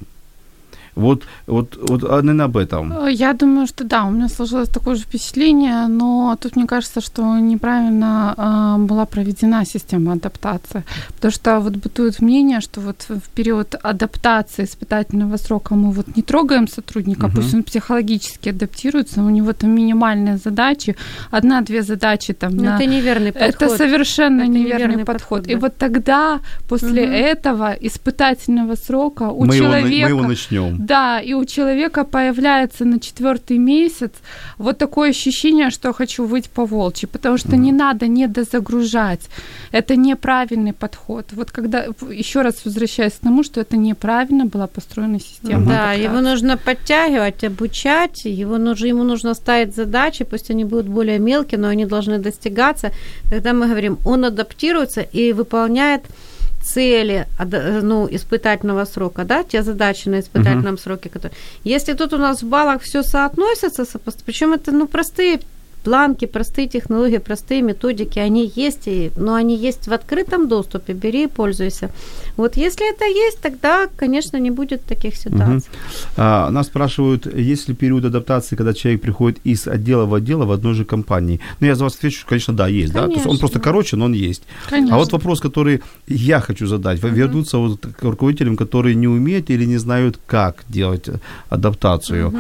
Вот, 0.97 1.23
вот, 1.47 1.77
вот 1.89 2.05
а, 2.05 2.23
наверное, 2.23 2.45
об 2.47 2.57
этом. 2.57 2.93
Э, 2.93 3.13
Я 3.13 3.33
думаю, 3.33 3.67
что 3.67 3.85
да, 3.85 4.05
у 4.05 4.11
меня 4.11 4.29
сложилось 4.29 4.69
такое 4.69 4.95
же 4.95 5.03
впечатление, 5.03 5.87
но 5.89 6.37
тут 6.41 6.57
мне 6.57 6.67
кажется, 6.67 7.01
что 7.01 7.23
неправильно 7.39 8.35
э, 8.37 8.83
была 8.83 9.05
проведена 9.07 9.65
система 9.65 10.13
адаптации. 10.13 10.85
Потому 11.15 11.33
что 11.33 11.61
вот 11.61 11.77
бытует 11.77 12.21
мнение, 12.21 12.61
что 12.61 12.81
вот 12.81 13.07
в 13.09 13.29
период 13.35 13.75
адаптации 13.83 14.65
испытательного 14.65 15.37
срока 15.37 15.75
мы 15.75 15.91
вот 15.91 16.17
не 16.17 16.23
трогаем 16.23 16.69
сотрудника, 16.69 17.27
Мгм. 17.27 17.37
пусть 17.37 17.55
он 17.55 17.63
психологически 17.63 18.51
адаптируется, 18.51 19.21
у 19.23 19.31
него 19.31 19.53
там 19.53 19.71
минимальные 19.71 20.37
задачи, 20.37 20.97
одна-две 21.31 21.83
задачи 21.83 22.33
там 22.35 22.57
Ну, 22.57 22.65
на 22.65 22.77
это 22.77 22.87
неверный 22.87 23.33
подход. 23.33 23.55
это 23.63 23.77
совершенно 23.77 24.43
Это 24.43 24.51
неверный, 24.51 24.75
неверный 24.87 25.05
подход. 25.05 25.15
подход, 25.43 25.47
И 25.49 25.55
да. 25.55 25.61
вот 25.61 25.77
тогда, 25.77 26.41
после 26.69 27.05
Мгм. 27.07 27.13
этого 27.15 27.73
испытательного 27.81 28.77
срока, 28.77 29.25
у 29.25 29.45
мы, 29.45 29.57
его, 29.57 29.67
человека... 29.67 30.03
мы 30.05 30.09
его 30.09 30.23
начнем. 30.23 30.84
Да, 30.85 31.21
и 31.21 31.35
у 31.35 31.45
человека 31.45 32.05
появляется 32.05 32.85
на 32.85 32.99
четвертый 33.01 33.59
месяц 33.59 34.11
вот 34.59 34.79
такое 34.79 35.11
ощущение, 35.11 35.71
что 35.71 35.93
хочу 35.93 36.27
выть 36.27 36.51
по 36.51 36.67
волчьи, 36.67 37.09
потому 37.09 37.39
что 37.39 37.57
не 37.57 37.73
надо 37.73 38.07
не 38.07 38.27
дозагружать. 38.27 39.21
Это 39.73 39.97
неправильный 39.97 40.73
подход. 40.73 41.33
Вот 41.33 41.51
когда 41.51 41.87
еще 42.11 42.43
раз 42.43 42.65
возвращаясь 42.65 43.13
к 43.13 43.21
тому, 43.21 43.43
что 43.45 43.61
это 43.61 43.77
неправильно 43.77 44.45
была 44.45 44.67
построена 44.67 45.21
система. 45.21 45.67
Да, 45.67 45.91
адаптации. 45.91 46.05
его 46.05 46.21
нужно 46.21 46.57
подтягивать, 46.57 47.45
обучать, 47.45 48.25
его 48.25 48.59
нужно, 48.59 48.87
ему 48.87 49.05
нужно 49.05 49.35
ставить 49.35 49.75
задачи, 49.75 50.25
пусть 50.25 50.51
они 50.51 50.65
будут 50.65 50.87
более 50.87 51.19
мелкие, 51.19 51.59
но 51.61 51.69
они 51.69 51.87
должны 51.87 52.19
достигаться. 52.19 52.91
Когда 53.31 53.53
мы 53.53 53.69
говорим, 53.69 53.99
он 54.05 54.25
адаптируется 54.25 55.01
и 55.01 55.33
выполняет 55.33 56.03
цели 56.65 57.27
ада- 57.39 57.81
ну, 57.83 58.09
испытательного 58.11 58.85
срока, 58.87 59.25
да, 59.25 59.43
те 59.43 59.63
задачи 59.63 60.09
на 60.09 60.21
испытательном 60.21 60.79
сроке, 60.79 61.09
которые... 61.09 61.37
Если 61.65 61.93
тут 61.93 62.13
у 62.13 62.19
нас 62.19 62.43
в 62.43 62.49
баллах 62.49 62.83
все 62.83 63.03
соотносится, 63.03 63.85
причем 64.25 64.55
это 64.55 64.73
ну, 64.73 64.87
простые 64.87 65.41
планки, 65.85 66.27
простые 66.27 66.69
технологии, 66.69 67.19
простые 67.19 67.63
методики, 67.63 68.19
они 68.19 68.51
есть, 68.57 68.89
и, 68.89 69.11
но 69.17 69.35
они 69.35 69.57
есть 69.57 69.87
в 69.87 69.93
открытом 69.93 70.49
доступе, 70.49 70.95
бери 70.95 71.25
и 71.25 71.27
пользуйся. 71.27 71.91
Вот 72.37 72.57
если 72.57 72.91
это 72.95 73.05
есть, 73.05 73.41
тогда, 73.41 73.87
конечно, 73.97 74.39
не 74.41 74.51
будет 74.51 74.83
таких 74.85 75.15
ситуаций. 75.17 75.55
Мгм. 75.55 75.63
А, 76.17 76.51
нас 76.51 76.67
спрашивают, 76.67 77.27
есть 77.27 77.69
ли 77.69 77.75
период 77.75 78.05
адаптации, 78.05 78.57
когда 78.57 78.73
человек 78.73 79.03
приходит 79.03 79.39
из 79.45 79.69
отдела 79.69 80.07
в 80.07 80.15
отдел 80.15 80.45
в 80.45 80.51
одной 80.51 80.75
же 80.75 80.85
компании? 80.85 81.41
Ну, 81.61 81.67
я 81.67 81.75
за 81.75 81.85
вас 81.85 81.97
отвечу, 81.97 82.27
конечно, 82.27 82.55
да, 82.55 82.67
есть. 82.67 82.93
Да? 82.93 83.03
То 83.03 83.13
есть 83.13 83.19
он 83.19 83.25
Конечно. 83.25 83.39
просто 83.39 83.61
короче, 83.61 83.97
но 83.97 84.07
он 84.07 84.15
есть. 84.15 84.43
Конечно. 84.71 84.97
А 84.97 84.99
вот 84.99 85.13
вопрос, 85.13 85.41
который 85.41 85.83
я 86.09 86.41
хочу 86.41 86.67
задать. 86.67 87.03
Вы 87.03 87.11
Вернуться 87.11 87.59
вот 87.59 87.81
к 87.81 88.03
руководителям, 88.03 88.57
которые 88.57 88.95
не 88.95 89.09
умеют 89.09 89.51
или 89.51 89.67
не 89.67 89.79
знают, 89.79 90.19
как 90.27 90.65
делать 90.69 91.09
э, 91.09 91.19
адаптацию. 91.49 92.33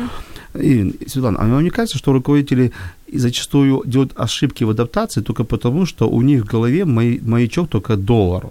И, 0.55 0.95
Светлана, 1.07 1.39
а 1.41 1.49
вам 1.49 1.65
не 1.65 1.71
кажется, 1.71 1.99
что 1.99 2.13
руководители 2.13 2.73
и 3.07 3.19
зачастую 3.19 3.83
делают 3.87 4.13
ошибки 4.17 4.65
в 4.65 4.71
адаптации 4.71 5.21
только 5.21 5.45
потому, 5.45 5.87
что 5.87 6.09
у 6.09 6.23
них 6.23 6.45
в 6.45 6.47
голове 6.47 6.85
маячок 6.85 7.69
только 7.69 7.97
доллар? 7.97 8.51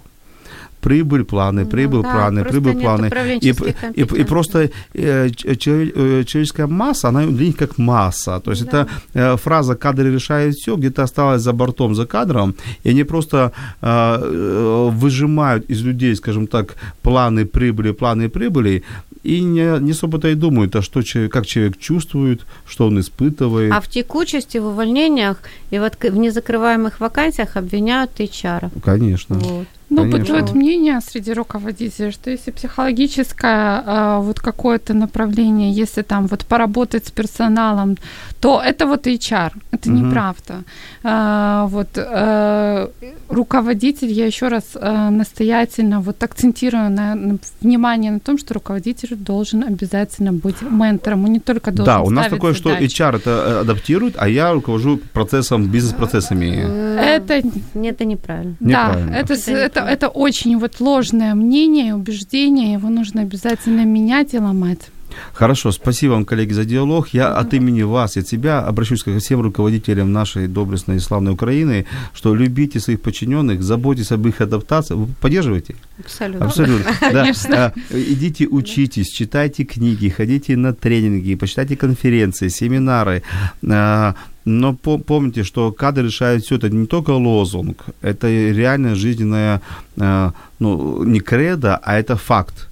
Прибыль, 0.84 1.24
планы, 1.24 1.66
прибыль, 1.66 1.98
Ну 1.98 2.04
да, 2.04 2.12
планы, 2.14 2.44
прибыль, 2.44 2.74
планы. 2.82 3.10
И, 3.48 3.54
и- 3.96 4.22
и 4.22 4.24
просто 4.26 4.70
э, 4.94 5.30
челове- 5.58 5.92
э, 5.96 6.24
человеческая 6.26 6.68
масса, 6.68 7.08
она 7.10 7.26
для 7.26 7.46
них 7.48 7.56
как 7.58 7.78
масса. 7.80 8.40
То 8.40 8.52
есть 8.52 8.64
это 8.64 8.88
э, 9.16 9.38
фраза 9.38 9.76
«кадры 9.76 10.12
решают 10.14 10.56
все», 10.56 10.76
где-то 10.76 11.04
осталась 11.04 11.42
за 11.42 11.54
бортом, 11.54 11.96
за 11.96 12.06
кадром, 12.06 12.54
и 12.86 12.90
они 12.90 13.04
просто 13.04 13.52
э, 13.82 13.88
э, 14.22 14.90
выжимают 14.92 15.70
из 15.72 15.82
людей, 15.84 16.16
скажем 16.16 16.48
так, 16.48 16.76
планы 17.02 17.46
прибыли, 17.46 17.92
планы 17.94 18.30
прибыли, 18.30 18.84
и 19.24 19.42
не, 19.42 19.80
не 19.80 19.92
особо-то 19.92 20.28
и 20.28 20.36
думают, 20.36 20.76
а 20.76 20.82
что, 20.82 21.02
человек- 21.02 21.32
как 21.32 21.46
человек 21.46 21.78
чувствует, 21.80 22.42
что 22.68 22.88
он 22.88 23.00
испытывает. 23.00 23.72
А 23.74 23.80
в 23.80 23.88
текучести, 23.88 24.60
в 24.60 24.66
увольнениях 24.66 25.38
и 25.72 25.80
в, 25.80 25.84
отк- 25.84 26.12
в 26.12 26.18
незакрываемых 26.18 27.00
вакансиях 27.00 27.56
обвиняют 27.58 28.12
HR. 28.20 28.70
Конечно. 28.84 29.36
Вот. 29.36 29.68
Ну, 29.96 30.10
бытует 30.10 30.54
мнение 30.54 31.00
среди 31.02 31.34
руководителей, 31.34 32.12
что 32.12 32.30
если 32.30 32.52
психологическое 32.52 33.84
а, 33.86 34.20
вот 34.20 34.40
какое-то 34.40 34.94
направление, 34.94 35.72
если 35.72 36.02
там 36.02 36.28
вот 36.28 36.46
поработать 36.46 37.08
с 37.08 37.12
персоналом, 37.12 37.98
то 38.44 38.62
это 38.62 38.88
вот 38.88 39.08
HR, 39.08 39.54
это 39.72 39.90
Мгм. 39.90 40.10
неправда. 40.10 40.64
А, 41.02 41.66
вот 41.68 41.88
а, 41.96 42.90
руководитель, 43.30 44.12
я 44.12 44.26
еще 44.26 44.50
раз 44.50 44.64
а, 44.76 45.10
настоятельно 45.10 46.02
вот 46.02 46.22
акцентирую 46.22 46.90
на, 46.90 47.16
на 47.16 47.38
внимание 47.62 48.12
на 48.12 48.20
том, 48.20 48.38
что 48.38 48.54
руководитель 48.54 49.16
должен 49.16 49.64
обязательно 49.64 50.34
быть 50.34 50.62
ментором, 50.62 51.24
он 51.24 51.32
не 51.32 51.40
только 51.40 51.72
должен 51.72 51.86
Да, 51.86 52.02
у 52.02 52.10
нас 52.10 52.28
такое, 52.28 52.54
что 52.54 52.70
задачи. 52.72 53.02
HR 53.02 53.16
это 53.16 53.30
э, 53.30 53.60
адаптирует, 53.62 54.16
а 54.18 54.28
я 54.28 54.52
руковожу 54.52 55.00
процессом, 55.14 55.70
бизнес-процессами. 55.70 57.00
Это 57.00 57.42
Нет, 57.74 57.96
это 57.96 58.06
неправильно. 58.06 58.56
Да, 58.60 58.94
это, 59.14 59.36
Это 59.36 59.52
это, 59.52 59.80
это 59.80 60.08
очень 60.10 60.60
вот 60.60 60.82
ложное 60.82 61.34
мнение, 61.34 61.88
и 61.88 61.92
убеждение, 61.94 62.74
его 62.74 62.90
нужно 62.90 63.22
обязательно 63.22 63.86
менять 63.86 64.34
и 64.34 64.38
ломать. 64.38 64.90
Хорошо, 65.34 65.72
спасибо 65.72 66.12
вам, 66.14 66.26
коллеги, 66.26 66.54
за 66.54 66.66
диалог. 66.66 67.10
Я 67.14 67.34
от 67.34 67.54
имени 67.54 67.84
вас 67.84 68.18
и 68.18 68.20
от 68.22 68.28
себя 68.28 68.60
обращусь 68.60 69.04
ко 69.04 69.18
всем 69.20 69.42
руководителям 69.42 70.12
нашей 70.12 70.48
доблестной 70.48 70.98
и 70.98 71.00
славной 71.00 71.34
Украины, 71.34 71.86
что 72.14 72.36
любите 72.36 72.80
своих 72.80 73.02
подчиненных, 73.02 73.64
заботьтесь 73.64 74.12
об 74.12 74.28
их 74.28 74.42
адаптации. 74.42 74.96
Вы 74.96 75.08
поддерживаете? 75.20 75.76
Абсолютно. 76.04 76.46
Абсолютно. 76.46 76.92
Да. 77.02 77.22
Конечно. 77.24 77.56
А, 77.66 77.74
Идите 77.92 78.48
учитесь, 78.48 79.08
читайте 79.10 79.64
книги, 79.64 80.10
ходите 80.10 80.56
на 80.58 80.74
тренинги, 80.74 81.36
почитайте 81.36 81.76
конференции, 81.76 82.50
семинары. 82.50 83.24
А, 83.70 84.16
Но 84.46 84.74
по- 84.74 84.98
помните, 84.98 85.44
что 85.44 85.72
кадры 85.72 86.08
решают 86.08 86.44
все. 86.44 86.56
Это 86.56 86.70
не 86.70 86.86
только 86.86 87.12
лозунг, 87.12 87.84
это 88.02 88.28
реальная 88.28 88.96
жизненная, 88.96 89.62
а, 89.98 90.34
ну, 90.60 91.04
не 91.04 91.20
кредо, 91.20 91.78
а 91.78 91.98
это 91.98 92.16
факт. 92.18 92.70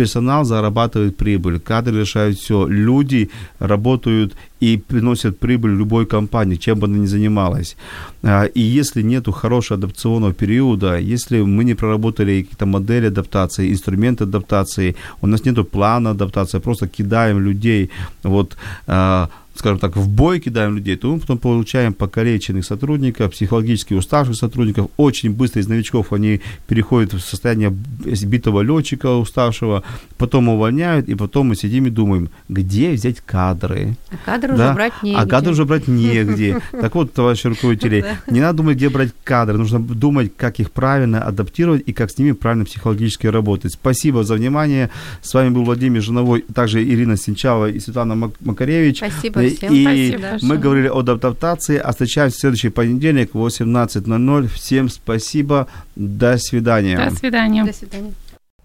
Персонал 0.00 0.44
зарабатывает 0.44 1.16
прибыль, 1.16 1.60
кадры 1.60 2.00
решают 2.00 2.38
все. 2.38 2.66
Люди 2.66 3.28
работают 3.58 4.34
и 4.58 4.78
приносят 4.78 5.38
прибыль 5.38 5.76
любой 5.76 6.06
компании, 6.06 6.56
чем 6.56 6.78
бы 6.78 6.86
она 6.86 6.96
ни 6.98 7.06
занималась. 7.06 7.76
А, 8.22 8.44
И 8.44 8.60
если 8.60 9.02
нет 9.02 9.28
хорошего 9.34 9.78
адаптационного 9.78 10.32
периода, 10.32 10.98
если 10.98 11.42
мы 11.42 11.64
не 11.64 11.74
проработали 11.74 12.42
какие-то 12.42 12.64
модели 12.64 13.08
адаптации, 13.08 13.70
инструменты 13.70 14.24
адаптации, 14.24 14.96
у 15.20 15.26
нас 15.26 15.44
нет 15.44 15.70
плана 15.70 16.10
адаптации, 16.10 16.60
просто 16.60 16.88
кидаем 16.88 17.38
людей 17.38 17.90
вот 18.22 18.56
а, 18.86 19.28
скажем 19.60 19.78
так, 19.78 19.96
в 19.96 20.08
бой 20.08 20.40
кидаем 20.40 20.74
людей, 20.76 20.96
то 20.96 21.12
мы 21.12 21.20
потом 21.20 21.38
получаем 21.38 21.92
покалеченных 21.92 22.64
сотрудников, 22.64 23.32
психологически 23.32 23.94
уставших 23.94 24.34
сотрудников. 24.34 24.90
Очень 24.96 25.32
быстро 25.32 25.60
из 25.60 25.68
новичков 25.68 26.12
они 26.12 26.40
переходят 26.66 27.12
в 27.12 27.20
состояние 27.20 27.76
сбитого 28.06 28.62
летчика 28.62 29.16
уставшего, 29.16 29.82
потом 30.16 30.48
увольняют, 30.48 31.08
и 31.08 31.14
потом 31.14 31.48
мы 31.48 31.56
сидим 31.56 31.86
и 31.86 31.90
думаем, 31.90 32.30
где 32.48 32.92
взять 32.92 33.20
кадры. 33.20 33.96
А 34.10 34.16
кадры 34.24 34.56
да? 34.56 34.64
уже 34.64 34.74
брать 34.74 35.02
негде. 35.02 35.18
А 35.18 35.26
кадры 35.26 35.52
уже 35.52 35.64
брать 35.66 35.88
негде. 35.88 36.60
Так 36.72 36.94
вот, 36.94 37.12
товарищи 37.12 37.46
руководители, 37.46 38.04
не 38.30 38.40
надо 38.40 38.58
думать, 38.58 38.76
где 38.76 38.88
брать 38.88 39.10
кадры, 39.24 39.58
нужно 39.58 39.78
думать, 39.78 40.32
как 40.36 40.58
их 40.58 40.70
правильно 40.70 41.22
адаптировать 41.22 41.82
и 41.86 41.92
как 41.92 42.10
с 42.10 42.18
ними 42.18 42.32
правильно 42.32 42.64
психологически 42.64 43.26
работать. 43.26 43.74
Спасибо 43.74 44.24
за 44.24 44.34
внимание. 44.34 44.88
С 45.20 45.34
вами 45.34 45.50
был 45.50 45.64
Владимир 45.64 46.00
Жиновой, 46.00 46.44
также 46.54 46.82
Ирина 46.82 47.18
Синчава 47.18 47.70
и 47.70 47.78
Светлана 47.78 48.32
Макаревич. 48.40 48.98
Спасибо 48.98 49.49
всем. 49.49 49.73
И 49.73 49.83
Спасибо 49.83 50.53
мы 50.53 50.57
говорили 50.57 50.87
о 50.87 50.99
адаптации, 50.99 51.81
а 51.85 51.91
встречаемся 51.91 52.37
в 52.37 52.39
следующий 52.39 52.69
понедельник 52.69 53.33
в 53.33 53.37
18.00. 53.37 54.47
Всем 54.47 54.89
спасибо. 54.89 55.67
До 55.95 56.37
свидания. 56.37 57.09
До 57.09 57.15
свидания. 57.15 57.63
До 57.65 57.73
свидания. 57.73 58.11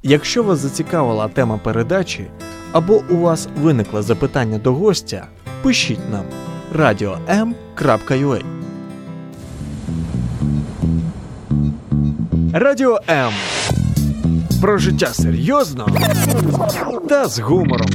Якщо 0.02 0.42
вас 0.42 0.58
зацікавила 0.58 1.28
тема 1.28 1.58
передачі 1.58 2.24
або 2.72 3.02
у 3.10 3.16
вас 3.16 3.48
виникло 3.62 4.02
запитання 4.02 4.58
до 4.58 4.72
гостя, 4.72 5.26
пишіть 5.62 6.10
нам 6.10 6.24
radio.m.ua 6.76 8.42
Радіо 12.52 13.00
М. 13.08 13.32
Про 14.60 14.78
життя 14.78 15.06
серйозно 15.06 15.88
та 17.08 17.28
з 17.28 17.38
гумором. 17.38 17.88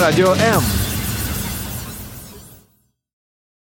Радіо 0.00 0.32
М. 0.32 0.77